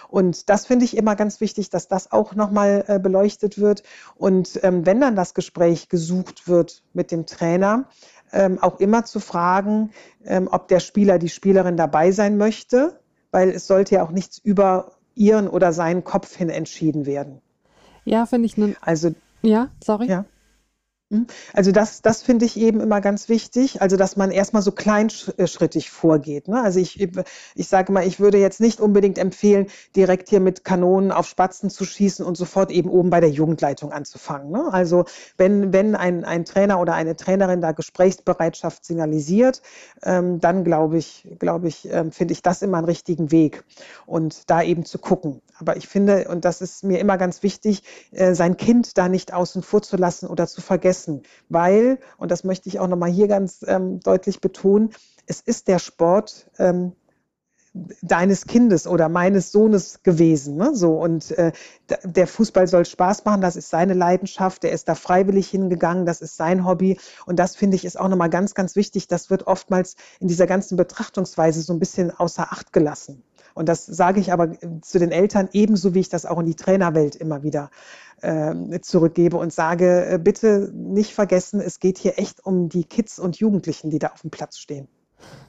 Und 0.09 0.49
das 0.49 0.65
finde 0.65 0.85
ich 0.85 0.95
immer 0.95 1.15
ganz 1.15 1.41
wichtig, 1.41 1.69
dass 1.69 1.87
das 1.87 2.11
auch 2.11 2.35
nochmal 2.35 2.85
äh, 2.87 2.99
beleuchtet 2.99 3.57
wird. 3.57 3.83
Und 4.15 4.59
ähm, 4.63 4.85
wenn 4.85 5.01
dann 5.01 5.15
das 5.15 5.33
Gespräch 5.33 5.89
gesucht 5.89 6.47
wird 6.47 6.83
mit 6.93 7.11
dem 7.11 7.25
Trainer, 7.25 7.85
ähm, 8.31 8.59
auch 8.61 8.79
immer 8.79 9.05
zu 9.05 9.19
fragen, 9.19 9.91
ähm, 10.25 10.47
ob 10.51 10.67
der 10.67 10.79
Spieler, 10.79 11.19
die 11.19 11.29
Spielerin 11.29 11.77
dabei 11.77 12.11
sein 12.11 12.37
möchte 12.37 12.99
weil 13.33 13.49
es 13.49 13.67
sollte 13.67 13.95
ja 13.95 14.03
auch 14.03 14.11
nichts 14.11 14.37
über 14.37 14.91
ihren 15.15 15.49
oder 15.49 15.73
seinen 15.73 16.03
Kopf 16.05 16.35
hin 16.35 16.49
entschieden 16.49 17.05
werden. 17.05 17.41
Ja, 18.05 18.25
finde 18.25 18.45
ich. 18.45 18.57
Ne 18.57 18.75
also 18.79 19.13
ja, 19.41 19.69
sorry. 19.83 20.07
Ja. 20.07 20.25
Hm? 21.13 21.27
Also 21.53 21.71
das, 21.71 22.01
das 22.01 22.23
finde 22.23 22.45
ich 22.45 22.57
eben 22.57 22.81
immer 22.81 22.99
ganz 22.99 23.29
wichtig, 23.29 23.81
also 23.83 23.97
dass 23.97 24.17
man 24.17 24.31
erstmal 24.31 24.63
so 24.63 24.71
kleinschrittig 24.71 25.91
vorgeht. 25.91 26.47
Ne? 26.47 26.59
Also 26.59 26.79
ich, 26.79 27.07
ich 27.53 27.67
sage 27.67 27.91
mal, 27.91 28.05
ich 28.05 28.19
würde 28.19 28.39
jetzt 28.39 28.59
nicht 28.59 28.81
unbedingt 28.81 29.19
empfehlen, 29.19 29.67
direkt 29.95 30.29
hier 30.29 30.39
mit 30.39 30.63
Kanonen 30.63 31.11
auf 31.11 31.27
Spatzen 31.27 31.69
zu 31.69 31.85
schießen 31.85 32.25
und 32.25 32.35
sofort 32.35 32.71
eben 32.71 32.89
oben 32.89 33.11
bei 33.11 33.19
der 33.19 33.29
Jugendleitung 33.29 33.91
anzufangen. 33.91 34.51
Ne? 34.51 34.73
Also 34.73 35.05
wenn, 35.37 35.71
wenn 35.71 35.95
ein, 35.95 36.25
ein 36.25 36.45
Trainer 36.45 36.79
oder 36.79 36.95
eine 36.95 37.15
Trainerin 37.15 37.61
da 37.61 37.73
Gesprächsbereitschaft 37.73 38.83
signalisiert, 38.83 39.61
ähm, 40.01 40.39
dann 40.39 40.63
glaube 40.63 40.97
ich, 40.97 41.27
glaube 41.37 41.67
ich, 41.67 41.87
ähm, 41.91 42.11
finde 42.11 42.33
ich 42.33 42.41
das 42.41 42.63
immer 42.63 42.77
einen 42.77 42.87
richtigen 42.87 43.29
Weg 43.29 43.63
und 44.07 44.49
da 44.49 44.63
eben 44.63 44.83
zu 44.83 44.97
gucken. 44.97 45.41
Aber 45.59 45.77
ich 45.77 45.87
finde, 45.87 46.27
und 46.29 46.45
das 46.45 46.61
ist 46.61 46.83
mir 46.83 46.99
immer 46.99 47.17
ganz 47.17 47.43
wichtig, 47.43 47.83
äh, 48.11 48.33
sein 48.33 48.57
Kind 48.57 48.97
da 48.97 49.07
nicht 49.07 49.33
außen 49.33 49.61
vor 49.61 49.81
zu 49.81 49.97
lassen 49.97 50.27
oder 50.27 50.47
zu 50.47 50.61
vergessen. 50.61 51.02
Weil, 51.49 51.99
und 52.17 52.31
das 52.31 52.43
möchte 52.43 52.69
ich 52.69 52.79
auch 52.79 52.87
nochmal 52.87 53.11
hier 53.11 53.27
ganz 53.27 53.63
ähm, 53.67 53.99
deutlich 53.99 54.41
betonen, 54.41 54.91
es 55.25 55.41
ist 55.41 55.67
der 55.67 55.79
Sport 55.79 56.49
ähm, 56.57 56.93
deines 58.01 58.45
Kindes 58.45 58.85
oder 58.85 59.09
meines 59.09 59.51
Sohnes 59.51 60.03
gewesen. 60.03 60.57
Ne? 60.57 60.75
So, 60.75 60.93
und 60.93 61.31
äh, 61.31 61.51
der 62.03 62.27
Fußball 62.27 62.67
soll 62.67 62.85
Spaß 62.85 63.25
machen, 63.25 63.41
das 63.41 63.55
ist 63.55 63.69
seine 63.69 63.95
Leidenschaft, 63.95 64.61
der 64.63 64.71
ist 64.71 64.87
da 64.87 64.95
freiwillig 64.95 65.49
hingegangen, 65.49 66.05
das 66.05 66.21
ist 66.21 66.37
sein 66.37 66.65
Hobby. 66.65 66.99
Und 67.25 67.39
das 67.39 67.55
finde 67.55 67.75
ich 67.75 67.85
ist 67.85 67.99
auch 67.99 68.09
nochmal 68.09 68.29
ganz, 68.29 68.53
ganz 68.53 68.75
wichtig. 68.75 69.07
Das 69.07 69.29
wird 69.29 69.47
oftmals 69.47 69.95
in 70.19 70.27
dieser 70.27 70.45
ganzen 70.45 70.77
Betrachtungsweise 70.77 71.61
so 71.61 71.73
ein 71.73 71.79
bisschen 71.79 72.11
außer 72.11 72.51
Acht 72.51 72.73
gelassen. 72.73 73.23
Und 73.53 73.69
das 73.69 73.85
sage 73.85 74.19
ich 74.19 74.31
aber 74.31 74.51
zu 74.81 74.99
den 74.99 75.11
Eltern 75.11 75.49
ebenso, 75.53 75.93
wie 75.93 75.99
ich 75.99 76.09
das 76.09 76.25
auch 76.25 76.39
in 76.39 76.45
die 76.45 76.55
Trainerwelt 76.55 77.15
immer 77.15 77.43
wieder 77.43 77.69
äh, 78.21 78.79
zurückgebe 78.81 79.37
und 79.37 79.53
sage, 79.53 80.05
äh, 80.05 80.17
bitte 80.17 80.71
nicht 80.73 81.13
vergessen, 81.13 81.59
es 81.59 81.79
geht 81.79 81.97
hier 81.97 82.17
echt 82.17 82.45
um 82.45 82.69
die 82.69 82.85
Kids 82.85 83.19
und 83.19 83.37
Jugendlichen, 83.37 83.89
die 83.89 83.99
da 83.99 84.07
auf 84.07 84.21
dem 84.21 84.31
Platz 84.31 84.57
stehen. 84.57 84.87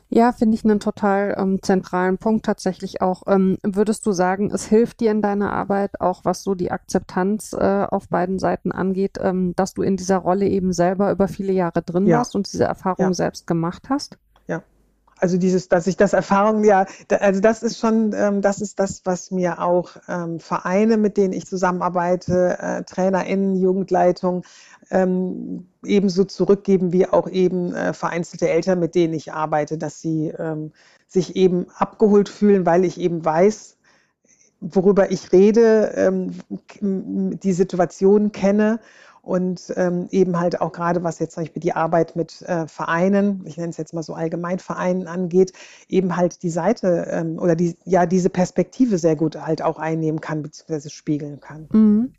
Ja, 0.08 0.32
finde 0.32 0.54
ich 0.54 0.64
einen 0.64 0.78
total 0.78 1.34
ähm, 1.36 1.60
zentralen 1.60 2.18
Punkt 2.18 2.46
tatsächlich 2.46 3.02
auch. 3.02 3.22
Ähm, 3.26 3.58
würdest 3.64 4.06
du 4.06 4.12
sagen, 4.12 4.50
es 4.52 4.66
hilft 4.66 5.00
dir 5.00 5.10
in 5.10 5.22
deiner 5.22 5.52
Arbeit 5.52 6.00
auch, 6.00 6.24
was 6.24 6.44
so 6.44 6.54
die 6.54 6.70
Akzeptanz 6.70 7.52
äh, 7.52 7.86
auf 7.90 8.08
beiden 8.08 8.38
Seiten 8.38 8.70
angeht, 8.70 9.18
ähm, 9.20 9.54
dass 9.56 9.74
du 9.74 9.82
in 9.82 9.96
dieser 9.96 10.18
Rolle 10.18 10.46
eben 10.46 10.72
selber 10.72 11.10
über 11.10 11.26
viele 11.26 11.52
Jahre 11.52 11.82
drin 11.82 12.06
ja. 12.06 12.18
warst 12.18 12.36
und 12.36 12.52
diese 12.52 12.64
Erfahrung 12.64 13.06
ja. 13.06 13.14
selbst 13.14 13.46
gemacht 13.46 13.88
hast? 13.88 14.18
Also 15.24 15.38
dieses, 15.38 15.70
dass 15.70 15.86
ich 15.86 15.96
das 15.96 16.12
Erfahrung, 16.12 16.64
ja, 16.64 16.84
also 17.18 17.40
das 17.40 17.62
ist 17.62 17.78
schon, 17.78 18.12
ähm, 18.14 18.42
das 18.42 18.60
ist 18.60 18.78
das, 18.78 19.00
was 19.06 19.30
mir 19.30 19.58
auch 19.58 19.92
ähm, 20.06 20.38
Vereine, 20.38 20.98
mit 20.98 21.16
denen 21.16 21.32
ich 21.32 21.46
zusammenarbeite, 21.46 22.58
äh, 22.60 22.82
TrainerInnen, 22.82 23.56
Jugendleitung, 23.56 24.44
ähm, 24.90 25.66
ebenso 25.82 26.24
zurückgeben 26.24 26.92
wie 26.92 27.08
auch 27.08 27.26
eben 27.26 27.72
äh, 27.74 27.94
vereinzelte 27.94 28.50
Eltern, 28.50 28.80
mit 28.80 28.94
denen 28.94 29.14
ich 29.14 29.32
arbeite, 29.32 29.78
dass 29.78 29.98
sie 29.98 30.28
ähm, 30.38 30.72
sich 31.08 31.36
eben 31.36 31.68
abgeholt 31.74 32.28
fühlen, 32.28 32.66
weil 32.66 32.84
ich 32.84 33.00
eben 33.00 33.24
weiß, 33.24 33.78
worüber 34.60 35.10
ich 35.10 35.32
rede, 35.32 35.94
ähm, 35.96 36.32
die 36.82 37.52
Situation 37.54 38.30
kenne 38.30 38.78
und 39.24 39.72
ähm, 39.76 40.08
eben 40.10 40.38
halt 40.38 40.60
auch 40.60 40.72
gerade 40.72 41.02
was 41.02 41.18
jetzt 41.18 41.34
zum 41.34 41.44
Beispiel 41.44 41.60
die 41.60 41.72
Arbeit 41.72 42.14
mit 42.16 42.42
äh, 42.42 42.66
Vereinen, 42.66 43.42
ich 43.46 43.56
nenne 43.56 43.70
es 43.70 43.76
jetzt 43.76 43.94
mal 43.94 44.02
so 44.02 44.14
allgemein 44.14 44.58
Vereinen 44.58 45.06
angeht, 45.06 45.52
eben 45.88 46.16
halt 46.16 46.42
die 46.42 46.50
Seite 46.50 47.08
ähm, 47.10 47.38
oder 47.38 47.56
die, 47.56 47.76
ja 47.84 48.06
diese 48.06 48.30
Perspektive 48.30 48.98
sehr 48.98 49.16
gut 49.16 49.36
halt 49.36 49.62
auch 49.62 49.78
einnehmen 49.78 50.20
kann 50.20 50.42
bzw. 50.42 50.90
spiegeln 50.90 51.40
kann. 51.40 51.68
Mhm. 51.72 52.12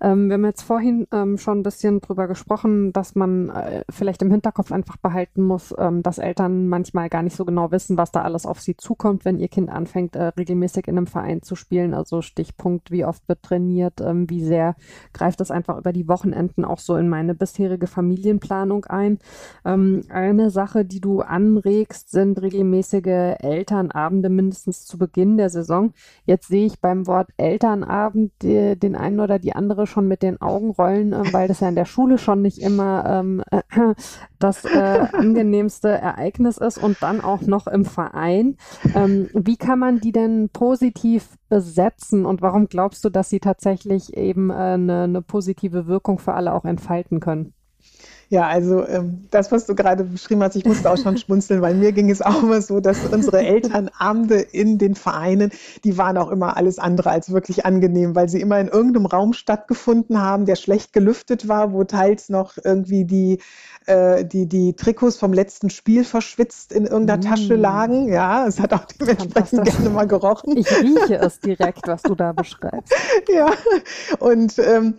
Ähm, 0.00 0.28
wir 0.28 0.34
haben 0.34 0.44
jetzt 0.44 0.62
vorhin 0.62 1.06
ähm, 1.12 1.38
schon 1.38 1.60
ein 1.60 1.62
bisschen 1.62 2.00
drüber 2.00 2.26
gesprochen, 2.26 2.92
dass 2.92 3.14
man 3.14 3.50
äh, 3.50 3.84
vielleicht 3.90 4.22
im 4.22 4.30
Hinterkopf 4.30 4.72
einfach 4.72 4.96
behalten 4.96 5.42
muss, 5.42 5.74
ähm, 5.78 6.02
dass 6.02 6.18
Eltern 6.18 6.68
manchmal 6.68 7.08
gar 7.08 7.22
nicht 7.22 7.36
so 7.36 7.44
genau 7.44 7.70
wissen, 7.70 7.96
was 7.96 8.10
da 8.10 8.22
alles 8.22 8.46
auf 8.46 8.60
sie 8.60 8.76
zukommt, 8.76 9.24
wenn 9.24 9.38
ihr 9.38 9.48
Kind 9.48 9.70
anfängt, 9.70 10.16
äh, 10.16 10.24
regelmäßig 10.38 10.88
in 10.88 10.96
einem 10.96 11.06
Verein 11.06 11.42
zu 11.42 11.54
spielen. 11.54 11.94
Also 11.94 12.22
Stichpunkt, 12.22 12.90
wie 12.90 13.04
oft 13.04 13.28
wird 13.28 13.42
trainiert, 13.42 14.00
ähm, 14.00 14.28
wie 14.30 14.42
sehr 14.42 14.76
greift 15.12 15.40
das 15.40 15.50
einfach 15.50 15.78
über 15.78 15.92
die 15.92 16.08
Wochenenden 16.08 16.47
auch 16.64 16.78
so 16.78 16.96
in 16.96 17.08
meine 17.08 17.34
bisherige 17.34 17.86
Familienplanung 17.86 18.84
ein. 18.86 19.18
Ähm, 19.64 20.02
eine 20.08 20.50
Sache, 20.50 20.84
die 20.84 21.00
du 21.00 21.20
anregst, 21.20 22.10
sind 22.10 22.40
regelmäßige 22.40 23.36
Elternabende 23.40 24.28
mindestens 24.28 24.86
zu 24.86 24.98
Beginn 24.98 25.36
der 25.36 25.50
Saison. 25.50 25.92
Jetzt 26.24 26.48
sehe 26.48 26.66
ich 26.66 26.80
beim 26.80 27.06
Wort 27.06 27.28
Elternabend 27.36 28.32
die, 28.42 28.76
den 28.78 28.96
einen 28.96 29.20
oder 29.20 29.38
die 29.38 29.52
andere 29.52 29.86
schon 29.86 30.08
mit 30.08 30.22
den 30.22 30.40
Augen 30.40 30.70
rollen, 30.70 31.12
äh, 31.12 31.32
weil 31.32 31.48
das 31.48 31.60
ja 31.60 31.68
in 31.68 31.74
der 31.74 31.84
Schule 31.84 32.18
schon 32.18 32.42
nicht 32.42 32.58
immer 32.58 33.04
ähm, 33.06 33.42
äh, 33.50 33.62
das 34.38 34.64
äh, 34.64 35.06
angenehmste 35.12 35.88
Ereignis 35.88 36.58
ist 36.58 36.78
und 36.78 37.02
dann 37.02 37.20
auch 37.20 37.42
noch 37.42 37.66
im 37.66 37.84
Verein. 37.84 38.56
Ähm, 38.94 39.28
wie 39.34 39.56
kann 39.56 39.78
man 39.78 40.00
die 40.00 40.12
denn 40.12 40.48
positiv 40.52 41.28
besetzen 41.48 42.26
und 42.26 42.42
warum 42.42 42.68
glaubst 42.68 43.04
du, 43.04 43.10
dass 43.10 43.30
sie 43.30 43.40
tatsächlich 43.40 44.16
eben 44.16 44.50
eine 44.50 45.04
äh, 45.04 45.06
ne 45.06 45.22
positive 45.22 45.86
Wirkung 45.86 46.18
für 46.18 46.34
alle 46.34 46.52
auch 46.52 46.64
entfalten 46.64 47.20
können? 47.20 47.52
Ja, 48.30 48.46
also 48.46 48.86
ähm, 48.86 49.26
das, 49.30 49.50
was 49.52 49.64
du 49.64 49.74
gerade 49.74 50.04
beschrieben 50.04 50.42
hast, 50.42 50.54
ich 50.54 50.66
musste 50.66 50.90
auch 50.90 50.98
schon 50.98 51.16
schmunzeln, 51.18 51.62
weil 51.62 51.74
mir 51.74 51.92
ging 51.92 52.10
es 52.10 52.20
auch 52.20 52.42
immer 52.42 52.60
so, 52.60 52.78
dass 52.78 53.06
unsere 53.06 53.38
Elternabende 53.38 54.36
in 54.52 54.76
den 54.76 54.94
Vereinen, 54.94 55.50
die 55.82 55.96
waren 55.96 56.18
auch 56.18 56.30
immer 56.30 56.56
alles 56.58 56.78
andere 56.78 57.10
als 57.10 57.32
wirklich 57.32 57.64
angenehm, 57.64 58.14
weil 58.14 58.28
sie 58.28 58.40
immer 58.40 58.60
in 58.60 58.68
irgendeinem 58.68 59.06
Raum 59.06 59.32
stattgefunden 59.32 60.20
haben, 60.20 60.44
der 60.44 60.56
schlecht 60.56 60.92
gelüftet 60.92 61.48
war, 61.48 61.72
wo 61.72 61.84
teils 61.84 62.28
noch 62.28 62.58
irgendwie 62.62 63.06
die 63.06 63.40
äh, 63.88 64.24
die, 64.24 64.46
die 64.46 64.74
Trikots 64.74 65.16
vom 65.16 65.32
letzten 65.32 65.70
Spiel 65.70 66.04
verschwitzt 66.04 66.72
in 66.72 66.84
irgendeiner 66.84 67.18
mm. 67.18 67.28
Tasche 67.28 67.56
lagen. 67.56 68.08
Ja, 68.08 68.46
es 68.46 68.60
hat 68.60 68.72
auch 68.72 68.84
dementsprechend 68.84 69.64
gerne 69.64 69.90
mal 69.90 70.06
gerochen. 70.06 70.56
Ich 70.56 70.70
rieche 70.70 71.16
es 71.16 71.40
direkt, 71.40 71.86
was 71.86 72.02
du 72.02 72.14
da 72.14 72.32
beschreibst. 72.32 72.94
ja, 73.28 73.50
und 74.18 74.58
ähm, 74.58 74.94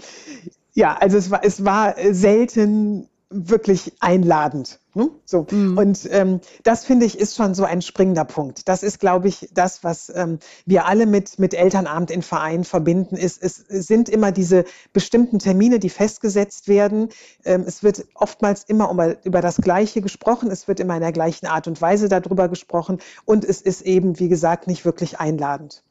ja, 0.74 0.98
also 1.00 1.18
es 1.18 1.30
war, 1.32 1.44
es 1.44 1.64
war 1.64 1.96
selten 2.12 3.10
wirklich 3.30 3.94
einladend. 4.00 4.80
Ne? 4.96 5.10
So. 5.24 5.46
Mhm. 5.52 5.78
Und 5.78 6.10
ähm, 6.12 6.40
das 6.64 6.84
finde 6.84 7.06
ich 7.06 7.20
ist 7.20 7.36
schon 7.36 7.54
so 7.54 7.64
ein 7.64 7.82
springender 7.82 8.26
Punkt. 8.26 8.68
Das 8.68 8.82
ist, 8.82 9.00
glaube 9.00 9.28
ich, 9.28 9.50
das, 9.54 9.84
was 9.84 10.12
ähm, 10.16 10.40
wir 10.66 10.86
alle 10.86 11.06
mit, 11.06 11.38
mit 11.38 11.54
Elternabend 11.54 12.10
in 12.10 12.24
Vereinen 12.24 12.64
verbinden, 12.64 13.16
ist, 13.16 13.42
es 13.42 13.58
sind 13.58 14.10
immer 14.10 14.32
diese 14.32 14.66
bestimmten 14.94 15.38
Termine, 15.38 15.80
die 15.80 15.90
festgesetzt 15.90 16.68
werden. 16.68 17.10
Ähm, 17.46 17.64
es 17.68 17.84
wird 17.84 18.06
oftmals 18.16 18.64
immer 18.64 18.90
um, 18.90 19.00
über 19.24 19.42
das 19.42 19.58
Gleiche 19.58 20.02
gesprochen. 20.02 20.50
Es 20.50 20.68
wird 20.68 20.80
immer 20.80 20.96
in 20.96 21.02
der 21.02 21.12
gleichen 21.12 21.46
Art 21.46 21.68
und 21.68 21.82
Weise 21.82 22.10
darüber 22.10 22.50
gesprochen. 22.50 22.98
Und 23.26 23.46
es 23.46 23.62
ist 23.62 23.82
eben, 23.82 24.20
wie 24.20 24.30
gesagt, 24.30 24.66
nicht 24.66 24.86
wirklich 24.86 25.20
einladend. 25.20 25.84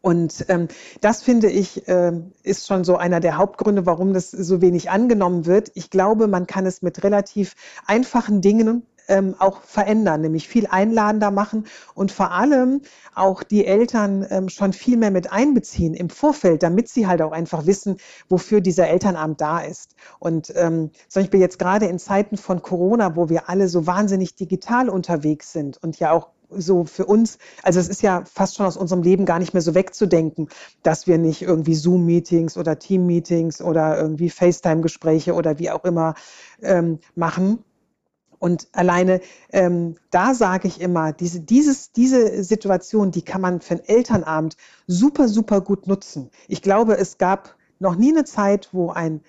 Und 0.00 0.44
ähm, 0.48 0.68
das 1.00 1.22
finde 1.22 1.50
ich 1.50 1.88
äh, 1.88 2.12
ist 2.42 2.66
schon 2.66 2.84
so 2.84 2.96
einer 2.96 3.20
der 3.20 3.36
Hauptgründe, 3.36 3.86
warum 3.86 4.12
das 4.12 4.30
so 4.30 4.60
wenig 4.60 4.90
angenommen 4.90 5.46
wird. 5.46 5.70
Ich 5.74 5.90
glaube, 5.90 6.28
man 6.28 6.46
kann 6.46 6.66
es 6.66 6.82
mit 6.82 7.02
relativ 7.04 7.54
einfachen 7.86 8.40
Dingen 8.40 8.84
ähm, 9.08 9.34
auch 9.38 9.62
verändern, 9.62 10.20
nämlich 10.20 10.48
viel 10.48 10.66
einladender 10.66 11.30
machen 11.30 11.64
und 11.94 12.12
vor 12.12 12.30
allem 12.30 12.82
auch 13.14 13.42
die 13.42 13.66
Eltern 13.66 14.26
ähm, 14.30 14.48
schon 14.48 14.72
viel 14.72 14.96
mehr 14.96 15.10
mit 15.10 15.32
einbeziehen 15.32 15.94
im 15.94 16.10
Vorfeld, 16.10 16.62
damit 16.62 16.88
sie 16.88 17.06
halt 17.06 17.22
auch 17.22 17.32
einfach 17.32 17.66
wissen, 17.66 17.96
wofür 18.28 18.60
dieser 18.60 18.88
Elternabend 18.88 19.40
da 19.40 19.60
ist. 19.60 19.96
Und 20.18 20.52
ähm, 20.54 20.90
zum 21.08 21.22
Beispiel 21.22 21.40
jetzt 21.40 21.58
gerade 21.58 21.86
in 21.86 21.98
Zeiten 21.98 22.36
von 22.36 22.62
Corona, 22.62 23.16
wo 23.16 23.28
wir 23.28 23.48
alle 23.48 23.68
so 23.68 23.86
wahnsinnig 23.86 24.34
digital 24.36 24.88
unterwegs 24.88 25.52
sind 25.52 25.82
und 25.82 25.98
ja 25.98 26.12
auch 26.12 26.28
so 26.50 26.84
für 26.84 27.06
uns, 27.06 27.38
also 27.62 27.80
es 27.80 27.88
ist 27.88 28.02
ja 28.02 28.24
fast 28.24 28.56
schon 28.56 28.66
aus 28.66 28.76
unserem 28.76 29.02
Leben 29.02 29.24
gar 29.24 29.38
nicht 29.38 29.54
mehr 29.54 29.62
so 29.62 29.74
wegzudenken, 29.74 30.48
dass 30.82 31.06
wir 31.06 31.18
nicht 31.18 31.42
irgendwie 31.42 31.74
Zoom-Meetings 31.74 32.56
oder 32.56 32.78
Team-Meetings 32.78 33.60
oder 33.60 33.98
irgendwie 33.98 34.30
FaceTime-Gespräche 34.30 35.34
oder 35.34 35.58
wie 35.58 35.70
auch 35.70 35.84
immer 35.84 36.14
ähm, 36.62 36.98
machen. 37.14 37.64
Und 38.38 38.68
alleine 38.72 39.20
ähm, 39.52 39.96
da 40.10 40.32
sage 40.32 40.68
ich 40.68 40.80
immer, 40.80 41.12
diese, 41.12 41.40
dieses, 41.40 41.92
diese 41.92 42.44
Situation, 42.44 43.10
die 43.10 43.22
kann 43.22 43.40
man 43.40 43.60
für 43.60 43.74
einen 43.74 43.84
Elternabend 43.84 44.56
super, 44.86 45.28
super 45.28 45.60
gut 45.60 45.86
nutzen. 45.86 46.30
Ich 46.46 46.62
glaube, 46.62 46.96
es 46.96 47.18
gab 47.18 47.56
noch 47.80 47.96
nie 47.96 48.10
eine 48.10 48.24
Zeit, 48.24 48.68
wo 48.72 48.90
ein 48.90 49.22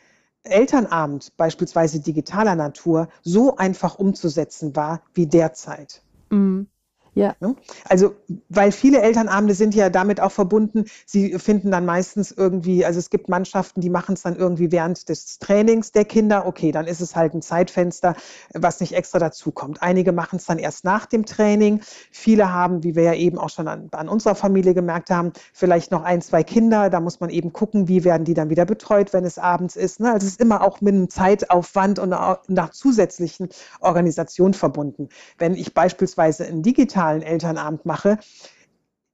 Elternabend, 0.43 1.35
beispielsweise 1.37 1.99
digitaler 1.99 2.55
Natur, 2.55 3.09
so 3.23 3.57
einfach 3.57 3.99
umzusetzen 3.99 4.75
war 4.75 5.01
wie 5.13 5.27
derzeit. 5.27 6.01
Mhm. 6.29 6.67
Ja. 7.13 7.35
Ne? 7.39 7.55
Also, 7.87 8.15
weil 8.49 8.71
viele 8.71 9.01
Elternabende 9.01 9.53
sind 9.53 9.75
ja 9.75 9.89
damit 9.89 10.21
auch 10.21 10.31
verbunden, 10.31 10.85
sie 11.05 11.37
finden 11.39 11.71
dann 11.71 11.85
meistens 11.85 12.31
irgendwie, 12.31 12.85
also 12.85 12.99
es 12.99 13.09
gibt 13.09 13.29
Mannschaften, 13.29 13.81
die 13.81 13.89
machen 13.89 14.13
es 14.13 14.21
dann 14.21 14.35
irgendwie 14.35 14.71
während 14.71 15.09
des 15.09 15.39
Trainings 15.39 15.91
der 15.91 16.05
Kinder. 16.05 16.45
Okay, 16.45 16.71
dann 16.71 16.87
ist 16.87 17.01
es 17.01 17.15
halt 17.15 17.33
ein 17.33 17.41
Zeitfenster, 17.41 18.15
was 18.53 18.79
nicht 18.79 18.93
extra 18.93 19.19
dazukommt. 19.19 19.81
Einige 19.81 20.11
machen 20.11 20.37
es 20.37 20.45
dann 20.45 20.59
erst 20.59 20.85
nach 20.85 21.05
dem 21.05 21.25
Training. 21.25 21.81
Viele 22.11 22.53
haben, 22.53 22.83
wie 22.83 22.95
wir 22.95 23.03
ja 23.03 23.13
eben 23.13 23.37
auch 23.37 23.49
schon 23.49 23.67
an, 23.67 23.89
an 23.91 24.09
unserer 24.09 24.35
Familie 24.35 24.73
gemerkt 24.73 25.09
haben, 25.09 25.33
vielleicht 25.53 25.91
noch 25.91 26.03
ein, 26.03 26.21
zwei 26.21 26.43
Kinder. 26.43 26.89
Da 26.89 26.99
muss 26.99 27.19
man 27.19 27.29
eben 27.29 27.53
gucken, 27.53 27.87
wie 27.87 28.03
werden 28.03 28.23
die 28.25 28.33
dann 28.33 28.49
wieder 28.49 28.65
betreut, 28.65 29.13
wenn 29.13 29.25
es 29.25 29.37
abends 29.37 29.75
ist. 29.75 29.99
Ne? 29.99 30.11
Also 30.11 30.27
es 30.27 30.33
ist 30.33 30.41
immer 30.41 30.61
auch 30.61 30.81
mit 30.81 30.93
einem 30.93 31.09
Zeitaufwand 31.09 31.99
und 31.99 32.09
nach 32.09 32.71
zusätzlichen 32.71 33.49
Organisationen 33.79 34.53
verbunden. 34.53 35.09
Wenn 35.37 35.55
ich 35.55 35.73
beispielsweise 35.73 36.45
ein 36.45 36.61
digital 36.61 36.98
digitalen 36.99 37.21
Elternabend 37.21 37.85
mache, 37.85 38.17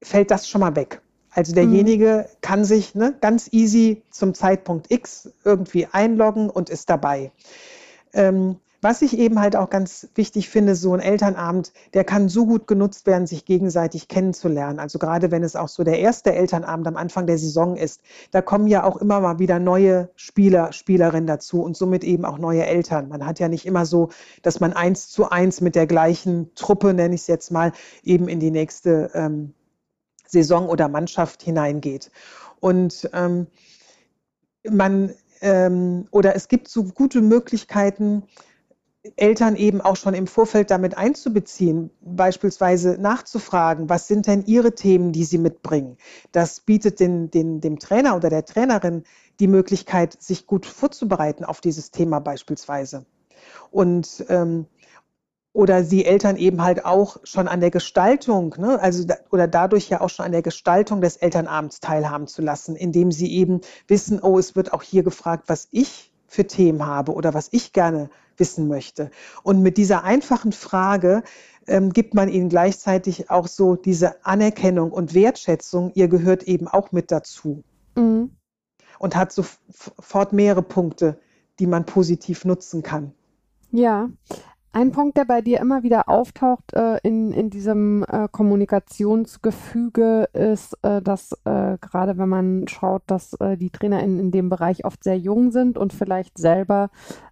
fällt 0.01 0.31
das 0.31 0.49
schon 0.49 0.61
mal 0.61 0.75
weg. 0.75 1.01
Also 1.31 1.53
derjenige 1.53 2.27
mhm. 2.27 2.37
kann 2.41 2.65
sich 2.65 2.95
ne, 2.95 3.13
ganz 3.21 3.49
easy 3.51 4.03
zum 4.09 4.33
Zeitpunkt 4.33 4.89
X 4.89 5.31
irgendwie 5.43 5.85
einloggen 5.91 6.49
und 6.49 6.69
ist 6.69 6.89
dabei. 6.89 7.31
Ähm, 8.13 8.57
was 8.85 9.01
ich 9.01 9.17
eben 9.17 9.41
halt 9.41 9.55
auch 9.55 9.71
ganz 9.71 10.09
wichtig 10.13 10.47
finde, 10.47 10.75
so 10.75 10.93
ein 10.93 10.99
Elternabend, 10.99 11.73
der 11.95 12.03
kann 12.03 12.29
so 12.29 12.45
gut 12.45 12.67
genutzt 12.67 13.07
werden, 13.07 13.25
sich 13.25 13.43
gegenseitig 13.43 14.07
kennenzulernen. 14.07 14.77
Also 14.77 14.99
gerade 14.99 15.31
wenn 15.31 15.41
es 15.41 15.55
auch 15.55 15.69
so 15.69 15.83
der 15.83 15.97
erste 15.97 16.35
Elternabend 16.35 16.87
am 16.87 16.95
Anfang 16.95 17.25
der 17.25 17.39
Saison 17.39 17.77
ist, 17.77 18.01
da 18.29 18.43
kommen 18.43 18.67
ja 18.67 18.83
auch 18.83 18.97
immer 18.97 19.21
mal 19.21 19.39
wieder 19.39 19.57
neue 19.57 20.11
Spieler, 20.15 20.71
Spielerinnen 20.71 21.25
dazu 21.25 21.63
und 21.63 21.75
somit 21.75 22.03
eben 22.03 22.25
auch 22.25 22.37
neue 22.37 22.63
Eltern. 22.63 23.09
Man 23.09 23.25
hat 23.25 23.39
ja 23.39 23.47
nicht 23.47 23.65
immer 23.65 23.87
so, 23.87 24.09
dass 24.43 24.59
man 24.59 24.73
eins 24.73 25.09
zu 25.09 25.31
eins 25.31 25.61
mit 25.61 25.73
der 25.73 25.87
gleichen 25.87 26.53
Truppe, 26.53 26.93
nenne 26.93 27.15
ich 27.15 27.21
es 27.21 27.27
jetzt 27.27 27.49
mal, 27.49 27.71
eben 28.03 28.27
in 28.27 28.39
die 28.39 28.51
nächste 28.51 29.09
ähm, 29.15 29.55
Saison 30.27 30.69
oder 30.69 30.89
Mannschaft 30.89 31.41
hineingeht. 31.41 32.11
Und 32.59 33.09
ähm, 33.13 33.47
man 34.69 35.15
ähm, 35.41 36.07
oder 36.11 36.35
es 36.35 36.47
gibt 36.47 36.67
so 36.67 36.83
gute 36.83 37.21
Möglichkeiten, 37.21 38.23
Eltern 39.15 39.55
eben 39.55 39.81
auch 39.81 39.95
schon 39.95 40.13
im 40.13 40.27
Vorfeld 40.27 40.71
damit 40.71 40.97
einzubeziehen, 40.97 41.91
beispielsweise 42.01 42.97
nachzufragen, 42.99 43.89
was 43.89 44.07
sind 44.07 44.27
denn 44.27 44.45
ihre 44.45 44.73
Themen, 44.73 45.11
die 45.11 45.23
sie 45.23 45.37
mitbringen. 45.37 45.97
Das 46.31 46.59
bietet 46.59 46.99
den, 46.99 47.29
den, 47.29 47.61
dem 47.61 47.79
Trainer 47.79 48.15
oder 48.15 48.29
der 48.29 48.45
Trainerin 48.45 49.03
die 49.39 49.47
Möglichkeit, 49.47 50.21
sich 50.21 50.47
gut 50.47 50.65
vorzubereiten 50.65 51.43
auf 51.43 51.61
dieses 51.61 51.91
Thema 51.91 52.19
beispielsweise. 52.19 53.05
Und 53.71 54.25
ähm, 54.29 54.65
oder 55.55 55.85
sie 55.85 56.03
Eltern 56.03 56.35
eben 56.35 56.63
halt 56.63 56.83
auch 56.83 57.17
schon 57.23 57.47
an 57.47 57.61
der 57.61 57.71
Gestaltung, 57.71 58.55
ne, 58.57 58.77
also 58.81 59.05
da, 59.05 59.15
oder 59.31 59.47
dadurch 59.47 59.87
ja 59.87 60.01
auch 60.01 60.09
schon 60.09 60.25
an 60.25 60.33
der 60.33 60.41
Gestaltung 60.41 60.99
des 60.99 61.15
Elternabends 61.15 61.79
teilhaben 61.79 62.27
zu 62.27 62.41
lassen, 62.41 62.75
indem 62.75 63.09
sie 63.09 63.31
eben 63.31 63.61
wissen, 63.87 64.19
oh, 64.21 64.37
es 64.37 64.57
wird 64.57 64.73
auch 64.73 64.83
hier 64.83 65.03
gefragt, 65.03 65.45
was 65.47 65.69
ich 65.71 66.11
für 66.27 66.45
Themen 66.45 66.85
habe 66.85 67.13
oder 67.13 67.33
was 67.33 67.47
ich 67.51 67.71
gerne 67.71 68.09
wissen 68.37 68.67
möchte. 68.67 69.11
Und 69.43 69.61
mit 69.61 69.77
dieser 69.77 70.03
einfachen 70.03 70.51
Frage 70.51 71.23
ähm, 71.67 71.91
gibt 71.91 72.13
man 72.13 72.29
ihnen 72.29 72.49
gleichzeitig 72.49 73.29
auch 73.29 73.47
so 73.47 73.75
diese 73.75 74.25
Anerkennung 74.25 74.91
und 74.91 75.13
Wertschätzung, 75.13 75.91
ihr 75.95 76.07
gehört 76.07 76.43
eben 76.43 76.67
auch 76.67 76.91
mit 76.91 77.11
dazu. 77.11 77.63
Mhm. 77.95 78.31
Und 78.99 79.15
hat 79.15 79.31
sofort 79.33 80.33
mehrere 80.33 80.63
Punkte, 80.63 81.19
die 81.59 81.67
man 81.67 81.85
positiv 81.85 82.45
nutzen 82.45 82.81
kann. 82.81 83.13
Ja, 83.71 84.09
ein 84.75 84.91
Punkt, 84.91 85.15
der 85.15 85.23
bei 85.23 85.41
dir 85.41 85.61
immer 85.61 85.83
wieder 85.83 86.09
auftaucht 86.09 86.73
äh, 86.73 86.97
in, 87.01 87.31
in 87.31 87.49
diesem 87.49 88.03
äh, 88.03 88.27
Kommunikationsgefüge, 88.29 90.27
ist, 90.33 90.77
äh, 90.81 91.01
dass 91.01 91.31
äh, 91.45 91.77
gerade 91.79 92.17
wenn 92.17 92.27
man 92.27 92.67
schaut, 92.67 93.03
dass 93.07 93.35
äh, 93.35 93.55
die 93.55 93.69
Trainer 93.69 94.03
in, 94.03 94.19
in 94.19 94.31
dem 94.31 94.49
Bereich 94.49 94.83
oft 94.83 95.01
sehr 95.01 95.17
jung 95.17 95.51
sind 95.51 95.77
und 95.77 95.93
vielleicht 95.93 96.37
selber 96.37 96.89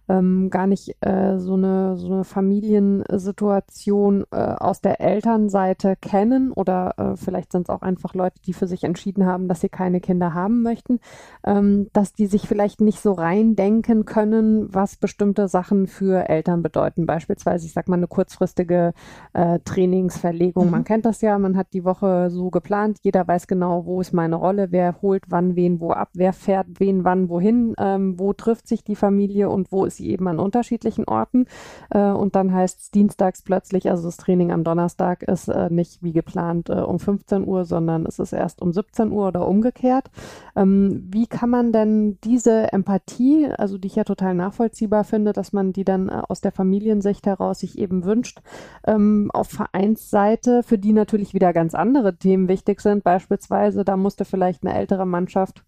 ähm, 0.08 0.48
gar 0.48 0.66
nicht 0.66 0.96
äh, 1.00 1.38
so, 1.38 1.54
eine, 1.54 1.98
so 1.98 2.12
eine 2.12 2.24
Familiensituation 2.24 4.24
aus 4.30 4.80
der 4.80 5.00
Elternseite 5.00 5.96
kennen 5.96 6.52
oder 6.52 7.14
vielleicht 7.16 7.52
sind 7.52 7.62
es 7.62 7.68
auch 7.68 7.82
einfach 7.82 8.14
Leute, 8.14 8.40
die 8.46 8.52
für 8.52 8.66
sich 8.66 8.84
entschieden 8.84 9.26
haben, 9.26 9.48
dass 9.48 9.60
sie 9.60 9.68
keine 9.68 10.00
Kinder 10.00 10.34
haben 10.34 10.62
möchten, 10.62 11.00
ähm, 11.44 11.88
dass 11.92 12.12
die 12.12 12.26
sich 12.26 12.48
vielleicht 12.48 12.80
nicht 12.80 13.00
so 13.00 13.12
reindenken 13.12 14.04
können, 14.04 14.72
was 14.72 14.96
bestimmte 14.96 15.48
Sachen 15.48 15.86
für 15.86 16.28
Eltern 16.28 16.62
bedeuten. 16.62 17.06
Beispielsweise, 17.06 17.33
ich 17.64 17.72
sag 17.72 17.88
mal, 17.88 17.96
eine 17.96 18.06
kurzfristige 18.06 18.92
äh, 19.32 19.58
Trainingsverlegung. 19.64 20.66
Mhm. 20.66 20.70
Man 20.70 20.84
kennt 20.84 21.04
das 21.04 21.20
ja, 21.20 21.38
man 21.38 21.56
hat 21.56 21.68
die 21.72 21.84
Woche 21.84 22.30
so 22.30 22.50
geplant, 22.50 22.98
jeder 23.02 23.26
weiß 23.26 23.46
genau, 23.46 23.86
wo 23.86 24.00
ist 24.00 24.12
meine 24.12 24.36
Rolle, 24.36 24.70
wer 24.70 25.00
holt 25.02 25.24
wann 25.28 25.56
wen 25.56 25.80
wo 25.80 25.90
ab, 25.90 26.10
wer 26.14 26.32
fährt 26.32 26.66
wen 26.78 27.04
wann 27.04 27.28
wohin, 27.28 27.74
ähm, 27.78 28.18
wo 28.18 28.32
trifft 28.32 28.68
sich 28.68 28.84
die 28.84 28.96
Familie 28.96 29.48
und 29.50 29.72
wo 29.72 29.84
ist 29.84 29.96
sie 29.96 30.10
eben 30.10 30.28
an 30.28 30.38
unterschiedlichen 30.38 31.04
Orten. 31.04 31.46
Äh, 31.90 32.10
und 32.10 32.36
dann 32.36 32.52
heißt 32.52 32.80
es 32.80 32.90
dienstags 32.90 33.42
plötzlich, 33.42 33.90
also 33.90 34.04
das 34.04 34.16
Training 34.16 34.52
am 34.52 34.64
Donnerstag 34.64 35.22
ist 35.22 35.48
äh, 35.48 35.70
nicht 35.70 36.02
wie 36.02 36.12
geplant 36.12 36.68
äh, 36.68 36.74
um 36.74 36.98
15 36.98 37.46
Uhr, 37.46 37.64
sondern 37.64 38.06
es 38.06 38.18
ist 38.18 38.32
erst 38.32 38.62
um 38.62 38.72
17 38.72 39.10
Uhr 39.10 39.28
oder 39.28 39.46
umgekehrt. 39.46 40.10
Ähm, 40.56 41.08
wie 41.10 41.26
kann 41.26 41.50
man 41.50 41.72
denn 41.72 42.18
diese 42.24 42.72
Empathie, 42.72 43.48
also 43.58 43.78
die 43.78 43.88
ich 43.88 43.96
ja 43.96 44.04
total 44.04 44.34
nachvollziehbar 44.34 45.04
finde, 45.04 45.32
dass 45.32 45.52
man 45.52 45.72
die 45.72 45.84
dann 45.84 46.08
äh, 46.08 46.22
aus 46.28 46.40
der 46.40 46.52
Familiensicht 46.52 47.23
heraus 47.26 47.60
sich 47.60 47.78
eben 47.78 48.04
wünscht, 48.04 48.40
ähm, 48.86 49.30
auf 49.32 49.48
Vereinsseite, 49.48 50.62
für 50.62 50.78
die 50.78 50.92
natürlich 50.92 51.34
wieder 51.34 51.52
ganz 51.52 51.74
andere 51.74 52.16
Themen 52.16 52.48
wichtig 52.48 52.80
sind, 52.80 53.04
beispielsweise, 53.04 53.84
da 53.84 53.96
musste 53.96 54.24
vielleicht 54.24 54.64
eine 54.64 54.74
ältere 54.74 55.06
Mannschaft 55.06 55.64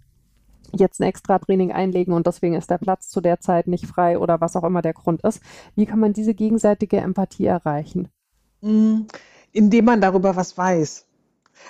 jetzt 0.72 1.00
ein 1.00 1.04
extra 1.04 1.38
Training 1.38 1.72
einlegen 1.72 2.12
und 2.12 2.26
deswegen 2.26 2.54
ist 2.54 2.70
der 2.70 2.78
Platz 2.78 3.08
zu 3.08 3.20
der 3.20 3.40
Zeit 3.40 3.66
nicht 3.66 3.86
frei 3.86 4.18
oder 4.18 4.40
was 4.40 4.56
auch 4.56 4.64
immer 4.64 4.82
der 4.82 4.94
Grund 4.94 5.22
ist. 5.22 5.40
Wie 5.74 5.86
kann 5.86 6.00
man 6.00 6.12
diese 6.12 6.34
gegenseitige 6.34 6.98
Empathie 6.98 7.46
erreichen? 7.46 8.08
Mm, 8.60 9.02
indem 9.52 9.84
man 9.84 10.00
darüber 10.00 10.36
was 10.36 10.56
weiß. 10.56 11.05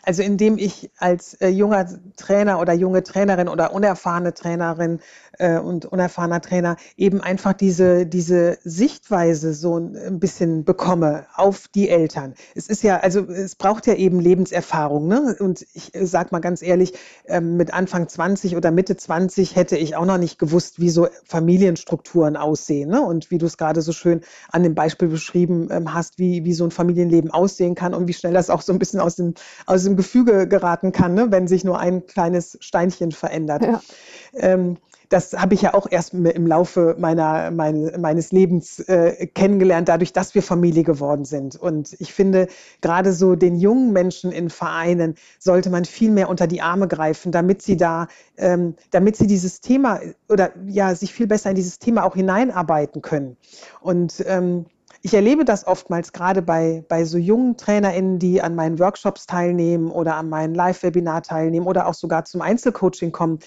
Also 0.03 0.23
indem 0.23 0.59
ich 0.59 0.91
als 0.99 1.35
äh, 1.35 1.49
junger 1.49 1.87
Trainer 2.17 2.61
oder 2.61 2.73
junge 2.73 3.03
Trainerin 3.03 3.49
oder 3.49 3.73
unerfahrene 3.73 4.35
Trainerin 4.35 5.01
äh, 5.39 5.59
und 5.59 5.87
unerfahrener 5.87 6.41
Trainer 6.41 6.77
eben 6.97 7.21
einfach 7.21 7.53
diese, 7.53 8.07
diese 8.07 8.59
Sichtweise 8.65 9.55
so 9.55 9.77
ein 9.79 10.19
bisschen 10.21 10.65
bekomme 10.65 11.27
auf 11.35 11.69
die 11.69 11.89
Eltern. 11.89 12.35
Es 12.55 12.69
ist 12.69 12.83
ja, 12.83 12.99
also 12.99 13.21
es 13.21 13.55
braucht 13.55 13.87
ja 13.87 13.95
eben 13.95 14.21
Lebenserfahrung. 14.21 15.09
Ne? 15.09 15.37
Und 15.39 15.67
ich 15.75 15.95
äh, 15.95 16.07
sag 16.07 16.33
mal 16.33 16.41
ganz 16.41 16.63
ehrlich, 16.63 16.95
äh, 17.25 17.41
mit 17.41 17.73
Anfang 17.73 18.09
20 18.09 18.57
oder 18.57 18.71
Mitte 18.71 18.97
20 18.97 19.57
hätte 19.57 19.77
ich 19.77 19.97
auch 19.97 20.07
noch 20.07 20.19
nicht 20.19 20.39
gewusst, 20.39 20.81
wie 20.81 20.91
so 20.91 21.09
Familienstrukturen 21.25 22.37
aussehen. 22.37 22.91
Ne? 22.91 23.01
Und 23.01 23.31
wie 23.31 23.39
du 23.39 23.47
es 23.47 23.57
gerade 23.57 23.83
so 23.83 23.93
schön 23.93 24.21
an 24.51 24.63
dem 24.63 24.75
Beispiel 24.75 25.09
beschrieben 25.09 25.69
ähm, 25.71 25.95
hast, 25.95 26.19
wie, 26.19 26.45
wie 26.45 26.55
so 26.55 26.65
ein 26.65 26.71
Familienleben 26.71 27.31
aussehen 27.31 27.75
kann 27.75 27.95
und 27.95 28.09
wie 28.09 28.15
schnell 28.15 28.33
das 28.33 28.51
auch 28.51 28.63
so 28.63 28.73
ein 28.73 28.79
bisschen 28.79 29.01
aus 29.01 29.17
dem, 29.17 29.35
aus 29.67 29.76
dem 29.85 29.97
Gefüge 29.97 30.49
geraten 30.49 30.93
kann, 30.93 31.15
ne? 31.15 31.31
wenn 31.31 31.49
sich 31.49 31.65
nur 31.65 31.79
ein 31.79 32.07
kleines 32.07 32.59
Steinchen 32.61 33.13
verändert. 33.13 33.63
Ja. 33.63 33.81
Ähm, 34.35 34.77
das 35.09 35.33
habe 35.35 35.55
ich 35.55 35.63
ja 35.63 35.75
auch 35.75 35.87
erst 35.89 36.15
im 36.15 36.47
Laufe 36.47 36.97
meiner, 36.99 37.51
meine, 37.51 37.97
meines 37.99 38.33
Lebens 38.33 38.81
äh, 38.81 39.27
kennengelernt, 39.29 39.89
dadurch, 39.89 40.13
dass 40.13 40.35
wir 40.35 40.43
Familie 40.43 40.83
geworden 40.83 41.25
sind. 41.25 41.57
Und 41.57 41.95
ich 42.01 42.13
finde, 42.13 42.49
gerade 42.81 43.13
so 43.13 43.37
den 43.37 43.57
jungen 43.57 43.93
Menschen 43.93 44.33
in 44.33 44.51
Vereinen 44.51 45.15
sollte 45.39 45.71
man 45.71 45.85
viel 45.85 46.11
mehr 46.11 46.29
unter 46.29 46.47
die 46.47 46.61
Arme 46.61 46.89
greifen, 46.89 47.31
damit 47.33 47.63
sie 47.63 47.77
da, 47.77 48.09
ähm, 48.37 48.75
damit 48.91 49.17
sie 49.17 49.27
dieses 49.27 49.61
Thema 49.61 50.01
oder 50.29 50.51
ja, 50.67 50.95
sich 50.95 51.13
viel 51.13 51.27
besser 51.27 51.51
in 51.51 51.57
dieses 51.57 51.79
Thema 51.79 52.05
auch 52.05 52.15
hineinarbeiten 52.15 53.03
können. 53.03 53.37
Und 53.81 54.25
ähm, 54.27 54.67
ich 55.03 55.15
erlebe 55.15 55.45
das 55.45 55.67
oftmals 55.67 56.13
gerade 56.13 56.43
bei, 56.43 56.85
bei 56.89 57.05
so 57.05 57.19
jungen 57.19 57.57
TrainerInnen, 57.57 58.19
die 58.19 58.43
an 58.43 58.55
meinen 58.55 58.79
Workshops 58.79 59.27
teilnehmen 59.27 59.91
oder 59.91 60.17
an 60.17 60.29
meinen 60.29 60.55
Live-Webinar 60.55 61.23
teilnehmen 61.23 61.67
oder 61.67 61.87
auch 61.87 61.95
sogar 61.95 62.25
zum 62.25 62.43
Einzelcoaching 62.43 63.13
kommen, 63.13 63.39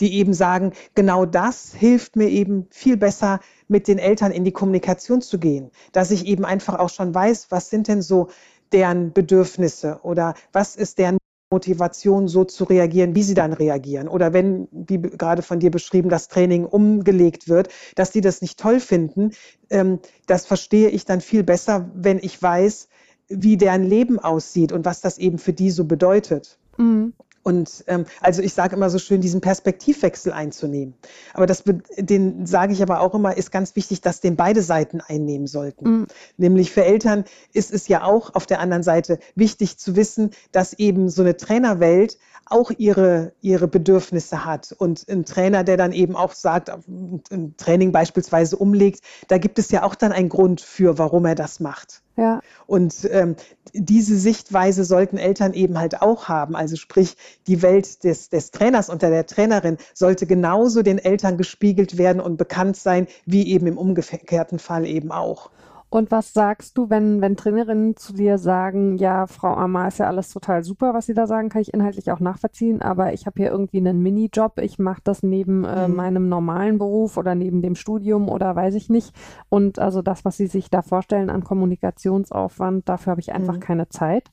die 0.00 0.14
eben 0.14 0.34
sagen, 0.34 0.72
genau 0.94 1.26
das 1.26 1.72
hilft 1.74 2.16
mir 2.16 2.28
eben 2.28 2.66
viel 2.70 2.96
besser, 2.96 3.40
mit 3.68 3.86
den 3.86 3.98
Eltern 3.98 4.32
in 4.32 4.44
die 4.44 4.52
Kommunikation 4.52 5.20
zu 5.20 5.38
gehen. 5.38 5.70
Dass 5.92 6.10
ich 6.10 6.26
eben 6.26 6.44
einfach 6.44 6.78
auch 6.78 6.88
schon 6.88 7.14
weiß, 7.14 7.48
was 7.50 7.68
sind 7.68 7.86
denn 7.86 8.00
so 8.00 8.28
deren 8.72 9.12
Bedürfnisse 9.12 10.00
oder 10.02 10.34
was 10.52 10.76
ist 10.76 10.98
deren 10.98 11.17
Motivation, 11.50 12.28
so 12.28 12.44
zu 12.44 12.64
reagieren, 12.64 13.14
wie 13.14 13.22
sie 13.22 13.34
dann 13.34 13.52
reagieren. 13.52 14.08
Oder 14.08 14.32
wenn, 14.32 14.68
wie 14.70 15.00
gerade 15.00 15.42
von 15.42 15.60
dir 15.60 15.70
beschrieben, 15.70 16.10
das 16.10 16.28
Training 16.28 16.64
umgelegt 16.64 17.48
wird, 17.48 17.68
dass 17.94 18.10
die 18.10 18.20
das 18.20 18.42
nicht 18.42 18.58
toll 18.58 18.80
finden, 18.80 19.30
ähm, 19.70 20.00
das 20.26 20.44
verstehe 20.46 20.90
ich 20.90 21.04
dann 21.04 21.20
viel 21.20 21.42
besser, 21.42 21.90
wenn 21.94 22.18
ich 22.18 22.40
weiß, 22.40 22.88
wie 23.28 23.56
deren 23.56 23.82
Leben 23.82 24.18
aussieht 24.18 24.72
und 24.72 24.84
was 24.84 25.00
das 25.00 25.18
eben 25.18 25.38
für 25.38 25.52
die 25.52 25.70
so 25.70 25.84
bedeutet. 25.84 26.58
Mhm. 26.76 27.14
Und 27.48 27.82
ähm, 27.86 28.04
also 28.20 28.42
ich 28.42 28.52
sage 28.52 28.76
immer 28.76 28.90
so 28.90 28.98
schön, 28.98 29.22
diesen 29.22 29.40
Perspektivwechsel 29.40 30.34
einzunehmen. 30.34 30.92
Aber 31.32 31.46
das, 31.46 31.64
den 31.96 32.44
sage 32.44 32.74
ich 32.74 32.82
aber 32.82 33.00
auch 33.00 33.14
immer, 33.14 33.38
ist 33.38 33.50
ganz 33.50 33.74
wichtig, 33.74 34.02
dass 34.02 34.20
den 34.20 34.36
beide 34.36 34.60
Seiten 34.60 35.00
einnehmen 35.00 35.46
sollten. 35.46 35.88
Mhm. 35.88 36.06
Nämlich 36.36 36.72
für 36.72 36.84
Eltern 36.84 37.24
ist 37.54 37.72
es 37.72 37.88
ja 37.88 38.04
auch 38.04 38.34
auf 38.34 38.44
der 38.44 38.60
anderen 38.60 38.82
Seite 38.82 39.18
wichtig 39.34 39.78
zu 39.78 39.96
wissen, 39.96 40.32
dass 40.52 40.74
eben 40.74 41.08
so 41.08 41.22
eine 41.22 41.38
Trainerwelt 41.38 42.18
auch 42.44 42.70
ihre, 42.76 43.32
ihre 43.40 43.66
Bedürfnisse 43.66 44.44
hat. 44.44 44.72
Und 44.76 45.08
ein 45.08 45.24
Trainer, 45.24 45.64
der 45.64 45.78
dann 45.78 45.92
eben 45.92 46.16
auch 46.16 46.34
sagt, 46.34 46.68
ein 46.68 47.54
Training 47.56 47.92
beispielsweise 47.92 48.58
umlegt, 48.58 49.00
da 49.28 49.38
gibt 49.38 49.58
es 49.58 49.70
ja 49.70 49.84
auch 49.84 49.94
dann 49.94 50.12
einen 50.12 50.28
Grund 50.28 50.60
für, 50.60 50.98
warum 50.98 51.24
er 51.24 51.34
das 51.34 51.60
macht. 51.60 52.02
Ja. 52.18 52.40
Und 52.66 53.08
ähm, 53.12 53.36
diese 53.72 54.18
Sichtweise 54.18 54.84
sollten 54.84 55.18
Eltern 55.18 55.52
eben 55.52 55.78
halt 55.78 56.02
auch 56.02 56.28
haben. 56.28 56.56
Also 56.56 56.74
sprich, 56.74 57.16
die 57.46 57.62
Welt 57.62 58.02
des, 58.02 58.28
des 58.28 58.50
Trainers 58.50 58.90
und 58.90 59.02
der 59.02 59.24
Trainerin 59.24 59.78
sollte 59.94 60.26
genauso 60.26 60.82
den 60.82 60.98
Eltern 60.98 61.36
gespiegelt 61.36 61.96
werden 61.96 62.20
und 62.20 62.36
bekannt 62.36 62.76
sein, 62.76 63.06
wie 63.24 63.46
eben 63.46 63.68
im 63.68 63.78
umgekehrten 63.78 64.58
Fall 64.58 64.84
eben 64.84 65.12
auch. 65.12 65.50
Und 65.90 66.10
was 66.10 66.34
sagst 66.34 66.76
du, 66.76 66.90
wenn, 66.90 67.22
wenn 67.22 67.36
Trainerinnen 67.36 67.96
zu 67.96 68.12
dir 68.12 68.36
sagen, 68.36 68.98
ja, 68.98 69.26
Frau 69.26 69.54
Amar, 69.54 69.88
ist 69.88 69.98
ja 69.98 70.06
alles 70.06 70.28
total 70.28 70.62
super, 70.62 70.92
was 70.92 71.06
Sie 71.06 71.14
da 71.14 71.26
sagen, 71.26 71.48
kann 71.48 71.62
ich 71.62 71.72
inhaltlich 71.72 72.10
auch 72.12 72.20
nachvollziehen, 72.20 72.82
aber 72.82 73.14
ich 73.14 73.26
habe 73.26 73.40
hier 73.40 73.50
irgendwie 73.50 73.78
einen 73.78 74.02
Minijob, 74.02 74.58
ich 74.60 74.78
mache 74.78 75.00
das 75.02 75.22
neben 75.22 75.64
äh, 75.64 75.88
mhm. 75.88 75.94
meinem 75.96 76.28
normalen 76.28 76.78
Beruf 76.78 77.16
oder 77.16 77.34
neben 77.34 77.62
dem 77.62 77.74
Studium 77.74 78.28
oder 78.28 78.54
weiß 78.54 78.74
ich 78.74 78.90
nicht. 78.90 79.14
Und 79.48 79.78
also 79.78 80.02
das, 80.02 80.24
was 80.26 80.36
Sie 80.36 80.46
sich 80.46 80.68
da 80.68 80.82
vorstellen 80.82 81.30
an 81.30 81.42
Kommunikationsaufwand, 81.42 82.88
dafür 82.88 83.12
habe 83.12 83.20
ich 83.20 83.32
einfach 83.32 83.56
mhm. 83.56 83.60
keine 83.60 83.88
Zeit 83.88 84.30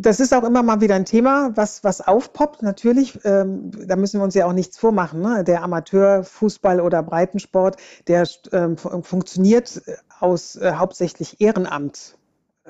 das 0.00 0.18
ist 0.18 0.32
auch 0.32 0.44
immer 0.44 0.62
mal 0.62 0.80
wieder 0.80 0.94
ein 0.94 1.04
Thema, 1.04 1.52
was, 1.54 1.84
was 1.84 2.00
aufpoppt. 2.00 2.62
Natürlich, 2.62 3.18
ähm, 3.24 3.70
da 3.86 3.96
müssen 3.96 4.18
wir 4.20 4.24
uns 4.24 4.34
ja 4.34 4.46
auch 4.46 4.52
nichts 4.52 4.78
vormachen. 4.78 5.20
Ne? 5.20 5.44
Der 5.44 5.62
Amateurfußball 5.62 6.80
oder 6.80 7.02
Breitensport, 7.02 7.76
der 8.08 8.26
ähm, 8.52 8.76
funktioniert 8.76 9.82
aus 10.18 10.56
äh, 10.56 10.72
hauptsächlich 10.72 11.40
Ehrenamt. 11.40 12.16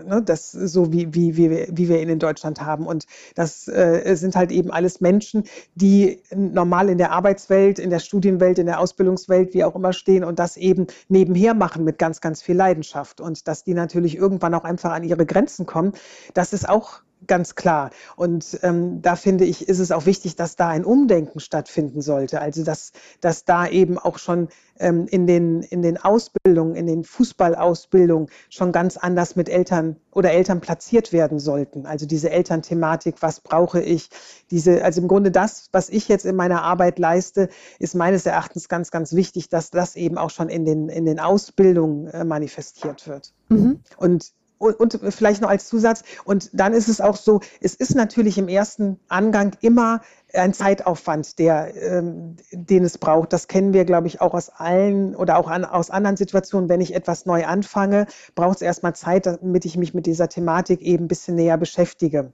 Ne, 0.02 0.22
das 0.22 0.52
so 0.52 0.92
wie, 0.92 1.12
wie, 1.14 1.36
wie, 1.36 1.50
wie 1.68 1.88
wir 1.88 2.00
ihn 2.00 2.08
in 2.08 2.20
Deutschland 2.20 2.62
haben. 2.62 2.86
Und 2.86 3.06
das 3.34 3.68
äh, 3.68 4.14
sind 4.14 4.34
halt 4.34 4.50
eben 4.50 4.70
alles 4.70 5.00
Menschen, 5.00 5.44
die 5.74 6.22
normal 6.34 6.88
in 6.88 6.96
der 6.96 7.10
Arbeitswelt, 7.10 7.78
in 7.78 7.90
der 7.90 7.98
Studienwelt, 7.98 8.58
in 8.58 8.66
der 8.66 8.80
Ausbildungswelt, 8.80 9.52
wie 9.52 9.64
auch 9.64 9.74
immer 9.74 9.92
stehen 9.92 10.24
und 10.24 10.38
das 10.38 10.56
eben 10.56 10.86
nebenher 11.08 11.54
machen 11.54 11.84
mit 11.84 11.98
ganz, 11.98 12.20
ganz 12.20 12.40
viel 12.40 12.56
Leidenschaft. 12.56 13.20
Und 13.20 13.46
dass 13.46 13.64
die 13.64 13.74
natürlich 13.74 14.16
irgendwann 14.16 14.54
auch 14.54 14.64
einfach 14.64 14.92
an 14.92 15.04
ihre 15.04 15.26
Grenzen 15.26 15.66
kommen, 15.66 15.92
das 16.34 16.52
ist 16.54 16.68
auch 16.68 17.02
ganz 17.26 17.54
klar. 17.54 17.90
Und 18.16 18.58
ähm, 18.62 19.02
da 19.02 19.16
finde 19.16 19.44
ich, 19.44 19.68
ist 19.68 19.78
es 19.78 19.92
auch 19.92 20.06
wichtig, 20.06 20.36
dass 20.36 20.56
da 20.56 20.68
ein 20.68 20.84
Umdenken 20.84 21.40
stattfinden 21.40 22.00
sollte. 22.02 22.40
Also 22.40 22.64
dass, 22.64 22.92
dass 23.20 23.44
da 23.44 23.66
eben 23.68 23.98
auch 23.98 24.18
schon 24.18 24.48
ähm, 24.78 25.06
in, 25.10 25.26
den, 25.26 25.62
in 25.62 25.82
den 25.82 25.96
Ausbildungen, 25.98 26.74
in 26.74 26.86
den 26.86 27.04
Fußballausbildungen 27.04 28.28
schon 28.48 28.72
ganz 28.72 28.96
anders 28.96 29.36
mit 29.36 29.48
Eltern 29.48 29.96
oder 30.10 30.32
Eltern 30.32 30.60
platziert 30.60 31.12
werden 31.12 31.38
sollten. 31.38 31.86
Also 31.86 32.06
diese 32.06 32.30
Elternthematik, 32.30 33.16
was 33.20 33.40
brauche 33.40 33.80
ich? 33.80 34.08
Diese, 34.50 34.82
also 34.82 35.00
im 35.02 35.08
Grunde 35.08 35.30
das, 35.30 35.68
was 35.72 35.88
ich 35.88 36.08
jetzt 36.08 36.24
in 36.24 36.36
meiner 36.36 36.62
Arbeit 36.62 36.98
leiste, 36.98 37.48
ist 37.78 37.94
meines 37.94 38.26
Erachtens 38.26 38.68
ganz, 38.68 38.90
ganz 38.90 39.14
wichtig, 39.14 39.48
dass 39.48 39.70
das 39.70 39.96
eben 39.96 40.18
auch 40.18 40.30
schon 40.30 40.48
in 40.48 40.64
den, 40.64 40.88
in 40.88 41.04
den 41.04 41.20
Ausbildungen 41.20 42.08
äh, 42.08 42.24
manifestiert 42.24 43.06
wird. 43.06 43.32
Mhm. 43.48 43.80
Und 43.96 44.32
und, 44.60 44.94
und 44.94 45.00
vielleicht 45.12 45.40
noch 45.40 45.48
als 45.48 45.68
Zusatz, 45.68 46.02
und 46.24 46.50
dann 46.52 46.74
ist 46.74 46.88
es 46.88 47.00
auch 47.00 47.16
so, 47.16 47.40
es 47.60 47.74
ist 47.74 47.94
natürlich 47.94 48.38
im 48.38 48.48
ersten 48.48 49.00
Angang 49.08 49.56
immer 49.60 50.02
ein 50.34 50.54
Zeitaufwand, 50.54 51.38
der, 51.38 51.74
ähm, 51.76 52.36
den 52.52 52.84
es 52.84 52.98
braucht. 52.98 53.32
Das 53.32 53.48
kennen 53.48 53.72
wir, 53.72 53.84
glaube 53.84 54.06
ich, 54.06 54.20
auch 54.20 54.34
aus 54.34 54.48
allen 54.48 55.14
oder 55.16 55.38
auch 55.38 55.48
an, 55.48 55.64
aus 55.64 55.90
anderen 55.90 56.16
Situationen. 56.16 56.68
Wenn 56.68 56.80
ich 56.80 56.94
etwas 56.94 57.26
neu 57.26 57.44
anfange, 57.44 58.06
braucht 58.34 58.56
es 58.56 58.62
erstmal 58.62 58.94
Zeit, 58.94 59.26
damit 59.26 59.64
ich 59.64 59.76
mich 59.76 59.94
mit 59.94 60.06
dieser 60.06 60.28
Thematik 60.28 60.80
eben 60.82 61.04
ein 61.04 61.08
bisschen 61.08 61.34
näher 61.34 61.56
beschäftige. 61.56 62.32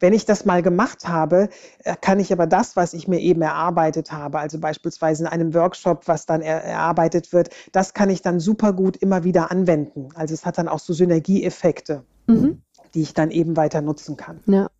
Wenn 0.00 0.12
ich 0.12 0.24
das 0.24 0.44
mal 0.44 0.62
gemacht 0.62 1.08
habe, 1.08 1.48
äh, 1.84 1.94
kann 2.00 2.20
ich 2.20 2.32
aber 2.32 2.46
das, 2.46 2.76
was 2.76 2.94
ich 2.94 3.08
mir 3.08 3.20
eben 3.20 3.42
erarbeitet 3.42 4.12
habe, 4.12 4.38
also 4.38 4.58
beispielsweise 4.58 5.24
in 5.24 5.28
einem 5.28 5.54
Workshop, 5.54 6.08
was 6.08 6.26
dann 6.26 6.42
er, 6.42 6.62
erarbeitet 6.64 7.32
wird, 7.32 7.50
das 7.72 7.94
kann 7.94 8.10
ich 8.10 8.22
dann 8.22 8.40
super 8.40 8.72
gut 8.72 8.96
immer 8.96 9.24
wieder 9.24 9.50
anwenden. 9.50 10.08
Also 10.14 10.34
es 10.34 10.44
hat 10.44 10.58
dann 10.58 10.68
auch 10.68 10.78
so 10.78 10.92
Synergieeffekte. 10.92 12.04
Mhm 12.26 12.62
die 12.94 13.02
ich 13.02 13.12
dann 13.12 13.30
eben 13.30 13.56
weiter 13.56 13.82
nutzen 13.82 14.16
kann. 14.16 14.40
Ja. 14.46 14.70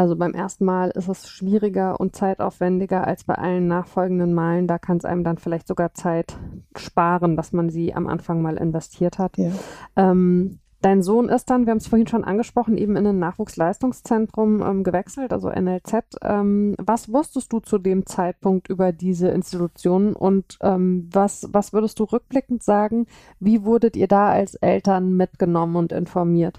Also 0.00 0.16
beim 0.16 0.32
ersten 0.32 0.64
Mal 0.64 0.92
ist 0.92 1.08
es 1.08 1.28
schwieriger 1.28 2.00
und 2.00 2.16
zeitaufwendiger 2.16 3.06
als 3.06 3.24
bei 3.24 3.34
allen 3.34 3.68
nachfolgenden 3.68 4.32
Malen. 4.32 4.66
Da 4.66 4.78
kann 4.78 4.96
es 4.96 5.04
einem 5.04 5.24
dann 5.24 5.36
vielleicht 5.36 5.68
sogar 5.68 5.92
Zeit 5.92 6.38
sparen, 6.74 7.36
dass 7.36 7.52
man 7.52 7.68
sie 7.68 7.92
am 7.92 8.06
Anfang 8.06 8.40
mal 8.40 8.56
investiert 8.56 9.18
hat. 9.18 9.36
Ja. 9.36 9.50
Ähm, 9.96 10.58
Dein 10.80 11.02
Sohn 11.02 11.28
ist 11.28 11.50
dann, 11.50 11.66
wir 11.66 11.72
haben 11.72 11.78
es 11.78 11.88
vorhin 11.88 12.06
schon 12.06 12.24
angesprochen, 12.24 12.78
eben 12.78 12.96
in 12.96 13.06
ein 13.06 13.18
Nachwuchsleistungszentrum 13.18 14.62
ähm, 14.62 14.82
gewechselt, 14.82 15.30
also 15.34 15.50
NLZ. 15.50 16.16
Ähm, 16.22 16.74
was 16.78 17.12
wusstest 17.12 17.52
du 17.52 17.60
zu 17.60 17.76
dem 17.76 18.06
Zeitpunkt 18.06 18.70
über 18.70 18.90
diese 18.92 19.28
Institutionen 19.28 20.14
und 20.14 20.56
ähm, 20.62 21.10
was, 21.12 21.46
was 21.52 21.74
würdest 21.74 21.98
du 21.98 22.04
rückblickend 22.04 22.62
sagen? 22.62 23.06
Wie 23.38 23.66
wurdet 23.66 23.94
ihr 23.94 24.08
da 24.08 24.30
als 24.30 24.54
Eltern 24.54 25.14
mitgenommen 25.18 25.76
und 25.76 25.92
informiert? 25.92 26.58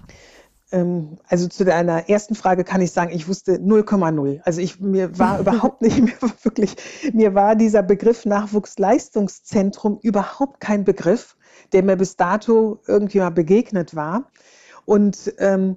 Ähm, 0.72 1.18
also 1.28 1.48
zu 1.48 1.64
deiner 1.64 2.08
ersten 2.08 2.34
Frage 2.34 2.64
kann 2.64 2.80
ich 2.80 2.92
sagen, 2.92 3.12
ich 3.12 3.28
wusste 3.28 3.56
0,0. 3.56 4.40
Also 4.44 4.60
ich, 4.60 4.80
mir 4.80 5.18
war 5.18 5.40
überhaupt 5.40 5.82
nicht, 5.82 6.00
mir 6.00 6.20
war 6.20 6.32
wirklich, 6.42 6.76
mir 7.12 7.34
war 7.34 7.54
dieser 7.54 7.82
Begriff 7.82 8.24
Nachwuchsleistungszentrum 8.24 9.98
überhaupt 10.02 10.60
kein 10.60 10.84
Begriff, 10.84 11.36
der 11.72 11.84
mir 11.84 11.96
bis 11.96 12.16
dato 12.16 12.80
irgendwie 12.86 13.18
mal 13.18 13.30
begegnet 13.30 13.94
war. 13.94 14.30
Und 14.84 15.32
ähm, 15.38 15.76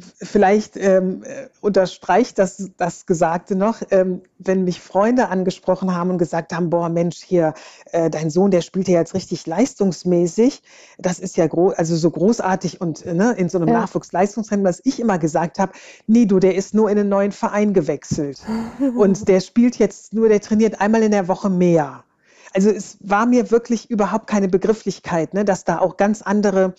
vielleicht 0.00 0.76
ähm, 0.76 1.22
äh, 1.24 1.48
unterstreicht 1.60 2.38
das, 2.38 2.70
das 2.76 3.06
Gesagte 3.06 3.56
noch, 3.56 3.82
ähm, 3.90 4.22
wenn 4.38 4.64
mich 4.64 4.80
Freunde 4.80 5.28
angesprochen 5.28 5.94
haben 5.94 6.10
und 6.10 6.18
gesagt 6.18 6.52
haben, 6.52 6.70
boah 6.70 6.88
Mensch, 6.88 7.22
hier, 7.22 7.54
äh, 7.92 8.10
dein 8.10 8.30
Sohn, 8.30 8.50
der 8.50 8.60
spielt 8.60 8.88
ja 8.88 8.98
jetzt 8.98 9.14
richtig 9.14 9.46
leistungsmäßig, 9.46 10.62
das 10.98 11.18
ist 11.18 11.36
ja 11.36 11.46
groß, 11.46 11.74
also 11.74 11.96
so 11.96 12.10
großartig 12.10 12.80
und 12.80 13.04
äh, 13.04 13.14
ne, 13.14 13.32
in 13.36 13.48
so 13.48 13.58
einem 13.58 13.68
ja. 13.68 13.80
Nachwuchsleistungszentrum, 13.80 14.64
dass 14.64 14.80
ich 14.84 15.00
immer 15.00 15.18
gesagt 15.18 15.58
habe, 15.58 15.72
nee, 16.06 16.26
du, 16.26 16.38
der 16.38 16.54
ist 16.54 16.74
nur 16.74 16.90
in 16.90 16.98
einen 16.98 17.08
neuen 17.08 17.32
Verein 17.32 17.74
gewechselt 17.74 18.40
und 18.96 19.28
der 19.28 19.40
spielt 19.40 19.76
jetzt 19.76 20.12
nur, 20.12 20.28
der 20.28 20.40
trainiert 20.40 20.80
einmal 20.80 21.02
in 21.02 21.10
der 21.10 21.28
Woche 21.28 21.50
mehr. 21.50 22.04
Also 22.52 22.70
es 22.70 22.98
war 23.00 23.26
mir 23.26 23.50
wirklich 23.50 23.90
überhaupt 23.90 24.28
keine 24.28 24.48
Begrifflichkeit, 24.48 25.34
ne, 25.34 25.44
dass 25.44 25.64
da 25.64 25.80
auch 25.80 25.96
ganz 25.96 26.22
andere 26.22 26.74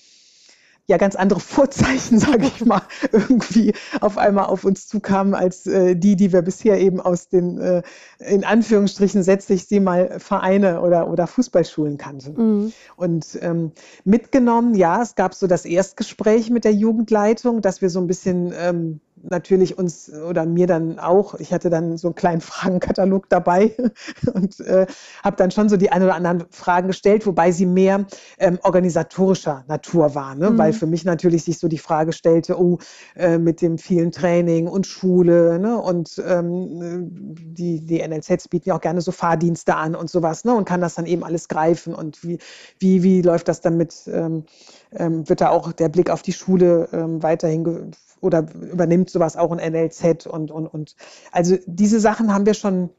ja 0.88 0.98
ganz 0.98 1.16
andere 1.16 1.40
Vorzeichen, 1.56 2.20
sage 2.20 2.46
ich 2.46 2.66
mal, 2.66 2.82
irgendwie 3.12 3.74
auf 4.02 4.18
einmal 4.18 4.46
auf 4.46 4.64
uns 4.64 4.88
zukamen 4.88 5.34
als 5.34 5.66
äh, 5.68 5.96
die, 5.96 6.16
die 6.16 6.32
wir 6.32 6.42
bisher 6.42 6.80
eben 6.80 7.00
aus 7.00 7.30
den, 7.30 7.60
äh, 7.60 7.82
in 8.20 8.44
Anführungsstrichen 8.44 9.24
setze 9.24 9.54
ich 9.54 9.66
sie 9.66 9.80
mal, 9.80 10.20
Vereine 10.20 10.82
oder, 10.82 11.10
oder 11.10 11.28
Fußballschulen 11.28 11.98
kannten. 11.98 12.34
Mhm. 12.36 12.74
Und 12.96 13.40
ähm, 13.42 13.72
mitgenommen, 14.04 14.76
ja, 14.76 15.02
es 15.02 15.16
gab 15.16 15.34
so 15.34 15.48
das 15.48 15.66
Erstgespräch 15.66 16.50
mit 16.50 16.66
der 16.66 16.74
Jugendleitung, 16.74 17.62
dass 17.62 17.82
wir 17.82 17.90
so 17.90 18.00
ein 18.00 18.08
bisschen 18.08 18.54
ähm, 18.58 19.00
natürlich 19.24 19.78
uns 19.78 20.12
oder 20.12 20.46
mir 20.46 20.68
dann 20.68 21.00
auch, 21.00 21.36
ich 21.36 21.54
hatte 21.54 21.70
dann 21.70 21.98
so 21.98 22.10
einen 22.10 22.16
kleinen 22.16 22.42
Fragenkatalog 22.42 23.30
dabei 23.30 23.76
und 24.34 24.60
äh, 24.60 24.86
habe 25.24 25.36
dann 25.38 25.52
schon 25.52 25.70
so 25.70 25.78
die 25.78 25.92
ein 25.92 26.04
oder 26.04 26.16
anderen 26.16 26.46
Fragen 26.52 26.88
gestellt, 26.88 27.26
wobei 27.26 27.52
sie 27.52 27.66
mehr 27.66 28.06
ähm, 28.40 28.60
organisatorischer 28.64 29.64
Natur 29.68 30.16
waren, 30.16 30.40
ne? 30.40 30.52
Mhm. 30.52 30.58
weil 30.58 30.74
für 30.74 30.88
mich 30.88 31.06
natürlich 31.06 31.44
sich 31.44 31.60
so 31.60 31.68
die 31.68 31.78
Frage 31.78 32.14
stellte, 32.14 32.60
oh, 32.60 32.80
äh, 33.16 33.38
mit 33.38 33.62
dem 33.62 33.78
vielen 33.78 34.12
Training 34.12 34.68
und 34.68 34.88
Schule 34.88 35.60
ne? 35.60 35.78
und 35.78 36.22
ähm, 36.26 37.36
die, 37.56 37.82
die 37.86 38.06
NLZs 38.06 38.48
bieten 38.48 38.70
ja 38.70 38.76
auch 38.76 38.82
gerne 38.82 39.02
so 39.02 39.12
Fahrdienste 39.12 39.76
an 39.76 39.96
und 39.96 40.10
sowas 40.10 40.46
ne? 40.46 40.54
und 40.54 40.66
kann 40.66 40.82
das 40.82 40.96
dann 40.96 41.06
eben 41.06 41.24
alles 41.24 41.48
greifen 41.48 41.94
und 41.94 42.24
wie, 42.24 42.40
wie, 42.80 43.04
wie 43.04 43.22
läuft 43.22 43.48
das 43.48 43.62
dann 43.62 43.78
mit, 43.78 43.96
ähm, 44.08 44.44
ähm, 44.94 45.28
wird 45.28 45.42
da 45.42 45.50
auch 45.50 45.72
der 45.72 45.90
Blick 45.90 46.10
auf 46.10 46.22
die 46.22 46.34
Schule 46.34 46.90
ähm, 46.92 47.24
weiterhin 47.24 47.92
oder 48.22 48.46
übernimmt 48.54 49.10
sowas 49.10 49.38
auch 49.38 49.52
ein 49.52 49.72
NLZ 49.72 50.28
und, 50.28 50.52
und, 50.52 50.68
und. 50.68 50.96
Also 51.32 51.58
diese 51.66 52.00
Sachen 52.00 52.34
haben 52.34 52.46
wir 52.46 52.54
schon, 52.54 52.90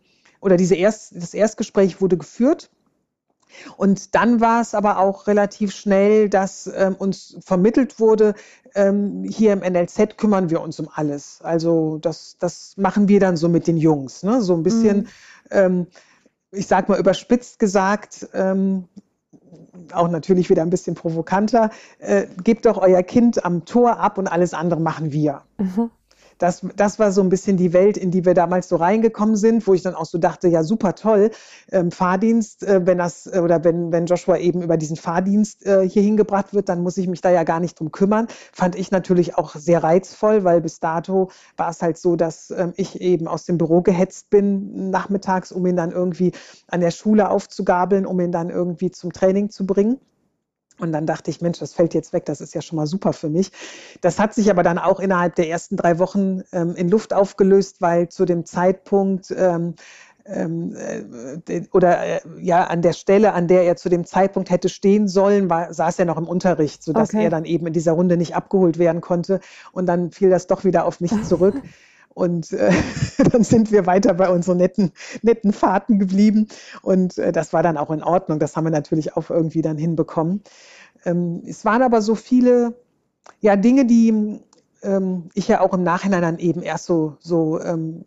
oder 0.41 0.57
diese 0.57 0.77
Erst, 0.77 1.15
das 1.17 1.35
Erstgespräch 1.35 2.01
wurde 2.01 2.17
geführt. 2.17 2.71
Und 3.77 4.15
dann 4.15 4.41
war 4.41 4.61
es 4.61 4.75
aber 4.75 4.99
auch 4.99 5.27
relativ 5.27 5.75
schnell, 5.75 6.29
dass 6.29 6.71
ähm, 6.75 6.95
uns 6.95 7.37
vermittelt 7.41 7.99
wurde, 7.99 8.35
ähm, 8.75 9.25
hier 9.25 9.53
im 9.53 9.61
NLZ 9.61 10.17
kümmern 10.19 10.51
wir 10.51 10.61
uns 10.61 10.79
um 10.79 10.89
alles. 10.93 11.41
Also 11.43 11.99
das, 11.99 12.37
das 12.39 12.75
machen 12.77 13.09
wir 13.09 13.21
dann 13.21 13.37
so 13.37 13.49
mit 13.49 13.67
den 13.67 13.79
Jungs. 13.79 14.23
Ne? 14.23 14.43
So 14.43 14.55
ein 14.55 14.63
bisschen, 14.63 14.99
mhm. 14.99 15.07
ähm, 15.51 15.87
ich 16.53 16.67
sag 16.67 16.89
mal 16.89 16.99
überspitzt 16.99 17.59
gesagt, 17.59 18.29
ähm, 18.35 18.89
auch 19.93 20.09
natürlich 20.09 20.51
wieder 20.51 20.63
ein 20.63 20.71
bisschen 20.71 20.95
provokanter, 20.95 21.71
äh, 21.99 22.27
gebt 22.43 22.67
doch 22.67 22.79
euer 22.79 23.03
Kind 23.03 23.45
am 23.45 23.65
Tor 23.65 23.99
ab 23.99 24.19
und 24.19 24.27
alles 24.27 24.55
andere 24.55 24.81
machen 24.81 25.13
wir. 25.13 25.43
Mhm 25.59 25.91
das, 26.39 26.67
das 26.77 26.99
war 26.99 27.13
so 27.13 27.23
ein 27.23 27.29
bisschen 27.29 27.57
die 27.57 27.73
Welt, 27.73 27.97
in 27.97 28.11
die 28.11 28.25
wir 28.25 28.35
damals 28.35 28.69
so 28.69 28.77
reingekommen 28.77 29.37
sind, 29.37 29.67
wo 29.67 29.75
ich 29.75 29.83
dann 29.83 29.95
auch 29.95 30.05
so 30.05 30.19
dachte, 30.19 30.49
ja, 30.49 30.63
super 30.63 30.95
toll, 30.95 31.31
ähm, 31.73 31.91
Fahrdienst, 31.91 32.63
äh, 32.63 32.87
wenn 32.87 32.99
das, 32.99 33.27
äh, 33.27 33.41
oder 33.41 33.65
wenn, 33.65 33.93
wenn 33.93 34.07
Joshua 34.07 34.37
eben 34.37 34.63
über 34.63 34.77
diesen 34.77 34.97
Fahrdienst 34.97 35.65
äh, 35.67 35.89
hier 35.89 36.03
hingebracht 36.03 36.55
wird, 36.55 36.69
dann 36.69 36.83
muss 36.83 36.97
ich 36.97 37.09
mich 37.09 37.21
da 37.21 37.31
ja 37.31 37.45
gar 37.45 37.61
nicht 37.61 37.79
drum 37.79 37.93
kümmern. 37.93 38.29
Fand 38.53 38.77
ich 38.77 38.91
natürlich 38.91 39.37
auch 39.37 39.55
sehr 39.55 39.83
reizvoll, 39.83 40.45
weil 40.45 40.61
bis 40.61 40.81
dato 40.81 41.31
war 41.57 41.71
es 41.71 41.83
halt 41.83 41.99
so, 41.99 42.17
dass 42.17 42.51
ähm, 42.51 42.73
ich 42.77 43.01
eben 43.01 43.29
aus 43.29 43.45
dem 43.45 43.59
Büro 43.59 43.83
gehetzt 43.83 44.31
bin 44.31 44.91
nachmittags, 44.91 45.53
um 45.53 45.67
ihn 45.67 45.77
dann 45.77 45.91
irgendwie 45.91 46.33
an 46.69 46.81
der 46.81 46.91
Schule 46.91 47.31
aufzugabeln, 47.31 48.07
um 48.07 48.21
ihn 48.21 48.33
dann 48.33 48.51
irgendwie 48.51 48.91
zum 48.91 49.13
Training 49.13 49.51
zu 49.51 49.67
bringen. 49.67 49.99
Und 50.79 50.93
dann 50.93 51.07
dachte 51.07 51.31
ich, 51.31 51.41
Mensch, 51.41 51.59
das 51.59 51.73
fällt 51.73 51.95
jetzt 51.95 52.13
weg, 52.13 52.27
das 52.27 52.41
ist 52.41 52.55
ja 52.55 52.61
schon 52.61 52.77
mal 52.77 52.87
super 52.87 53.13
für 53.13 53.29
mich. 53.29 53.51
Das 54.01 54.19
hat 54.19 54.35
sich 54.35 54.51
aber 54.51 54.63
dann 54.63 54.79
auch 54.79 55.01
innerhalb 55.01 55.35
der 55.37 55.49
ersten 55.49 55.77
drei 55.77 55.99
Wochen 55.99 56.43
ähm, 56.53 56.75
in 56.77 56.89
Luft 56.89 57.15
aufgelöst, 57.15 57.81
weil 57.81 58.09
zu 58.09 58.25
dem 58.27 58.45
Zeitpunkt 58.45 59.35
ähm, 59.37 59.75
ähm, 60.29 60.75
äh, 61.49 61.63
oder 61.73 62.05
äh, 62.05 62.21
ja 62.41 62.65
an 62.65 62.83
der 62.83 62.93
Stelle, 62.93 63.33
an 63.33 63.49
der 63.49 63.63
er 63.63 63.77
zu 63.77 63.89
dem 63.89 64.05
Zeitpunkt 64.05 64.51
hätte 64.51 64.69
stehen 64.69 65.09
sollen, 65.09 65.49
war, 65.49 65.73
saß 65.73 65.99
er 65.99 66.05
noch 66.05 66.17
im 66.17 66.27
Unterricht, 66.27 66.83
sodass 66.83 67.11
okay. 67.11 67.25
er 67.25 67.31
dann 67.31 67.45
eben 67.45 67.67
in 67.67 67.73
dieser 67.73 67.93
Runde 67.93 68.17
nicht 68.17 68.35
abgeholt 68.35 68.79
werden 68.79 69.01
konnte. 69.01 69.41
Und 69.73 69.87
dann 69.87 70.11
fiel 70.11 70.31
das 70.31 70.47
doch 70.47 70.65
wieder 70.65 70.85
auf 70.85 71.01
mich 71.01 71.13
zurück. 71.23 71.55
Und 72.17 72.51
äh, 72.53 72.73
dann 73.31 73.45
sind 73.45 73.71
wir 73.71 73.85
weiter 73.85 74.15
bei 74.15 74.31
unseren 74.31 74.57
netten, 74.57 74.93
netten 75.21 75.53
Fahrten 75.53 75.99
geblieben. 75.99 76.49
Und 76.81 77.19
äh, 77.19 77.31
das 77.31 77.53
war 77.53 77.63
dann 77.63 77.77
auch 77.77 77.91
in 77.91 78.03
Ordnung. 78.03 78.39
Das 78.39 78.57
haben 78.57 78.65
wir 78.65 78.71
natürlich 78.71 79.19
auch 79.19 79.29
irgendwie 79.29 79.61
dann 79.61 79.77
hinbekommen. 79.77 80.43
Ähm, 81.05 81.43
es 81.47 81.67
waren 81.67 81.83
aber 81.83 82.01
so 82.01 82.15
viele 82.15 82.75
ja, 83.43 83.55
Dinge, 83.57 83.85
die 83.85 84.41
ähm, 84.83 85.29
ich 85.35 85.49
ja 85.49 85.61
auch 85.61 85.73
im 85.73 85.83
Nachhinein 85.83 86.23
dann 86.23 86.39
eben 86.39 86.63
erst 86.63 86.87
so, 86.87 87.17
so 87.21 87.61
ähm, 87.61 88.05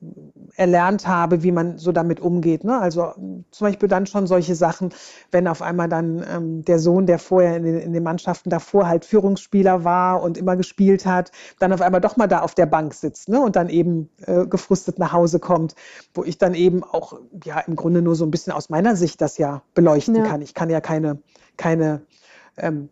erlernt 0.56 1.08
habe, 1.08 1.44
wie 1.44 1.52
man 1.52 1.78
so 1.78 1.92
damit 1.92 2.20
umgeht. 2.20 2.64
Ne? 2.64 2.80
Also 2.80 3.14
zum 3.52 3.68
Beispiel 3.68 3.90
dann 3.90 4.06
schon 4.06 4.28
solche 4.28 4.56
Sachen, 4.56 4.94
wenn 5.32 5.48
auf 5.48 5.62
einmal 5.62 5.90
dann 5.90 6.24
ähm, 6.30 6.66
der 6.66 6.80
Sohn, 6.80 7.06
der 7.06 7.20
vorher 7.20 7.58
in 7.58 7.64
den, 7.64 7.80
in 7.80 7.94
den 7.94 8.04
Mannschaften 8.04 8.50
davor 8.50 8.88
halt 8.88 9.06
Führungsspieler 9.06 9.84
war 9.84 10.22
und 10.22 10.38
immer 10.38 10.56
gespielt 10.56 11.06
hat, 11.06 11.32
dann 11.60 11.74
auf 11.74 11.82
einmal 11.82 12.02
doch 12.02 12.18
mal 12.18 12.28
da 12.28 12.42
auf 12.42 12.56
der 12.56 12.66
Bank 12.66 12.94
sitzt 12.94 13.30
ne? 13.30 13.40
und 13.40 13.56
dann 13.56 13.70
eben 13.70 14.10
äh, 14.26 14.46
gefrustet 14.46 15.00
nach 15.00 15.14
Hause 15.14 15.40
kommt, 15.40 15.76
wo 16.14 16.24
ich 16.24 16.38
dann 16.38 16.54
eben 16.54 16.84
auch 16.84 17.20
ja 17.44 17.60
im 17.60 17.76
Grunde 17.76 18.02
nur 18.02 18.16
so 18.16 18.26
ein 18.26 18.32
bisschen 18.32 18.54
aus 18.54 18.70
meiner 18.70 18.96
Sicht 18.96 19.22
das 19.22 19.38
ja 19.38 19.64
beleuchten 19.74 20.16
ja. 20.16 20.24
kann. 20.24 20.42
Ich 20.42 20.54
kann 20.54 20.70
ja 20.70 20.82
keine, 20.82 21.20
keine 21.58 22.02
ähm, 22.58 22.90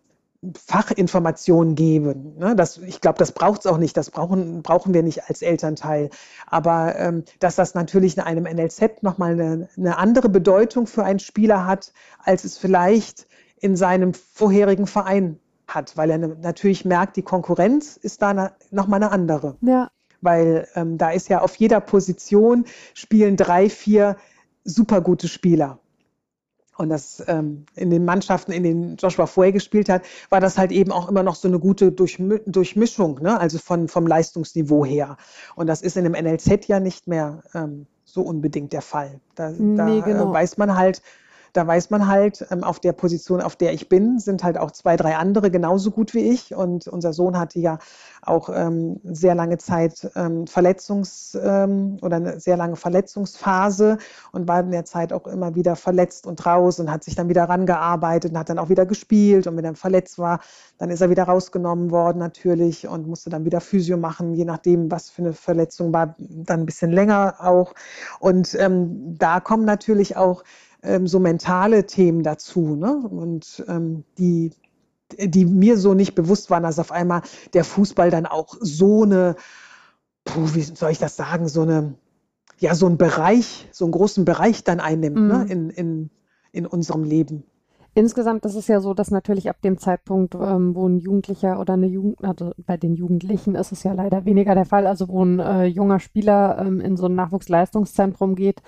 Fachinformationen 0.56 1.76
geben. 1.76 2.38
Ne? 2.38 2.56
Das, 2.56 2.78
ich 2.78 3.02
glaube, 3.02 3.18
das 3.18 3.32
braucht 3.32 3.62
es 3.62 3.66
auch 3.66 3.78
nicht. 3.78 3.98
Das 3.98 4.12
brauchen, 4.12 4.62
brauchen 4.62 4.94
wir 4.94 5.04
nicht 5.04 5.28
als 5.28 5.42
Elternteil. 5.42 6.10
Aber 6.46 6.98
ähm, 6.98 7.24
dass 7.40 7.56
das 7.56 7.74
natürlich 7.74 8.18
in 8.18 8.24
einem 8.24 8.44
NLZ 8.44 9.02
nochmal 9.02 9.32
eine, 9.32 9.70
eine 9.76 9.98
andere 9.98 10.30
Bedeutung 10.30 10.86
für 10.86 11.04
einen 11.04 11.20
Spieler 11.20 11.66
hat, 11.66 11.92
als 12.20 12.44
es 12.44 12.58
vielleicht 12.58 13.28
in 13.60 13.76
seinem 13.76 14.14
vorherigen 14.14 14.86
Verein 14.86 15.40
hat, 15.68 15.98
weil 15.98 16.12
er 16.12 16.20
natürlich 16.20 16.86
merkt, 16.86 17.18
die 17.18 17.24
Konkurrenz 17.24 17.98
ist 17.98 18.22
da 18.22 18.52
nochmal 18.72 19.02
eine 19.02 19.12
andere. 19.12 19.58
Ja. 19.62 19.90
Weil 20.22 20.68
ähm, 20.76 20.98
da 20.98 21.10
ist 21.12 21.30
ja 21.30 21.42
auf 21.42 21.56
jeder 21.56 21.80
Position 21.80 22.66
spielen 22.94 23.38
drei, 23.38 23.70
vier 23.70 24.18
super 24.64 25.02
gute 25.02 25.28
Spieler 25.28 25.80
und 26.78 26.90
das 26.90 27.24
ähm, 27.28 27.66
in 27.76 27.90
den 27.90 28.06
Mannschaften, 28.06 28.52
in 28.52 28.64
denen 28.64 28.96
Joshua 28.98 29.26
vorher 29.26 29.52
gespielt 29.52 29.90
hat, 29.90 30.04
war 30.30 30.40
das 30.40 30.58
halt 30.58 30.72
eben 30.72 30.92
auch 30.92 31.10
immer 31.10 31.24
noch 31.24 31.36
so 31.36 31.48
eine 31.48 31.60
gute 31.60 31.92
Durchmi 31.92 32.40
Durchmischung, 32.46 33.20
ne? 33.22 33.40
also 33.40 33.58
von, 33.58 33.88
vom 33.88 34.08
Leistungsniveau 34.08 34.86
her. 34.86 35.18
Und 35.56 35.68
das 35.68 35.82
ist 35.82 35.98
in 35.98 36.04
dem 36.04 36.14
NLZ 36.14 36.68
ja 36.68 36.80
nicht 36.80 37.08
mehr 37.08 37.44
ähm, 37.54 37.88
so 38.06 38.22
unbedingt 38.22 38.74
der 38.74 38.82
Fall. 38.82 39.20
Da, 39.36 39.50
nee, 39.50 39.76
da 39.76 39.88
äh, 39.90 40.02
genau. 40.02 40.32
äh, 40.32 40.34
weiß 40.34 40.58
man 40.58 40.76
halt, 40.78 41.02
da 41.58 41.66
weiß 41.66 41.89
man 41.89 42.08
halt, 42.08 42.45
ähm, 42.51 42.64
auf 42.64 42.80
der 42.80 42.93
Position, 42.93 43.41
auf 43.41 43.55
der 43.55 43.74
ich 43.74 43.89
bin, 43.89 44.20
sind 44.20 44.43
halt 44.43 44.60
auch 44.60 44.70
zwei, 44.70 44.95
drei 44.95 45.18
andere 45.18 45.49
genauso 45.49 45.89
gut 45.89 46.14
wie 46.14 46.30
ich. 46.30 46.53
Und 46.53 46.88
unser 46.88 47.14
Sohn 47.14 47.39
hatte 47.39 47.60
ja 47.60 47.80
auch 48.22 48.49
ähm, 48.53 48.99
sehr 49.03 49.34
lange 49.34 49.58
Zeit 49.58 50.08
ähm, 50.16 50.45
Verletzungs- 50.45 51.36
ähm, 51.39 51.97
oder 52.03 52.18
eine 52.18 52.39
sehr 52.39 52.58
lange 52.58 52.76
Verletzungsphase 52.76 53.97
und 54.32 54.47
war 54.47 54.60
in 54.60 54.70
der 54.70 54.86
Zeit 54.86 55.12
auch 55.12 55.26
immer 55.26 55.55
wieder 55.55 55.76
verletzt 55.76 56.28
und 56.28 56.45
raus 56.45 56.80
und 56.80 56.91
hat 56.91 57.03
sich 57.03 57.16
dann 57.16 57.28
wieder 57.28 57.45
rangearbeitet 57.45 58.32
und 58.32 58.38
hat 58.38 58.49
dann 58.49 58.60
auch 58.60 58.70
wieder 58.70 58.86
gespielt. 58.86 59.47
Und 59.47 59.58
wenn 59.58 59.66
er 59.66 59.74
verletzt 59.74 60.20
war, 60.20 60.41
dann 60.78 60.91
ist 60.91 61.01
er 61.01 61.10
wieder 61.10 61.24
rausgenommen 61.24 61.89
worden 61.89 62.20
natürlich 62.20 62.88
und 62.88 63.08
musste 63.08 63.32
dann 63.32 63.45
wieder 63.45 63.62
Physio 63.62 63.97
machen, 63.97 64.36
je 64.36 64.45
nachdem, 64.45 64.91
was 64.91 65.10
für 65.10 65.24
eine 65.24 65.34
Verletzung 65.34 65.91
war, 65.91 66.16
dann 66.20 66.60
ein 66.60 66.66
bisschen 66.68 66.91
länger 66.91 67.38
auch. 67.39 67.74
Und 68.20 68.53
ähm, 68.60 69.18
da 69.18 69.39
kommen 69.39 69.66
natürlich 69.66 70.18
auch 70.18 70.43
ähm, 70.84 71.08
so 71.08 71.20
mentale 71.20 71.86
Themen 71.86 72.24
dazu. 72.24 72.76
Ne? 72.76 72.96
Und 72.96 73.64
ähm, 73.68 74.04
die, 74.18 74.52
die 75.18 75.46
mir 75.46 75.78
so 75.78 75.94
nicht 75.94 76.16
bewusst 76.16 76.50
waren, 76.50 76.64
dass 76.64 76.80
auf 76.80 76.92
einmal 76.92 77.22
der 77.54 77.64
Fußball 77.64 78.10
dann 78.10 78.26
auch 78.26 78.56
so 78.60 79.04
eine, 79.04 79.36
puh, 80.26 80.54
wie 80.54 80.62
soll 80.62 80.92
ich 80.92 81.00
das 81.00 81.16
sagen, 81.16 81.48
so 81.48 81.62
eine, 81.62 81.96
ja, 82.60 82.76
so 82.76 82.88
einen 82.88 82.98
Bereich, 82.98 83.68
so 83.72 83.86
einen 83.86 83.92
großen 83.92 84.26
Bereich 84.26 84.64
dann 84.64 84.80
einnimmt 84.80 85.18
ne? 85.18 85.22
mhm. 85.22 85.30
ne? 85.30 85.46
in, 85.52 85.70
in, 85.70 86.10
in 86.52 86.66
unserem 86.66 87.04
Leben. 87.04 87.44
Insgesamt 87.98 88.46
ist 88.46 88.54
es 88.54 88.68
ja 88.68 88.80
so, 88.80 88.94
dass 88.94 89.10
natürlich 89.10 89.50
ab 89.50 89.60
dem 89.64 89.80
Zeitpunkt, 89.80 90.36
ähm, 90.36 90.76
wo 90.76 90.88
ein 90.88 91.00
Jugendlicher 91.00 91.60
oder 91.60 91.74
eine 91.74 91.88
Jugend, 91.88 92.24
also 92.24 92.52
bei 92.64 92.78
den 92.78 92.94
Jugendlichen 92.94 93.56
ist 93.56 93.72
es 93.72 93.82
ja 93.82 93.94
leider 93.94 94.24
weniger 94.24 94.54
der 94.54 94.66
Fall, 94.66 94.86
also 94.86 95.08
wo 95.08 95.26
ein 95.26 95.40
äh, 95.40 95.66
junger 95.66 96.00
Spieler 96.00 96.60
ähm, 96.60 96.80
in 96.80 96.96
so 96.96 97.08
ein 97.08 97.16
Nachwuchsleistungszentrum 97.16 98.36
geht, 98.36 98.62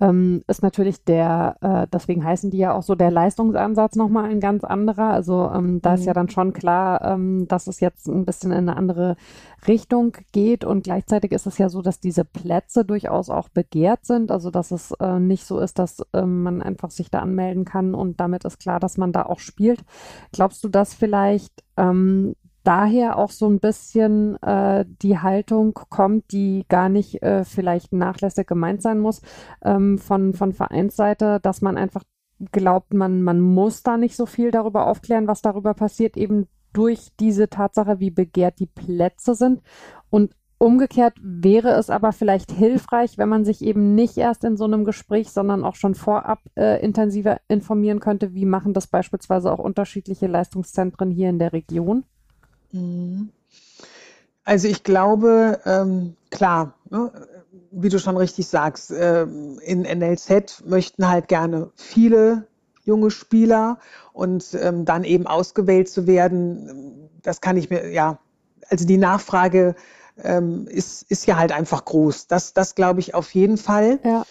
ähm, 0.00 0.42
ist 0.46 0.62
natürlich 0.62 1.04
der, 1.04 1.56
äh, 1.60 1.86
deswegen 1.92 2.24
heißen 2.24 2.50
die 2.50 2.58
ja 2.58 2.72
auch 2.72 2.82
so, 2.82 2.94
der 2.94 3.10
Leistungsansatz 3.10 3.96
nochmal 3.96 4.30
ein 4.30 4.40
ganz 4.40 4.64
anderer. 4.64 5.10
Also 5.10 5.50
ähm, 5.54 5.82
da 5.82 5.90
mhm. 5.90 5.94
ist 5.96 6.04
ja 6.06 6.12
mhm. 6.12 6.14
dann 6.14 6.28
schon 6.30 6.52
klar, 6.52 7.02
ähm, 7.04 7.46
dass 7.48 7.66
es 7.66 7.80
jetzt 7.80 8.06
ein 8.08 8.24
bisschen 8.24 8.50
in 8.50 8.68
eine 8.68 8.76
andere 8.76 9.16
Richtung 9.68 10.16
geht 10.32 10.64
und 10.64 10.84
gleichzeitig 10.84 11.32
ist 11.32 11.46
es 11.46 11.58
ja 11.58 11.68
so, 11.68 11.82
dass 11.82 12.00
diese 12.00 12.24
Plätze 12.24 12.84
durchaus 12.84 13.28
auch 13.28 13.50
begehrt 13.50 14.06
sind. 14.06 14.30
Also 14.30 14.50
dass 14.50 14.70
es 14.70 14.92
äh, 14.92 15.18
nicht 15.18 15.44
so 15.44 15.58
ist, 15.58 15.78
dass 15.78 16.02
äh, 16.12 16.22
man 16.22 16.62
einfach 16.62 16.90
sich 16.90 17.10
da 17.10 17.20
anmelden 17.20 17.64
kann 17.64 17.94
und 17.94 18.20
damit 18.20 18.44
ist 18.44 18.58
klar, 18.58 18.80
dass 18.80 18.96
man 18.96 19.12
da 19.12 19.24
auch 19.24 19.38
spielt. 19.38 19.84
Glaubst 20.32 20.64
du, 20.64 20.68
dass 20.68 20.94
vielleicht 20.94 21.62
ähm, 21.76 22.34
daher 22.64 23.18
auch 23.18 23.30
so 23.30 23.48
ein 23.48 23.60
bisschen 23.60 24.40
äh, 24.42 24.84
die 25.02 25.18
Haltung 25.18 25.74
kommt, 25.74 26.32
die 26.32 26.64
gar 26.68 26.88
nicht 26.88 27.22
äh, 27.22 27.44
vielleicht 27.44 27.92
nachlässig 27.92 28.46
gemeint 28.46 28.82
sein 28.82 28.98
muss 28.98 29.22
ähm, 29.62 29.98
von, 29.98 30.34
von 30.34 30.52
Vereinsseite, 30.52 31.40
dass 31.42 31.62
man 31.62 31.76
einfach 31.76 32.02
glaubt, 32.52 32.94
man, 32.94 33.22
man 33.22 33.40
muss 33.40 33.82
da 33.82 33.96
nicht 33.96 34.16
so 34.16 34.26
viel 34.26 34.50
darüber 34.50 34.86
aufklären, 34.86 35.26
was 35.26 35.42
darüber 35.42 35.74
passiert, 35.74 36.16
eben 36.16 36.48
durch 36.72 37.08
diese 37.18 37.48
Tatsache, 37.48 38.00
wie 38.00 38.10
begehrt 38.10 38.58
die 38.60 38.66
Plätze 38.66 39.34
sind. 39.34 39.60
Und 40.08 40.34
umgekehrt 40.58 41.14
wäre 41.22 41.70
es 41.72 41.90
aber 41.90 42.12
vielleicht 42.12 42.52
hilfreich, 42.52 43.18
wenn 43.18 43.28
man 43.28 43.44
sich 43.44 43.62
eben 43.62 43.94
nicht 43.94 44.16
erst 44.16 44.44
in 44.44 44.56
so 44.56 44.64
einem 44.64 44.84
Gespräch, 44.84 45.30
sondern 45.30 45.64
auch 45.64 45.74
schon 45.74 45.94
vorab 45.94 46.40
äh, 46.56 46.82
intensiver 46.84 47.40
informieren 47.48 48.00
könnte, 48.00 48.34
wie 48.34 48.44
machen 48.44 48.74
das 48.74 48.86
beispielsweise 48.86 49.52
auch 49.52 49.58
unterschiedliche 49.58 50.26
Leistungszentren 50.26 51.10
hier 51.10 51.30
in 51.30 51.38
der 51.38 51.52
Region. 51.52 52.04
Mhm. 52.72 53.30
Also 54.44 54.68
ich 54.68 54.82
glaube, 54.82 55.60
ähm, 55.64 56.16
klar, 56.30 56.74
ne, 56.90 57.12
wie 57.70 57.88
du 57.88 57.98
schon 57.98 58.16
richtig 58.16 58.48
sagst, 58.48 58.90
äh, 58.90 59.22
in 59.22 59.82
NLZ 59.82 60.64
möchten 60.66 61.08
halt 61.08 61.28
gerne 61.28 61.70
viele 61.76 62.46
junge 62.84 63.10
Spieler 63.10 63.78
und 64.12 64.54
ähm, 64.54 64.84
dann 64.84 65.04
eben 65.04 65.26
ausgewählt 65.26 65.88
zu 65.88 66.06
werden, 66.06 67.08
das 67.22 67.40
kann 67.40 67.56
ich 67.56 67.70
mir, 67.70 67.90
ja, 67.90 68.18
also 68.70 68.86
die 68.86 68.96
Nachfrage 68.96 69.74
ähm, 70.22 70.66
ist, 70.66 71.02
ist 71.10 71.26
ja 71.26 71.36
halt 71.36 71.52
einfach 71.52 71.84
groß. 71.84 72.26
Das, 72.26 72.52
das 72.54 72.74
glaube 72.74 73.00
ich 73.00 73.14
auf 73.14 73.32
jeden 73.34 73.58
Fall. 73.58 74.00
Ja. 74.04 74.24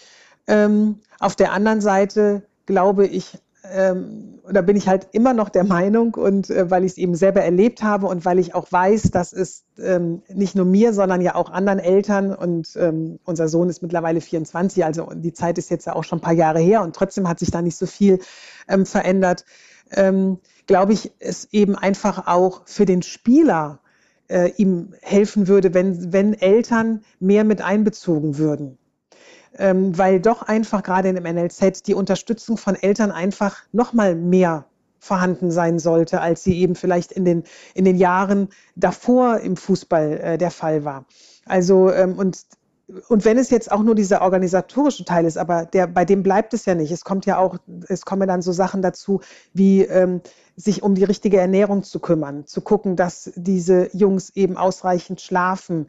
Ähm, 0.48 1.00
auf 1.20 1.36
der 1.36 1.54
anderen 1.54 1.82
Seite 1.82 2.44
glaube 2.66 3.08
ich, 3.08 3.40
ähm, 3.72 4.40
da 4.52 4.62
bin 4.62 4.76
ich 4.76 4.88
halt 4.88 5.08
immer 5.12 5.34
noch 5.34 5.50
der 5.50 5.64
Meinung 5.64 6.16
und 6.16 6.50
äh, 6.50 6.70
weil 6.72 6.84
ich 6.84 6.94
es 6.94 6.98
eben 6.98 7.16
selber 7.16 7.42
erlebt 7.42 7.84
habe 7.84 8.08
und 8.08 8.26
weil 8.26 8.40
ich 8.40 8.56
auch 8.56 8.72
weiß, 8.72 9.12
dass 9.12 9.34
es 9.34 9.64
ähm, 9.78 10.24
nicht 10.34 10.56
nur 10.56 10.66
mir, 10.66 10.94
sondern 10.94 11.22
ja 11.22 11.36
auch 11.36 11.52
anderen 11.52 11.80
Eltern 11.80 12.34
und 12.34 12.76
ähm, 12.76 13.20
unser 13.26 13.48
Sohn 13.48 13.70
ist 13.70 13.82
mittlerweile 13.82 14.22
24, 14.22 14.84
also 14.84 15.12
die 15.14 15.34
Zeit 15.34 15.58
ist 15.58 15.70
jetzt 15.70 15.86
ja 15.86 15.96
auch 15.96 16.04
schon 16.04 16.20
ein 16.20 16.24
paar 16.24 16.34
Jahre 16.34 16.60
her 16.60 16.82
und 16.82 16.96
trotzdem 16.96 17.28
hat 17.30 17.40
sich 17.40 17.52
da 17.52 17.62
nicht 17.62 17.78
so 17.78 17.86
viel 17.86 18.20
ähm, 18.68 18.86
verändert. 18.86 19.46
Ähm, 19.92 20.40
glaube 20.68 20.94
ich, 20.94 21.12
es 21.20 21.48
eben 21.52 21.76
einfach 21.76 22.28
auch 22.28 22.62
für 22.66 22.86
den 22.86 23.02
Spieler 23.02 23.80
äh, 24.30 24.52
ihm 24.58 24.94
helfen 25.02 25.48
würde, 25.48 25.74
wenn, 25.74 26.14
wenn 26.14 26.34
Eltern 26.34 27.04
mehr 27.20 27.44
mit 27.44 27.62
einbezogen 27.62 28.38
würden 28.38 28.79
ähm, 29.58 29.98
weil 29.98 30.20
doch 30.20 30.42
einfach 30.42 30.84
gerade 30.84 31.10
in 31.10 31.16
dem 31.16 31.24
NLZ 31.24 31.86
die 31.88 31.94
Unterstützung 31.94 32.58
von 32.58 32.76
Eltern 32.76 33.12
einfach 33.12 33.64
noch 33.72 33.94
mal 33.94 34.16
mehr 34.16 34.66
vorhanden 35.00 35.50
sein 35.52 35.80
sollte, 35.80 36.22
als 36.22 36.44
sie 36.44 36.60
eben 36.60 36.76
vielleicht 36.76 37.12
in 37.12 37.26
den, 37.26 37.44
in 37.74 37.86
den 37.86 37.96
Jahren 37.96 38.50
davor 38.76 39.40
im 39.40 39.56
Fußball 39.56 40.20
äh, 40.20 40.38
der 40.38 40.52
Fall 40.52 40.84
war. 40.84 41.06
Also, 41.46 41.92
ähm, 41.92 42.18
und 42.18 42.46
und 43.08 43.24
wenn 43.24 43.38
es 43.38 43.52
jetzt 43.52 43.72
auch 43.72 43.84
nur 43.84 43.94
dieser 43.94 44.22
organisatorische 44.22 45.06
Teil 45.06 45.26
ist, 45.26 45.38
aber 45.38 45.66
der, 45.66 45.86
bei 45.86 46.06
dem 46.06 46.24
bleibt 46.24 46.54
es 46.56 46.66
ja 46.66 46.74
nicht. 46.74 46.92
Es 46.92 47.04
kommt 47.04 47.28
ja 47.28 47.38
auch, 47.38 47.58
es 47.88 48.04
kommen 48.04 48.28
dann 48.28 48.42
so 48.42 48.52
Sachen 48.52 48.82
dazu, 48.82 49.22
wie 49.54 49.84
ähm, 49.84 50.22
sich 50.56 50.82
um 50.82 50.96
die 50.96 51.04
richtige 51.04 51.40
Ernährung 51.40 51.84
zu 51.84 52.00
kümmern, 52.00 52.48
zu 52.48 52.62
gucken, 52.62 52.96
dass 52.96 53.32
diese 53.36 53.96
Jungs 53.96 54.32
eben 54.36 54.58
ausreichend 54.58 55.22
schlafen, 55.22 55.88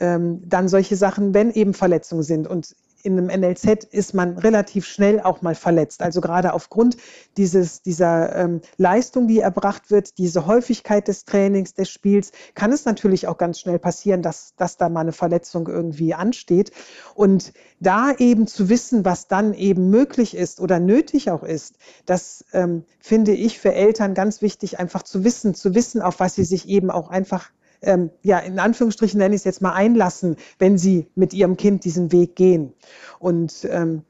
ähm, 0.00 0.42
dann 0.44 0.68
solche 0.68 0.96
Sachen, 0.96 1.34
wenn 1.34 1.52
eben 1.52 1.72
Verletzungen 1.72 2.24
sind. 2.24 2.48
Und 2.48 2.74
in 3.02 3.18
einem 3.18 3.40
NLZ 3.40 3.84
ist 3.84 4.14
man 4.14 4.38
relativ 4.38 4.86
schnell 4.86 5.20
auch 5.20 5.42
mal 5.42 5.54
verletzt. 5.54 6.02
Also 6.02 6.20
gerade 6.20 6.52
aufgrund 6.52 6.96
dieses, 7.36 7.82
dieser 7.82 8.34
ähm, 8.36 8.60
Leistung, 8.76 9.28
die 9.28 9.40
erbracht 9.40 9.90
wird, 9.90 10.18
diese 10.18 10.46
Häufigkeit 10.46 11.08
des 11.08 11.24
Trainings, 11.24 11.74
des 11.74 11.90
Spiels, 11.90 12.32
kann 12.54 12.72
es 12.72 12.84
natürlich 12.84 13.26
auch 13.26 13.38
ganz 13.38 13.60
schnell 13.60 13.78
passieren, 13.78 14.22
dass, 14.22 14.54
dass 14.56 14.76
da 14.76 14.88
mal 14.88 15.00
eine 15.00 15.12
Verletzung 15.12 15.68
irgendwie 15.68 16.14
ansteht. 16.14 16.72
Und 17.14 17.52
da 17.80 18.12
eben 18.12 18.46
zu 18.46 18.68
wissen, 18.68 19.04
was 19.04 19.28
dann 19.28 19.54
eben 19.54 19.90
möglich 19.90 20.36
ist 20.36 20.60
oder 20.60 20.80
nötig 20.80 21.30
auch 21.30 21.42
ist, 21.42 21.76
das 22.06 22.44
ähm, 22.52 22.84
finde 22.98 23.32
ich 23.32 23.58
für 23.58 23.72
Eltern 23.72 24.14
ganz 24.14 24.42
wichtig, 24.42 24.78
einfach 24.78 25.02
zu 25.02 25.24
wissen, 25.24 25.54
zu 25.54 25.74
wissen, 25.74 26.02
auf 26.02 26.20
was 26.20 26.34
sie 26.34 26.44
sich 26.44 26.68
eben 26.68 26.90
auch 26.90 27.08
einfach 27.10 27.50
ähm, 27.82 28.10
ja, 28.22 28.38
in 28.38 28.58
Anführungsstrichen 28.58 29.18
nenne 29.18 29.34
ich 29.34 29.40
es 29.40 29.44
jetzt 29.44 29.62
mal 29.62 29.72
einlassen, 29.72 30.36
wenn 30.58 30.78
sie 30.78 31.06
mit 31.14 31.32
ihrem 31.32 31.56
Kind 31.56 31.84
diesen 31.84 32.12
Weg 32.12 32.36
gehen. 32.36 32.74
Und 33.18 33.66
ähm, 33.70 34.02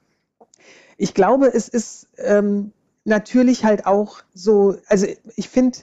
ich 0.96 1.14
glaube, 1.14 1.46
es 1.52 1.68
ist 1.68 2.08
ähm, 2.18 2.72
natürlich 3.04 3.64
halt 3.64 3.86
auch 3.86 4.22
so, 4.34 4.76
also 4.88 5.06
ich 5.36 5.48
finde, 5.48 5.78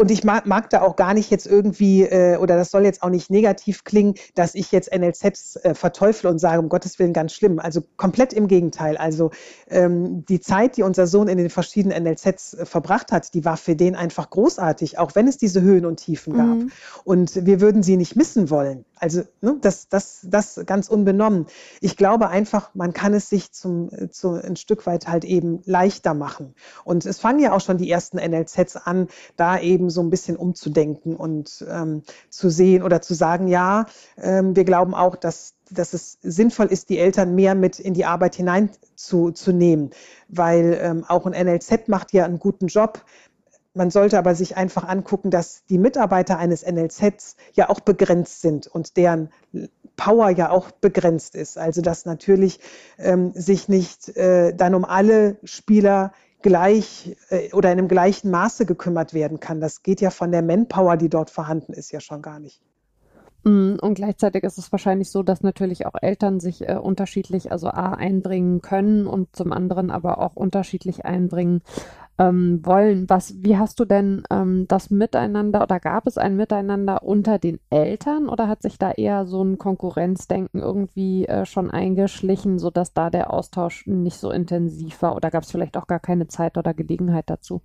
und 0.00 0.10
ich 0.10 0.24
mag, 0.24 0.46
mag, 0.46 0.70
da 0.70 0.80
auch 0.80 0.96
gar 0.96 1.12
nicht 1.12 1.30
jetzt 1.30 1.46
irgendwie, 1.46 2.04
äh, 2.04 2.38
oder 2.38 2.56
das 2.56 2.70
soll 2.70 2.84
jetzt 2.84 3.02
auch 3.02 3.10
nicht 3.10 3.30
negativ 3.30 3.84
klingen, 3.84 4.14
dass 4.34 4.54
ich 4.54 4.72
jetzt 4.72 4.90
NLZs 4.96 5.56
äh, 5.56 5.74
verteufle 5.74 6.30
und 6.30 6.38
sage, 6.38 6.58
um 6.58 6.70
Gottes 6.70 6.98
Willen 6.98 7.12
ganz 7.12 7.34
schlimm. 7.34 7.58
Also 7.58 7.82
komplett 7.98 8.32
im 8.32 8.48
Gegenteil. 8.48 8.96
Also 8.96 9.30
ähm, 9.68 10.24
die 10.24 10.40
Zeit, 10.40 10.78
die 10.78 10.84
unser 10.84 11.06
Sohn 11.06 11.28
in 11.28 11.36
den 11.36 11.50
verschiedenen 11.50 12.02
NLZs 12.02 12.54
äh, 12.54 12.64
verbracht 12.64 13.12
hat, 13.12 13.34
die 13.34 13.44
war 13.44 13.58
für 13.58 13.76
den 13.76 13.94
einfach 13.94 14.30
großartig, 14.30 14.98
auch 14.98 15.14
wenn 15.14 15.28
es 15.28 15.36
diese 15.36 15.60
Höhen 15.60 15.84
und 15.84 15.98
Tiefen 15.98 16.32
gab. 16.32 16.56
Mhm. 16.56 16.72
Und 17.04 17.44
wir 17.44 17.60
würden 17.60 17.82
sie 17.82 17.98
nicht 17.98 18.16
missen 18.16 18.48
wollen. 18.48 18.86
Also 19.00 19.22
ne, 19.40 19.56
das, 19.60 19.88
das, 19.88 20.20
das 20.24 20.60
ganz 20.66 20.88
unbenommen. 20.88 21.46
Ich 21.80 21.96
glaube 21.96 22.28
einfach, 22.28 22.74
man 22.74 22.92
kann 22.92 23.14
es 23.14 23.30
sich 23.30 23.50
zum, 23.52 23.90
zu, 24.10 24.32
ein 24.32 24.56
Stück 24.56 24.86
weit 24.86 25.08
halt 25.08 25.24
eben 25.24 25.62
leichter 25.64 26.14
machen. 26.14 26.54
Und 26.84 27.06
es 27.06 27.18
fangen 27.18 27.40
ja 27.40 27.52
auch 27.52 27.60
schon 27.60 27.78
die 27.78 27.90
ersten 27.90 28.18
NLZs 28.18 28.76
an, 28.76 29.08
da 29.36 29.58
eben 29.58 29.88
so 29.88 30.02
ein 30.02 30.10
bisschen 30.10 30.36
umzudenken 30.36 31.16
und 31.16 31.64
ähm, 31.68 32.02
zu 32.28 32.50
sehen 32.50 32.82
oder 32.82 33.00
zu 33.00 33.14
sagen, 33.14 33.48
ja, 33.48 33.86
ähm, 34.18 34.54
wir 34.54 34.64
glauben 34.64 34.94
auch, 34.94 35.16
dass 35.16 35.54
dass 35.70 35.92
es 35.92 36.18
sinnvoll 36.22 36.66
ist, 36.66 36.88
die 36.88 36.98
Eltern 36.98 37.34
mehr 37.34 37.54
mit 37.54 37.78
in 37.78 37.94
die 37.94 38.04
Arbeit 38.04 38.34
hineinzunehmen, 38.34 39.90
weil 40.28 40.78
ähm, 40.82 41.04
auch 41.06 41.26
ein 41.26 41.46
NLZ 41.46 41.88
macht 41.88 42.12
ja 42.12 42.24
einen 42.24 42.38
guten 42.38 42.66
Job. 42.66 43.04
Man 43.72 43.90
sollte 43.90 44.18
aber 44.18 44.34
sich 44.34 44.56
einfach 44.56 44.88
angucken, 44.88 45.30
dass 45.30 45.64
die 45.66 45.78
Mitarbeiter 45.78 46.38
eines 46.38 46.66
NLZs 46.66 47.36
ja 47.52 47.68
auch 47.68 47.80
begrenzt 47.80 48.40
sind 48.40 48.66
und 48.66 48.96
deren 48.96 49.30
Power 49.96 50.30
ja 50.30 50.50
auch 50.50 50.70
begrenzt 50.72 51.36
ist. 51.36 51.56
Also 51.56 51.80
dass 51.80 52.04
natürlich 52.04 52.58
ähm, 52.98 53.32
sich 53.34 53.68
nicht 53.68 54.16
äh, 54.16 54.54
dann 54.54 54.74
um 54.74 54.84
alle 54.84 55.36
Spieler 55.44 56.12
gleich 56.42 57.16
äh, 57.28 57.52
oder 57.52 57.70
in 57.70 57.78
einem 57.78 57.88
gleichen 57.88 58.30
Maße 58.30 58.66
gekümmert 58.66 59.14
werden 59.14 59.40
kann. 59.40 59.60
Das 59.60 59.82
geht 59.82 60.00
ja 60.00 60.10
von 60.10 60.32
der 60.32 60.42
Manpower, 60.42 60.96
die 60.96 61.08
dort 61.08 61.30
vorhanden 61.30 61.72
ist, 61.72 61.92
ja 61.92 62.00
schon 62.00 62.22
gar 62.22 62.40
nicht. 62.40 62.60
Mm, 63.44 63.76
und 63.80 63.94
gleichzeitig 63.94 64.44
ist 64.44 64.58
es 64.58 64.70
wahrscheinlich 64.70 65.10
so, 65.10 65.22
dass 65.22 65.42
natürlich 65.42 65.86
auch 65.86 65.94
Eltern 66.00 66.40
sich 66.40 66.68
äh, 66.68 66.76
unterschiedlich, 66.76 67.50
also 67.50 67.68
A, 67.68 67.92
einbringen 67.92 68.60
können 68.60 69.06
und 69.06 69.34
zum 69.34 69.52
anderen 69.52 69.90
aber 69.90 70.18
auch 70.18 70.36
unterschiedlich 70.36 71.04
einbringen 71.04 71.62
ähm, 72.20 72.60
wollen. 72.64 73.08
Was, 73.08 73.42
wie 73.42 73.56
hast 73.56 73.80
du 73.80 73.86
denn 73.86 74.24
ähm, 74.30 74.66
das 74.68 74.90
Miteinander 74.90 75.62
oder 75.62 75.80
gab 75.80 76.06
es 76.06 76.18
ein 76.18 76.36
Miteinander 76.36 77.02
unter 77.02 77.38
den 77.38 77.58
Eltern 77.70 78.28
oder 78.28 78.46
hat 78.46 78.60
sich 78.60 78.78
da 78.78 78.90
eher 78.90 79.24
so 79.24 79.42
ein 79.42 79.56
Konkurrenzdenken 79.56 80.60
irgendwie 80.60 81.26
äh, 81.26 81.46
schon 81.46 81.70
eingeschlichen, 81.70 82.58
sodass 82.58 82.92
da 82.92 83.08
der 83.08 83.32
Austausch 83.32 83.86
nicht 83.86 84.18
so 84.18 84.30
intensiv 84.30 85.00
war 85.00 85.16
oder 85.16 85.30
gab 85.30 85.44
es 85.44 85.50
vielleicht 85.50 85.78
auch 85.78 85.86
gar 85.86 85.98
keine 85.98 86.28
Zeit 86.28 86.58
oder 86.58 86.74
Gelegenheit 86.74 87.30
dazu? 87.30 87.62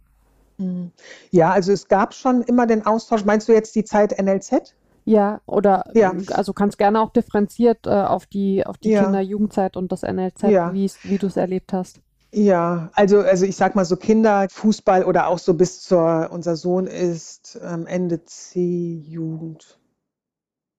Mhm. 0.58 0.91
Ja, 1.32 1.51
also 1.51 1.74
es 1.74 1.89
gab 1.89 2.14
schon 2.14 2.41
immer 2.41 2.66
den 2.66 2.86
Austausch. 2.86 3.26
Meinst 3.26 3.49
du 3.49 3.53
jetzt 3.53 3.76
die 3.76 3.84
Zeit 3.84 4.18
NLZ? 4.18 4.74
Ja, 5.03 5.41
oder 5.45 5.84
ja. 5.93 6.14
also 6.32 6.53
kannst 6.53 6.78
gerne 6.78 7.01
auch 7.01 7.12
differenziert 7.12 7.86
äh, 7.86 7.89
auf 7.89 8.26
die 8.26 8.66
auf 8.66 8.78
die 8.78 8.91
ja. 8.91 9.03
Kinder-Jugendzeit 9.03 9.76
und 9.76 9.91
das 9.91 10.01
NLZ, 10.01 10.43
ja. 10.43 10.74
wie 10.74 11.18
du 11.18 11.28
es 11.28 11.36
erlebt 11.36 11.74
hast. 11.74 11.99
Ja, 12.38 12.90
also, 12.96 13.22
also 13.22 13.46
ich 13.46 13.56
sag 13.56 13.76
mal 13.76 13.86
so 13.86 13.96
Kinderfußball 13.96 15.06
oder 15.06 15.28
auch 15.28 15.40
so 15.40 15.54
bis 15.54 15.82
zur, 15.84 16.28
unser 16.34 16.58
Sohn 16.58 16.86
ist 16.86 17.58
ähm, 17.64 17.88
Ende 17.88 18.26
C-Jugend. 18.26 19.80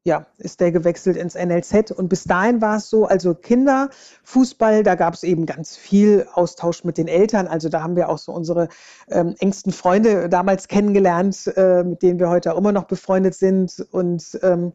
Ja, 0.04 0.26
ist 0.36 0.60
der 0.60 0.70
gewechselt 0.70 1.16
ins 1.16 1.34
NLZ 1.34 1.92
und 1.92 2.08
bis 2.08 2.24
dahin 2.24 2.60
war 2.60 2.76
es 2.76 2.90
so, 2.90 3.06
also 3.06 3.34
Kinderfußball, 3.34 4.82
da 4.82 4.96
gab 4.96 5.14
es 5.14 5.22
eben 5.22 5.46
ganz 5.46 5.78
viel 5.78 6.28
Austausch 6.34 6.84
mit 6.84 6.98
den 6.98 7.08
Eltern. 7.08 7.46
Also 7.46 7.70
da 7.70 7.82
haben 7.82 7.96
wir 7.96 8.10
auch 8.10 8.18
so 8.18 8.32
unsere 8.32 8.68
ähm, 9.08 9.34
engsten 9.38 9.72
Freunde 9.72 10.28
damals 10.28 10.68
kennengelernt, 10.68 11.50
äh, 11.56 11.82
mit 11.84 12.02
denen 12.02 12.20
wir 12.20 12.28
heute 12.28 12.52
auch 12.52 12.58
immer 12.58 12.72
noch 12.72 12.84
befreundet 12.84 13.34
sind 13.34 13.80
und 13.92 14.38
ähm, 14.42 14.74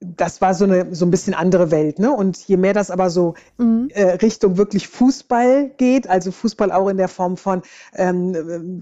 das 0.00 0.40
war 0.40 0.54
so 0.54 0.64
eine 0.64 0.94
so 0.94 1.04
ein 1.04 1.10
bisschen 1.10 1.34
andere 1.34 1.70
Welt, 1.70 1.98
ne? 1.98 2.10
Und 2.10 2.38
je 2.38 2.56
mehr 2.56 2.72
das 2.72 2.90
aber 2.90 3.10
so 3.10 3.34
mhm. 3.58 3.90
äh, 3.92 4.12
Richtung 4.12 4.56
wirklich 4.56 4.88
Fußball 4.88 5.70
geht, 5.76 6.08
also 6.08 6.32
Fußball 6.32 6.72
auch 6.72 6.88
in 6.88 6.96
der 6.96 7.08
Form 7.08 7.36
von 7.36 7.60
ähm, 7.94 8.80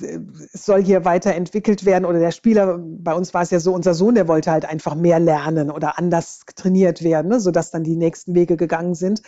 es 0.54 0.64
soll 0.64 0.82
hier 0.82 1.04
weiterentwickelt 1.04 1.84
werden 1.84 2.04
oder 2.04 2.20
der 2.20 2.30
Spieler, 2.30 2.78
bei 2.78 3.14
uns 3.14 3.34
war 3.34 3.42
es 3.42 3.50
ja 3.50 3.58
so, 3.58 3.74
unser 3.74 3.94
Sohn, 3.94 4.14
der 4.14 4.28
wollte 4.28 4.52
halt 4.52 4.64
einfach 4.64 4.94
mehr 4.94 5.18
lernen 5.18 5.72
oder 5.72 5.98
anders 5.98 6.42
trainiert 6.54 7.02
werden, 7.02 7.28
ne? 7.28 7.40
sodass 7.40 7.72
dann 7.72 7.82
die 7.82 7.96
nächsten 7.96 8.36
Wege 8.36 8.56
gegangen 8.56 8.94
sind. 8.94 9.22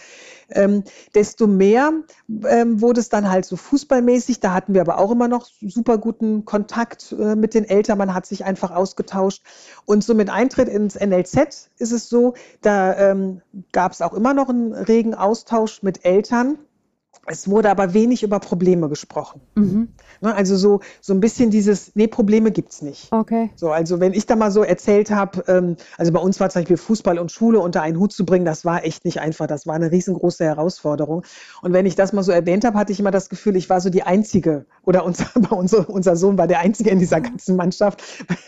Ähm, 0.53 0.85
desto 1.15 1.47
mehr 1.47 1.93
ähm, 2.49 2.81
wurde 2.81 3.01
es 3.01 3.09
dann 3.09 3.31
halt 3.31 3.45
so 3.45 3.57
fußballmäßig. 3.57 4.41
Da 4.41 4.53
hatten 4.53 4.75
wir 4.75 4.81
aber 4.81 4.99
auch 4.99 5.11
immer 5.11 5.29
noch 5.29 5.49
super 5.61 5.99
guten 5.99 6.45
Kontakt 6.45 7.15
äh, 7.19 7.37
mit 7.37 7.55
den 7.55 7.65
Eltern. 7.65 7.99
Man 7.99 8.15
hat 8.15 8.27
sich 8.27 8.45
einfach 8.45 8.71
ausgetauscht. 8.71 9.43
Und 9.87 10.05
so 10.05 10.15
mit 10.15 10.31
Eintritt 10.31 10.69
ins 10.69 10.95
NLZ 10.95 11.71
ist 11.81 11.93
es 11.93 12.09
so, 12.09 12.35
da 12.61 12.97
ähm, 12.97 13.43
gab 13.73 13.93
es 13.93 14.03
auch 14.03 14.15
immer 14.15 14.35
noch 14.35 14.49
einen 14.49 14.73
regen 14.73 15.15
Austausch 15.15 15.83
mit 15.83 16.05
Eltern. 16.05 16.59
Es 17.27 17.49
wurde 17.49 17.71
aber 17.71 17.95
wenig 17.95 18.23
über 18.23 18.41
Probleme 18.41 18.89
gesprochen. 18.89 19.41
Mhm. 19.55 19.89
Ne, 20.21 20.35
also 20.35 20.57
so, 20.57 20.81
so 21.01 21.13
ein 21.13 21.21
bisschen 21.21 21.51
dieses, 21.51 21.93
nee, 21.95 22.09
Probleme 22.09 22.51
gibt's 22.51 22.83
nicht. 22.83 23.13
Okay. 23.13 23.51
So, 23.57 23.71
also 23.71 24.01
wenn 24.01 24.15
ich 24.15 24.27
da 24.27 24.37
mal 24.37 24.51
so 24.51 24.63
erzählt 24.63 25.11
habe, 25.11 25.45
ähm, 25.47 25.77
also 25.99 26.13
bei 26.13 26.21
uns 26.21 26.41
war 26.41 26.51
zum 26.51 26.63
Beispiel 26.63 26.77
Fußball 26.77 27.19
und 27.19 27.31
Schule 27.31 27.61
unter 27.61 27.83
einen 27.83 27.99
Hut 27.99 28.13
zu 28.13 28.25
bringen, 28.25 28.45
das 28.45 28.65
war 28.65 28.85
echt 28.85 29.05
nicht 29.05 29.21
einfach. 29.21 29.47
Das 29.47 29.67
war 29.67 29.75
eine 29.75 29.93
riesengroße 29.93 30.45
Herausforderung. 30.45 31.23
Und 31.63 31.73
wenn 31.73 31.87
ich 31.87 31.95
das 31.95 32.13
mal 32.13 32.23
so 32.23 32.33
erwähnt 32.33 32.65
habe, 32.65 32.79
hatte 32.79 32.93
ich 32.93 33.01
immer 33.01 33.11
das 33.11 33.29
Gefühl, 33.29 33.57
ich 33.57 33.71
war 33.71 33.81
so 33.81 33.91
die 33.91 34.03
Einzige 34.03 34.67
oder 34.85 35.05
unser, 35.05 35.27
unser, 35.51 35.89
unser 35.89 36.17
Sohn 36.17 36.39
war 36.39 36.47
der 36.47 36.61
Einzige 36.61 36.91
in 36.91 36.99
dieser 36.99 37.21
ganzen 37.21 37.57
Mannschaft, 37.57 38.03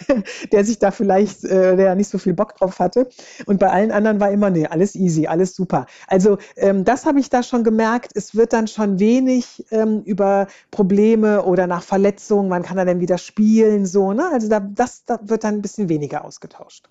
der 0.52 0.64
sich 0.64 0.78
da 0.78 0.90
vielleicht, 0.90 1.44
äh, 1.44 1.76
der 1.76 1.94
nicht 1.94 2.08
so 2.08 2.18
viel 2.18 2.34
Bock 2.34 2.56
drauf 2.56 2.78
hatte. 2.78 3.08
Und 3.46 3.60
bei 3.60 3.70
allen 3.70 3.92
anderen 3.92 4.18
war 4.18 4.30
immer, 4.30 4.50
nee, 4.50 4.66
alles 4.66 4.94
easy, 4.94 5.26
alles 5.26 5.54
super. 5.54 5.86
Also 6.06 6.38
ähm, 6.56 6.84
das 6.84 7.06
habe 7.06 7.20
ich 7.20 7.30
da 7.30 7.42
schon 7.42 7.64
gemerkt. 7.64 8.12
Es 8.14 8.34
wird 8.34 8.52
dann 8.52 8.61
schon 8.66 8.98
wenig 8.98 9.64
ähm, 9.70 10.02
über 10.04 10.46
Probleme 10.70 11.44
oder 11.44 11.66
nach 11.66 11.82
Verletzungen, 11.82 12.50
wann 12.50 12.62
kann 12.62 12.78
er 12.78 12.84
denn 12.84 13.00
wieder 13.00 13.18
spielen, 13.18 13.86
so, 13.86 14.12
ne? 14.12 14.28
Also 14.32 14.48
da, 14.48 14.60
das, 14.60 15.04
da 15.04 15.18
wird 15.22 15.44
dann 15.44 15.54
ein 15.54 15.62
bisschen 15.62 15.88
weniger 15.88 16.24
ausgetauscht. 16.24 16.88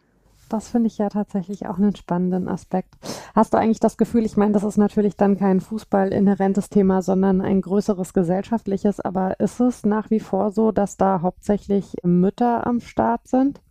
Das 0.52 0.68
finde 0.68 0.88
ich 0.88 0.98
ja 0.98 1.08
tatsächlich 1.08 1.68
auch 1.68 1.78
einen 1.78 1.96
spannenden 1.96 2.50
Aspekt. 2.50 2.96
Hast 3.34 3.54
du 3.54 3.58
eigentlich 3.58 3.80
das 3.80 3.96
Gefühl, 3.96 4.26
ich 4.26 4.36
meine, 4.36 4.52
das 4.52 4.66
ist 4.66 4.76
natürlich 4.76 5.16
dann 5.16 5.38
kein 5.38 5.62
Fußball-inhärentes 5.62 6.68
Thema, 6.70 7.02
sondern 7.02 7.40
ein 7.40 7.62
größeres 7.62 8.14
gesellschaftliches, 8.14 9.00
aber 9.00 9.40
ist 9.40 9.62
es 9.62 9.86
nach 9.86 10.10
wie 10.10 10.20
vor 10.20 10.52
so, 10.52 10.74
dass 10.74 10.98
da 10.98 11.22
hauptsächlich 11.22 11.96
Mütter 12.04 12.68
am 12.68 12.82
Start 12.82 13.30
sind? 13.30 13.62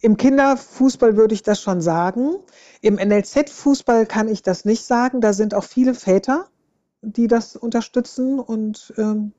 Im 0.00 0.16
Kinderfußball 0.16 1.16
würde 1.16 1.34
ich 1.34 1.42
das 1.42 1.60
schon 1.60 1.80
sagen. 1.80 2.36
Im 2.82 2.94
NLZ-Fußball 2.94 4.06
kann 4.06 4.28
ich 4.28 4.42
das 4.42 4.64
nicht 4.64 4.84
sagen. 4.84 5.20
Da 5.20 5.32
sind 5.32 5.54
auch 5.54 5.64
viele 5.64 5.94
Väter, 5.94 6.46
die 7.02 7.26
das 7.26 7.56
unterstützen 7.56 8.38
und 8.38 8.92
ähm, 8.98 9.32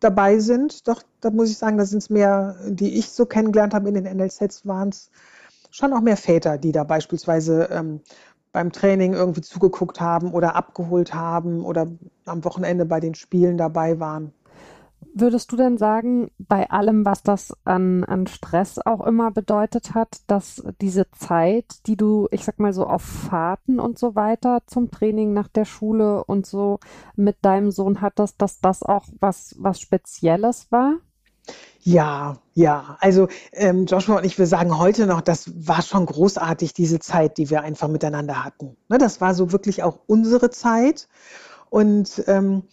dabei 0.00 0.38
sind. 0.38 0.88
Doch, 0.88 1.02
da 1.20 1.30
muss 1.30 1.50
ich 1.50 1.58
sagen, 1.58 1.78
da 1.78 1.84
sind 1.84 2.02
es 2.02 2.10
mehr, 2.10 2.56
die 2.68 2.98
ich 2.98 3.10
so 3.10 3.26
kennengelernt 3.26 3.74
habe 3.74 3.88
in 3.88 3.94
den 3.94 4.16
NLZs, 4.16 4.66
waren 4.66 4.90
es 4.90 5.10
schon 5.70 5.92
auch 5.92 6.00
mehr 6.00 6.16
Väter, 6.16 6.58
die 6.58 6.72
da 6.72 6.84
beispielsweise 6.84 7.68
ähm, 7.70 8.00
beim 8.52 8.70
Training 8.72 9.14
irgendwie 9.14 9.40
zugeguckt 9.40 10.00
haben 10.00 10.32
oder 10.32 10.54
abgeholt 10.54 11.14
haben 11.14 11.64
oder 11.64 11.86
am 12.26 12.44
Wochenende 12.44 12.84
bei 12.84 13.00
den 13.00 13.14
Spielen 13.14 13.56
dabei 13.56 13.98
waren. 13.98 14.32
Würdest 15.14 15.52
du 15.52 15.56
denn 15.56 15.78
sagen, 15.78 16.30
bei 16.38 16.70
allem, 16.70 17.04
was 17.04 17.22
das 17.22 17.54
an, 17.64 18.04
an 18.04 18.26
Stress 18.26 18.78
auch 18.78 19.04
immer 19.06 19.30
bedeutet 19.30 19.94
hat, 19.94 20.20
dass 20.26 20.62
diese 20.80 21.10
Zeit, 21.10 21.86
die 21.86 21.96
du, 21.96 22.28
ich 22.30 22.44
sag 22.44 22.58
mal 22.58 22.72
so, 22.72 22.86
auf 22.86 23.02
Fahrten 23.02 23.80
und 23.80 23.98
so 23.98 24.14
weiter 24.14 24.62
zum 24.66 24.90
Training 24.90 25.32
nach 25.32 25.48
der 25.48 25.64
Schule 25.64 26.24
und 26.24 26.46
so 26.46 26.78
mit 27.16 27.36
deinem 27.42 27.70
Sohn 27.70 28.00
hattest, 28.00 28.40
dass 28.40 28.60
das 28.60 28.82
auch 28.82 29.06
was, 29.20 29.54
was 29.58 29.80
Spezielles 29.80 30.70
war? 30.70 30.96
Ja, 31.80 32.38
ja. 32.54 32.96
Also 33.00 33.28
ähm, 33.52 33.86
Joshua 33.86 34.18
und 34.18 34.24
ich, 34.24 34.38
wir 34.38 34.46
sagen 34.46 34.78
heute 34.78 35.06
noch, 35.06 35.20
das 35.20 35.50
war 35.66 35.82
schon 35.82 36.06
großartig, 36.06 36.74
diese 36.74 37.00
Zeit, 37.00 37.38
die 37.38 37.50
wir 37.50 37.62
einfach 37.62 37.88
miteinander 37.88 38.44
hatten. 38.44 38.76
Ne, 38.88 38.98
das 38.98 39.20
war 39.20 39.34
so 39.34 39.52
wirklich 39.52 39.82
auch 39.82 39.98
unsere 40.06 40.50
Zeit. 40.50 41.08
Und 41.70 42.22
ähm, 42.26 42.64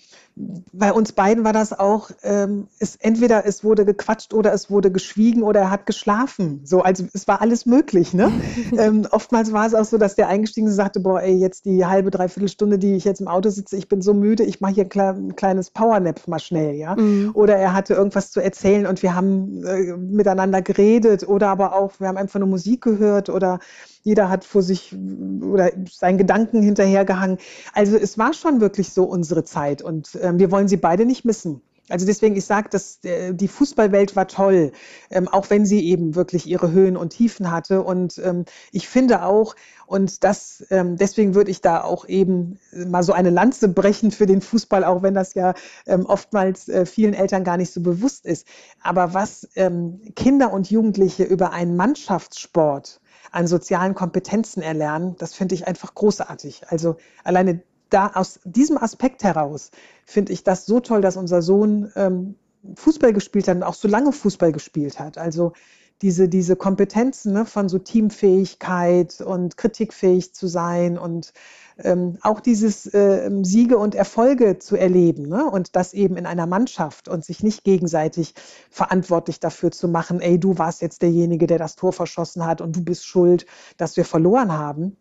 bei 0.71 0.93
uns 0.93 1.11
beiden 1.11 1.43
war 1.43 1.51
das 1.51 1.77
auch, 1.77 2.11
ähm, 2.23 2.67
es, 2.79 2.95
entweder 2.95 3.45
es 3.45 3.63
wurde 3.63 3.83
gequatscht 3.83 4.33
oder 4.33 4.53
es 4.53 4.71
wurde 4.71 4.89
geschwiegen 4.89 5.43
oder 5.43 5.59
er 5.59 5.71
hat 5.71 5.85
geschlafen. 5.85 6.61
So, 6.63 6.81
also 6.81 7.05
es 7.13 7.27
war 7.27 7.41
alles 7.41 7.65
möglich. 7.65 8.13
Ne? 8.13 8.31
ähm, 8.77 9.05
oftmals 9.11 9.51
war 9.51 9.67
es 9.67 9.75
auch 9.75 9.83
so, 9.83 9.97
dass 9.97 10.15
der 10.15 10.29
eingestiegen 10.29 10.71
sagte, 10.71 11.01
boah, 11.01 11.21
ey, 11.21 11.35
jetzt 11.35 11.65
die 11.65 11.85
halbe, 11.85 12.09
dreiviertel 12.09 12.47
Stunde, 12.47 12.79
die 12.79 12.95
ich 12.95 13.03
jetzt 13.03 13.19
im 13.19 13.27
Auto 13.27 13.49
sitze, 13.49 13.75
ich 13.75 13.89
bin 13.89 14.01
so 14.01 14.13
müde, 14.13 14.43
ich 14.43 14.61
mache 14.61 14.73
hier 14.75 14.85
ein, 14.85 14.89
klein, 14.89 15.27
ein 15.27 15.35
kleines 15.35 15.71
Powernap 15.71 16.25
mal 16.27 16.39
schnell, 16.39 16.75
ja. 16.75 16.95
Mhm. 16.95 17.31
Oder 17.33 17.57
er 17.57 17.73
hatte 17.73 17.93
irgendwas 17.93 18.31
zu 18.31 18.39
erzählen 18.39 18.87
und 18.87 19.03
wir 19.03 19.15
haben 19.15 19.65
äh, 19.65 19.97
miteinander 19.97 20.61
geredet 20.61 21.27
oder 21.27 21.49
aber 21.49 21.75
auch, 21.75 21.99
wir 21.99 22.07
haben 22.07 22.17
einfach 22.17 22.39
nur 22.39 22.49
Musik 22.49 22.81
gehört 22.81 23.29
oder 23.29 23.59
jeder 24.01 24.29
hat 24.29 24.45
vor 24.45 24.61
sich 24.61 24.95
oder 25.41 25.71
seinen 25.89 26.17
Gedanken 26.17 26.61
hinterhergehangen. 26.61 27.37
Also 27.73 27.97
es 27.97 28.17
war 28.17 28.33
schon 28.33 28.61
wirklich 28.61 28.93
so 28.93 29.03
unsere 29.03 29.43
Zeit 29.43 29.81
und 29.81 30.15
äh, 30.15 30.37
wir 30.37 30.51
wollen 30.51 30.67
sie 30.67 30.77
beide 30.77 31.05
nicht 31.05 31.25
missen. 31.25 31.61
Also 31.89 32.05
deswegen, 32.05 32.35
ich 32.35 32.45
sage, 32.45 32.69
dass 32.69 32.99
äh, 33.03 33.33
die 33.33 33.47
Fußballwelt 33.47 34.15
war 34.15 34.27
toll, 34.27 34.71
ähm, 35.09 35.27
auch 35.27 35.49
wenn 35.49 35.65
sie 35.65 35.83
eben 35.85 36.15
wirklich 36.15 36.45
ihre 36.45 36.71
Höhen 36.71 36.95
und 36.95 37.09
Tiefen 37.09 37.51
hatte. 37.51 37.83
Und 37.83 38.19
ähm, 38.23 38.45
ich 38.71 38.87
finde 38.87 39.23
auch, 39.23 39.55
und 39.87 40.23
das, 40.23 40.63
ähm, 40.69 40.97
deswegen 40.97 41.33
würde 41.33 41.49
ich 41.49 41.61
da 41.61 41.81
auch 41.81 42.07
eben 42.07 42.59
mal 42.71 43.01
so 43.01 43.13
eine 43.13 43.31
Lanze 43.31 43.69
brechen 43.69 44.11
für 44.11 44.27
den 44.27 44.41
Fußball, 44.41 44.83
auch 44.83 45.01
wenn 45.01 45.15
das 45.15 45.33
ja 45.33 45.55
ähm, 45.87 46.05
oftmals 46.05 46.69
äh, 46.69 46.85
vielen 46.85 47.15
Eltern 47.15 47.43
gar 47.43 47.57
nicht 47.57 47.73
so 47.73 47.81
bewusst 47.81 48.25
ist. 48.25 48.45
Aber 48.83 49.15
was 49.15 49.49
ähm, 49.55 49.99
Kinder 50.15 50.53
und 50.53 50.69
Jugendliche 50.69 51.23
über 51.23 51.51
einen 51.53 51.75
Mannschaftssport 51.75 53.01
an 53.31 53.47
sozialen 53.47 53.95
Kompetenzen 53.95 54.61
erlernen, 54.61 55.15
das 55.17 55.33
finde 55.33 55.55
ich 55.55 55.67
einfach 55.67 55.93
großartig. 55.93 56.63
Also 56.67 56.97
alleine 57.23 57.61
da 57.89 58.11
aus 58.13 58.39
diesem 58.43 58.77
Aspekt 58.77 59.23
heraus 59.23 59.71
finde 60.05 60.33
ich 60.33 60.43
das 60.43 60.65
so 60.65 60.79
toll, 60.79 61.01
dass 61.01 61.17
unser 61.17 61.41
Sohn 61.41 61.91
ähm, 61.95 62.35
Fußball 62.75 63.13
gespielt 63.13 63.47
hat 63.47 63.57
und 63.57 63.63
auch 63.63 63.73
so 63.73 63.87
lange 63.87 64.11
Fußball 64.11 64.51
gespielt 64.51 64.99
hat. 64.99 65.17
Also 65.17 65.53
diese, 66.01 66.29
diese 66.29 66.55
Kompetenzen 66.55 67.33
ne, 67.33 67.45
von 67.45 67.69
so 67.69 67.77
Teamfähigkeit 67.77 69.21
und 69.21 69.57
kritikfähig 69.57 70.33
zu 70.33 70.47
sein 70.47 70.97
und 70.97 71.33
ähm, 71.77 72.17
auch 72.21 72.39
dieses 72.39 72.85
äh, 72.93 73.29
Siege 73.43 73.77
und 73.77 73.95
Erfolge 73.95 74.59
zu 74.59 74.75
erleben 74.75 75.27
ne? 75.27 75.45
und 75.49 75.75
das 75.75 75.93
eben 75.93 76.17
in 76.17 76.25
einer 76.25 76.45
Mannschaft 76.45 77.07
und 77.07 77.23
sich 77.25 77.43
nicht 77.43 77.63
gegenseitig 77.63 78.33
verantwortlich 78.69 79.39
dafür 79.39 79.71
zu 79.71 79.87
machen, 79.87 80.21
ey, 80.21 80.39
du 80.39 80.57
warst 80.57 80.81
jetzt 80.81 81.01
derjenige, 81.01 81.47
der 81.47 81.57
das 81.57 81.75
Tor 81.75 81.93
verschossen 81.93 82.45
hat 82.45 82.61
und 82.61 82.75
du 82.75 82.83
bist 82.83 83.05
schuld, 83.05 83.45
dass 83.77 83.97
wir 83.97 84.05
verloren 84.05 84.51
haben. 84.51 84.97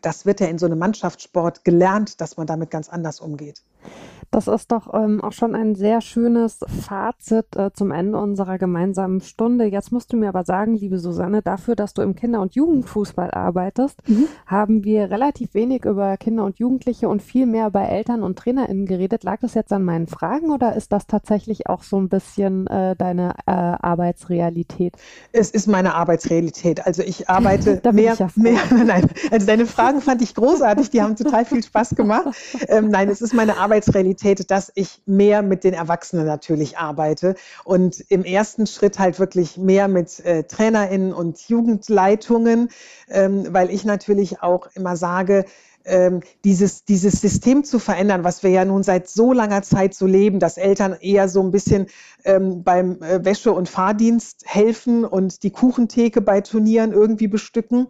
Das 0.00 0.26
wird 0.26 0.40
ja 0.40 0.46
in 0.46 0.58
so 0.58 0.66
einem 0.66 0.78
Mannschaftssport 0.78 1.64
gelernt, 1.64 2.20
dass 2.20 2.36
man 2.36 2.46
damit 2.46 2.70
ganz 2.70 2.88
anders 2.88 3.20
umgeht. 3.20 3.62
Das 4.30 4.46
ist 4.46 4.72
doch 4.72 4.92
ähm, 4.92 5.22
auch 5.22 5.32
schon 5.32 5.54
ein 5.54 5.74
sehr 5.74 6.02
schönes 6.02 6.60
Fazit 6.86 7.56
äh, 7.56 7.72
zum 7.72 7.90
Ende 7.90 8.18
unserer 8.18 8.58
gemeinsamen 8.58 9.22
Stunde. 9.22 9.64
Jetzt 9.64 9.90
musst 9.90 10.12
du 10.12 10.18
mir 10.18 10.28
aber 10.28 10.44
sagen, 10.44 10.74
liebe 10.74 10.98
Susanne, 10.98 11.40
dafür, 11.40 11.76
dass 11.76 11.94
du 11.94 12.02
im 12.02 12.14
Kinder- 12.14 12.42
und 12.42 12.54
Jugendfußball 12.54 13.30
arbeitest, 13.30 14.06
mhm. 14.06 14.26
haben 14.46 14.84
wir 14.84 15.10
relativ 15.10 15.54
wenig 15.54 15.86
über 15.86 16.18
Kinder 16.18 16.44
und 16.44 16.58
Jugendliche 16.58 17.08
und 17.08 17.22
viel 17.22 17.46
mehr 17.46 17.70
bei 17.70 17.86
Eltern 17.86 18.22
und 18.22 18.38
TrainerInnen 18.38 18.84
geredet. 18.84 19.24
Lag 19.24 19.40
das 19.40 19.54
jetzt 19.54 19.72
an 19.72 19.82
meinen 19.82 20.06
Fragen 20.06 20.50
oder 20.50 20.76
ist 20.76 20.92
das 20.92 21.06
tatsächlich 21.06 21.66
auch 21.66 21.82
so 21.82 21.98
ein 21.98 22.10
bisschen 22.10 22.66
äh, 22.66 22.96
deine 22.96 23.34
äh, 23.46 23.50
Arbeitsrealität? 23.52 24.94
Es 25.32 25.50
ist 25.50 25.68
meine 25.68 25.94
Arbeitsrealität. 25.94 26.86
Also 26.86 27.02
ich 27.02 27.30
arbeite 27.30 27.80
mehr, 27.92 28.12
ich 28.12 28.18
ja 28.18 28.28
mehr, 28.34 28.60
nein, 28.84 29.08
also 29.30 29.46
deine 29.46 29.64
Fragen 29.64 30.02
fand 30.02 30.20
ich 30.20 30.34
großartig, 30.34 30.90
die 30.90 31.00
haben 31.00 31.16
total 31.16 31.46
viel 31.46 31.62
Spaß 31.62 31.94
gemacht. 31.94 32.26
Ähm, 32.68 32.88
nein, 32.88 33.08
es 33.08 33.22
ist 33.22 33.32
meine 33.32 33.56
Arbeitsrealität 33.78 34.08
Realität, 34.08 34.50
dass 34.50 34.72
ich 34.74 35.00
mehr 35.06 35.42
mit 35.42 35.64
den 35.64 35.74
Erwachsenen 35.74 36.26
natürlich 36.26 36.78
arbeite 36.78 37.34
und 37.64 38.00
im 38.08 38.24
ersten 38.24 38.66
Schritt 38.66 38.98
halt 38.98 39.18
wirklich 39.18 39.56
mehr 39.56 39.88
mit 39.88 40.20
äh, 40.20 40.44
TrainerInnen 40.44 41.12
und 41.12 41.48
Jugendleitungen, 41.48 42.70
ähm, 43.08 43.46
weil 43.50 43.70
ich 43.70 43.84
natürlich 43.84 44.42
auch 44.42 44.68
immer 44.74 44.96
sage, 44.96 45.44
ähm, 45.84 46.20
dieses, 46.44 46.84
dieses 46.84 47.20
System 47.20 47.64
zu 47.64 47.78
verändern, 47.78 48.24
was 48.24 48.42
wir 48.42 48.50
ja 48.50 48.64
nun 48.64 48.82
seit 48.82 49.08
so 49.08 49.32
langer 49.32 49.62
Zeit 49.62 49.94
so 49.94 50.06
leben, 50.06 50.38
dass 50.38 50.58
Eltern 50.58 50.96
eher 51.00 51.28
so 51.28 51.42
ein 51.42 51.50
bisschen 51.50 51.86
ähm, 52.24 52.62
beim 52.62 53.00
äh, 53.00 53.24
Wäsche- 53.24 53.52
und 53.52 53.68
Fahrdienst 53.68 54.42
helfen 54.44 55.04
und 55.04 55.42
die 55.42 55.50
Kuchentheke 55.50 56.20
bei 56.20 56.40
Turnieren 56.40 56.92
irgendwie 56.92 57.28
bestücken, 57.28 57.88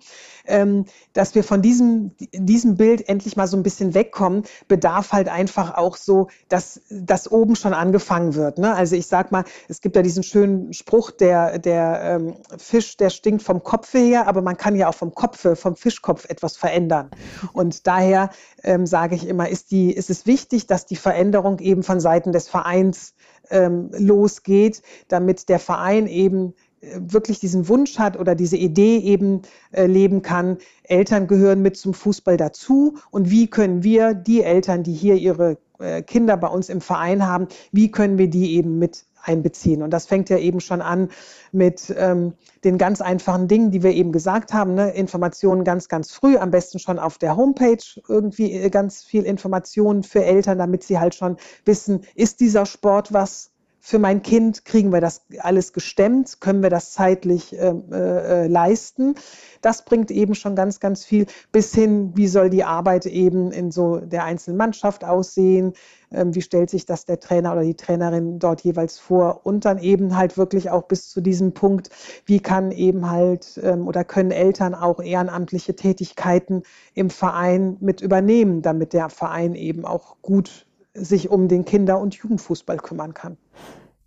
dass 1.12 1.34
wir 1.34 1.44
von 1.44 1.62
diesem, 1.62 2.12
diesem 2.32 2.76
Bild 2.76 3.09
endlich 3.09 3.36
mal 3.36 3.46
so 3.46 3.57
ein 3.57 3.62
bisschen 3.62 3.94
wegkommen, 3.94 4.44
bedarf 4.66 5.12
halt 5.12 5.28
einfach 5.28 5.74
auch 5.74 5.96
so, 5.96 6.28
dass 6.49 6.80
das 6.90 7.30
oben 7.30 7.55
schon 7.57 7.74
angefangen 7.74 8.34
wird. 8.34 8.59
Ne? 8.59 8.74
Also 8.74 8.96
ich 8.96 9.07
sag 9.07 9.30
mal, 9.30 9.44
es 9.68 9.80
gibt 9.80 9.96
ja 9.96 10.03
diesen 10.03 10.22
schönen 10.22 10.72
Spruch, 10.72 11.11
der, 11.11 11.59
der 11.59 12.01
ähm, 12.03 12.34
Fisch, 12.57 12.96
der 12.96 13.11
stinkt 13.11 13.42
vom 13.42 13.62
Kopfe 13.62 13.99
her, 13.99 14.26
aber 14.26 14.42
man 14.42 14.57
kann 14.57 14.74
ja 14.76 14.88
auch 14.88 14.94
vom 14.94 15.14
Kopfe, 15.14 15.57
vom 15.57 15.76
Fischkopf 15.76 16.24
etwas 16.28 16.57
verändern. 16.57 17.11
Und 17.53 17.86
daher 17.86 18.30
ähm, 18.62 18.86
sage 18.86 19.14
ich 19.14 19.26
immer, 19.26 19.49
ist, 19.49 19.70
die, 19.70 19.92
ist 19.92 20.11
es 20.11 20.26
wichtig, 20.26 20.66
dass 20.66 20.86
die 20.86 20.96
Veränderung 20.96 21.59
eben 21.59 21.82
von 21.82 22.01
Seiten 22.01 22.32
des 22.32 22.49
Vereins 22.49 23.14
ähm, 23.51 23.90
losgeht, 23.92 24.82
damit 25.09 25.49
der 25.49 25.59
Verein 25.59 26.07
eben 26.07 26.55
wirklich 26.81 27.41
diesen 27.41 27.68
Wunsch 27.68 27.99
hat 27.99 28.18
oder 28.18 28.35
diese 28.35 28.57
Idee 28.57 28.99
eben 28.99 29.43
äh, 29.72 29.87
leben 29.87 30.22
kann, 30.22 30.59
Eltern 30.85 31.26
gehören 31.26 31.62
mit 31.62 31.76
zum 31.76 31.95
Fußball 31.95 32.37
dazu 32.37 32.99
und 33.11 33.31
wie 33.31 33.49
können 33.49 33.83
wir 33.83 34.14
die 34.14 34.43
Eltern, 34.43 34.83
die 34.83 34.93
hier 34.93 35.16
ihre 35.16 35.59
äh, 35.79 36.03
Kinder 36.03 36.37
bei 36.37 36.49
uns 36.49 36.68
im 36.68 36.81
Verein 36.81 37.26
haben, 37.26 37.49
wie 37.72 37.91
können 37.91 38.18
wir 38.18 38.29
die 38.29 38.55
eben 38.57 38.79
mit 38.79 39.05
einbeziehen. 39.22 39.83
Und 39.83 39.91
das 39.91 40.07
fängt 40.07 40.31
ja 40.31 40.39
eben 40.39 40.61
schon 40.61 40.81
an 40.81 41.11
mit 41.53 41.95
ähm, 41.97 42.35
den 42.64 42.79
ganz 42.79 43.01
einfachen 43.01 43.49
Dingen, 43.49 43.70
die 43.70 43.83
wir 43.83 43.93
eben 43.93 44.12
gesagt 44.12 44.53
haben. 44.53 44.74
Ne? 44.74 44.91
Informationen 44.91 45.64
ganz, 45.64 45.89
ganz 45.89 46.12
früh, 46.12 46.37
am 46.37 46.51
besten 46.51 46.79
schon 46.79 46.99
auf 46.99 47.18
der 47.18 47.37
Homepage 47.37 47.85
irgendwie 48.09 48.53
äh, 48.53 48.70
ganz 48.70 49.03
viel 49.03 49.24
Informationen 49.24 50.03
für 50.03 50.24
Eltern, 50.24 50.59
damit 50.59 50.85
sie 50.85 50.99
halt 50.99 51.14
schon 51.14 51.37
wissen, 51.64 52.03
ist 52.14 52.41
dieser 52.41 52.64
Sport 52.64 53.12
was 53.12 53.51
für 53.89 53.99
mein 53.99 54.20
Kind, 54.20 54.66
kriegen 54.66 54.93
wir 54.93 55.01
das 55.01 55.22
alles 55.39 55.72
gestemmt, 55.72 56.43
können 56.43 56.62
wir 56.62 56.68
das 56.68 56.93
zeitlich 56.93 57.59
äh, 57.59 57.72
äh, 57.91 58.47
leisten. 58.47 59.14
Das 59.62 59.86
bringt 59.86 60.11
eben 60.11 60.34
schon 60.34 60.55
ganz, 60.55 60.78
ganz 60.78 61.07
viel 61.07 61.24
bis 61.53 61.74
hin, 61.74 62.12
wie 62.14 62.28
soll 62.28 62.51
die 62.51 62.64
Arbeit 62.64 63.07
eben 63.07 63.51
in 63.51 63.70
so 63.70 63.97
der 63.97 64.24
einzelnen 64.24 64.59
Mannschaft 64.59 65.05
aussehen, 65.05 65.72
ähm, 66.12 66.34
wie 66.34 66.43
stellt 66.43 66.68
sich 66.68 66.84
das 66.84 67.07
der 67.07 67.18
Trainer 67.18 67.53
oder 67.53 67.62
die 67.62 67.76
Trainerin 67.76 68.39
dort 68.39 68.61
jeweils 68.61 68.99
vor 68.99 69.47
und 69.47 69.64
dann 69.64 69.78
eben 69.78 70.18
halt 70.18 70.36
wirklich 70.36 70.68
auch 70.68 70.82
bis 70.82 71.09
zu 71.09 71.22
diesem 71.22 71.55
Punkt, 71.55 71.89
wie 72.26 72.41
kann 72.41 72.72
eben 72.72 73.11
halt 73.11 73.59
ähm, 73.62 73.89
oder 73.89 74.05
können 74.05 74.32
Eltern 74.32 74.74
auch 74.74 75.01
ehrenamtliche 75.01 75.76
Tätigkeiten 75.76 76.62
im 76.93 77.09
Verein 77.09 77.78
mit 77.80 78.03
übernehmen, 78.03 78.61
damit 78.61 78.93
der 78.93 79.09
Verein 79.09 79.55
eben 79.55 79.86
auch 79.86 80.16
gut 80.20 80.68
sich 81.05 81.30
um 81.30 81.49
den 81.49 81.64
Kinder- 81.64 81.99
und 81.99 82.14
Jugendfußball 82.14 82.78
kümmern 82.78 83.14
kann. 83.14 83.36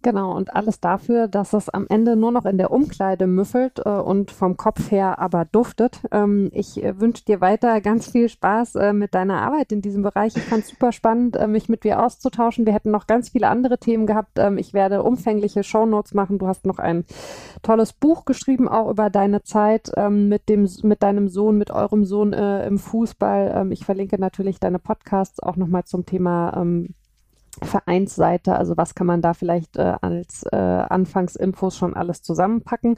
Genau, 0.03 0.35
und 0.35 0.55
alles 0.55 0.79
dafür, 0.79 1.27
dass 1.27 1.53
es 1.53 1.69
am 1.69 1.85
Ende 1.87 2.15
nur 2.15 2.31
noch 2.31 2.45
in 2.45 2.57
der 2.57 2.71
Umkleide 2.71 3.27
müffelt 3.27 3.79
äh, 3.85 3.89
und 3.89 4.31
vom 4.31 4.57
Kopf 4.57 4.89
her 4.89 5.19
aber 5.19 5.45
duftet. 5.45 5.99
Ähm, 6.11 6.49
ich 6.53 6.83
äh, 6.83 6.99
wünsche 6.99 7.23
dir 7.23 7.39
weiter 7.39 7.81
ganz 7.81 8.09
viel 8.09 8.27
Spaß 8.27 8.75
äh, 8.75 8.93
mit 8.93 9.13
deiner 9.13 9.43
Arbeit 9.43 9.71
in 9.71 9.83
diesem 9.83 10.01
Bereich. 10.01 10.35
Ich 10.35 10.43
fand 10.43 10.63
es 10.63 10.69
super 10.69 10.91
spannend, 10.91 11.35
äh, 11.35 11.45
mich 11.45 11.69
mit 11.69 11.83
dir 11.83 12.03
auszutauschen. 12.03 12.65
Wir 12.65 12.73
hätten 12.73 12.89
noch 12.89 13.05
ganz 13.05 13.29
viele 13.29 13.47
andere 13.47 13.77
Themen 13.77 14.07
gehabt. 14.07 14.39
Ähm, 14.39 14.57
ich 14.57 14.73
werde 14.73 15.03
umfängliche 15.03 15.63
Shownotes 15.63 16.15
machen. 16.15 16.39
Du 16.39 16.47
hast 16.47 16.65
noch 16.65 16.79
ein 16.79 17.05
tolles 17.61 17.93
Buch 17.93 18.25
geschrieben, 18.25 18.67
auch 18.67 18.89
über 18.89 19.11
deine 19.11 19.43
Zeit 19.43 19.91
ähm, 19.97 20.29
mit, 20.29 20.49
dem, 20.49 20.67
mit 20.81 21.03
deinem 21.03 21.27
Sohn, 21.27 21.59
mit 21.59 21.69
eurem 21.69 22.05
Sohn 22.05 22.33
äh, 22.33 22.65
im 22.65 22.79
Fußball. 22.79 23.53
Ähm, 23.55 23.71
ich 23.71 23.85
verlinke 23.85 24.19
natürlich 24.19 24.59
deine 24.59 24.79
Podcasts 24.79 25.39
auch 25.41 25.57
nochmal 25.57 25.83
zum 25.83 26.07
Thema 26.07 26.57
ähm, 26.57 26.95
Vereinsseite, 27.61 28.55
also 28.55 28.77
was 28.77 28.95
kann 28.95 29.07
man 29.07 29.21
da 29.21 29.33
vielleicht 29.33 29.77
äh, 29.77 29.95
als 30.01 30.43
äh, 30.51 30.55
Anfangsinfos 30.55 31.77
schon 31.77 31.95
alles 31.95 32.21
zusammenpacken. 32.21 32.95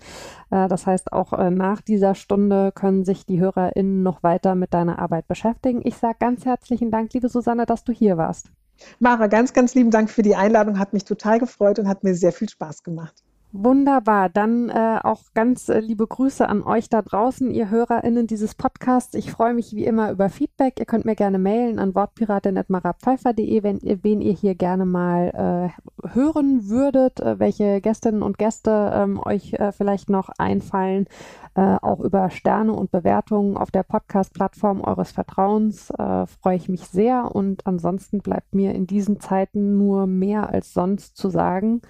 Äh, 0.51 0.67
das 0.67 0.85
heißt, 0.85 1.11
auch 1.11 1.33
äh, 1.33 1.49
nach 1.49 1.81
dieser 1.81 2.15
Stunde 2.15 2.71
können 2.73 3.03
sich 3.03 3.25
die 3.25 3.39
HörerInnen 3.39 4.03
noch 4.03 4.23
weiter 4.23 4.55
mit 4.55 4.73
deiner 4.73 4.99
Arbeit 4.99 5.27
beschäftigen. 5.27 5.81
Ich 5.83 5.97
sage 5.97 6.17
ganz 6.19 6.45
herzlichen 6.45 6.91
Dank, 6.91 7.13
liebe 7.13 7.29
Susanne, 7.29 7.65
dass 7.65 7.83
du 7.83 7.91
hier 7.91 8.17
warst. 8.17 8.51
Mara, 8.99 9.27
ganz, 9.27 9.53
ganz 9.53 9.75
lieben 9.75 9.91
Dank 9.91 10.09
für 10.09 10.23
die 10.23 10.35
Einladung, 10.35 10.79
hat 10.79 10.93
mich 10.93 11.05
total 11.05 11.39
gefreut 11.39 11.79
und 11.79 11.87
hat 11.87 12.03
mir 12.03 12.15
sehr 12.15 12.31
viel 12.31 12.49
Spaß 12.49 12.83
gemacht. 12.83 13.23
Wunderbar. 13.55 14.29
Dann 14.29 14.69
äh, 14.69 14.97
auch 15.03 15.21
ganz 15.35 15.69
äh, 15.69 15.79
liebe 15.79 16.07
Grüße 16.07 16.49
an 16.49 16.63
euch 16.63 16.89
da 16.89 17.03
draußen, 17.03 17.51
ihr 17.51 17.69
HörerInnen 17.69 18.25
dieses 18.25 18.55
Podcasts. 18.55 19.13
Ich 19.13 19.31
freue 19.31 19.53
mich 19.53 19.75
wie 19.75 19.85
immer 19.85 20.09
über 20.09 20.29
Feedback. 20.29 20.79
Ihr 20.79 20.87
könnt 20.87 21.05
mir 21.05 21.13
gerne 21.13 21.37
mailen 21.37 21.77
an 21.77 21.93
wortpiratin.marapfeifer.de, 21.93 23.61
wenn 23.61 23.77
ihr, 23.77 24.03
wen 24.03 24.21
ihr 24.21 24.33
hier 24.33 24.55
gerne 24.55 24.85
mal 24.85 25.71
äh, 25.77 26.09
hören 26.15 26.67
würdet, 26.67 27.19
äh, 27.19 27.37
welche 27.37 27.79
Gästinnen 27.79 28.23
und 28.23 28.39
Gäste 28.39 28.91
ähm, 28.91 29.19
euch 29.23 29.53
äh, 29.53 29.71
vielleicht 29.71 30.09
noch 30.09 30.29
einfallen. 30.39 31.05
Äh, 31.53 31.77
auch 31.83 31.99
über 31.99 32.31
Sterne 32.31 32.73
und 32.73 32.89
Bewertungen 32.89 33.55
auf 33.55 33.69
der 33.69 33.83
Podcast-Plattform 33.83 34.81
eures 34.81 35.11
Vertrauens 35.11 35.93
freue 35.95 36.55
ich 36.55 36.69
mich 36.69 36.87
sehr. 36.87 37.35
Und 37.35 37.67
ansonsten 37.67 38.21
bleibt 38.21 38.55
mir 38.55 38.73
in 38.73 38.87
diesen 38.87 39.19
Zeiten 39.19 39.77
nur 39.77 40.07
mehr 40.07 40.49
als 40.49 40.73
sonst 40.73 41.15
zu 41.17 41.29
sagen. 41.29 41.81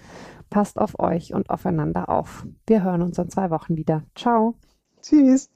Passt 0.54 0.78
auf 0.78 1.00
euch 1.00 1.34
und 1.34 1.50
aufeinander 1.50 2.10
auf. 2.10 2.46
Wir 2.68 2.84
hören 2.84 3.02
uns 3.02 3.18
in 3.18 3.28
zwei 3.28 3.50
Wochen 3.50 3.76
wieder. 3.76 4.04
Ciao. 4.14 4.54
Tschüss. 5.02 5.50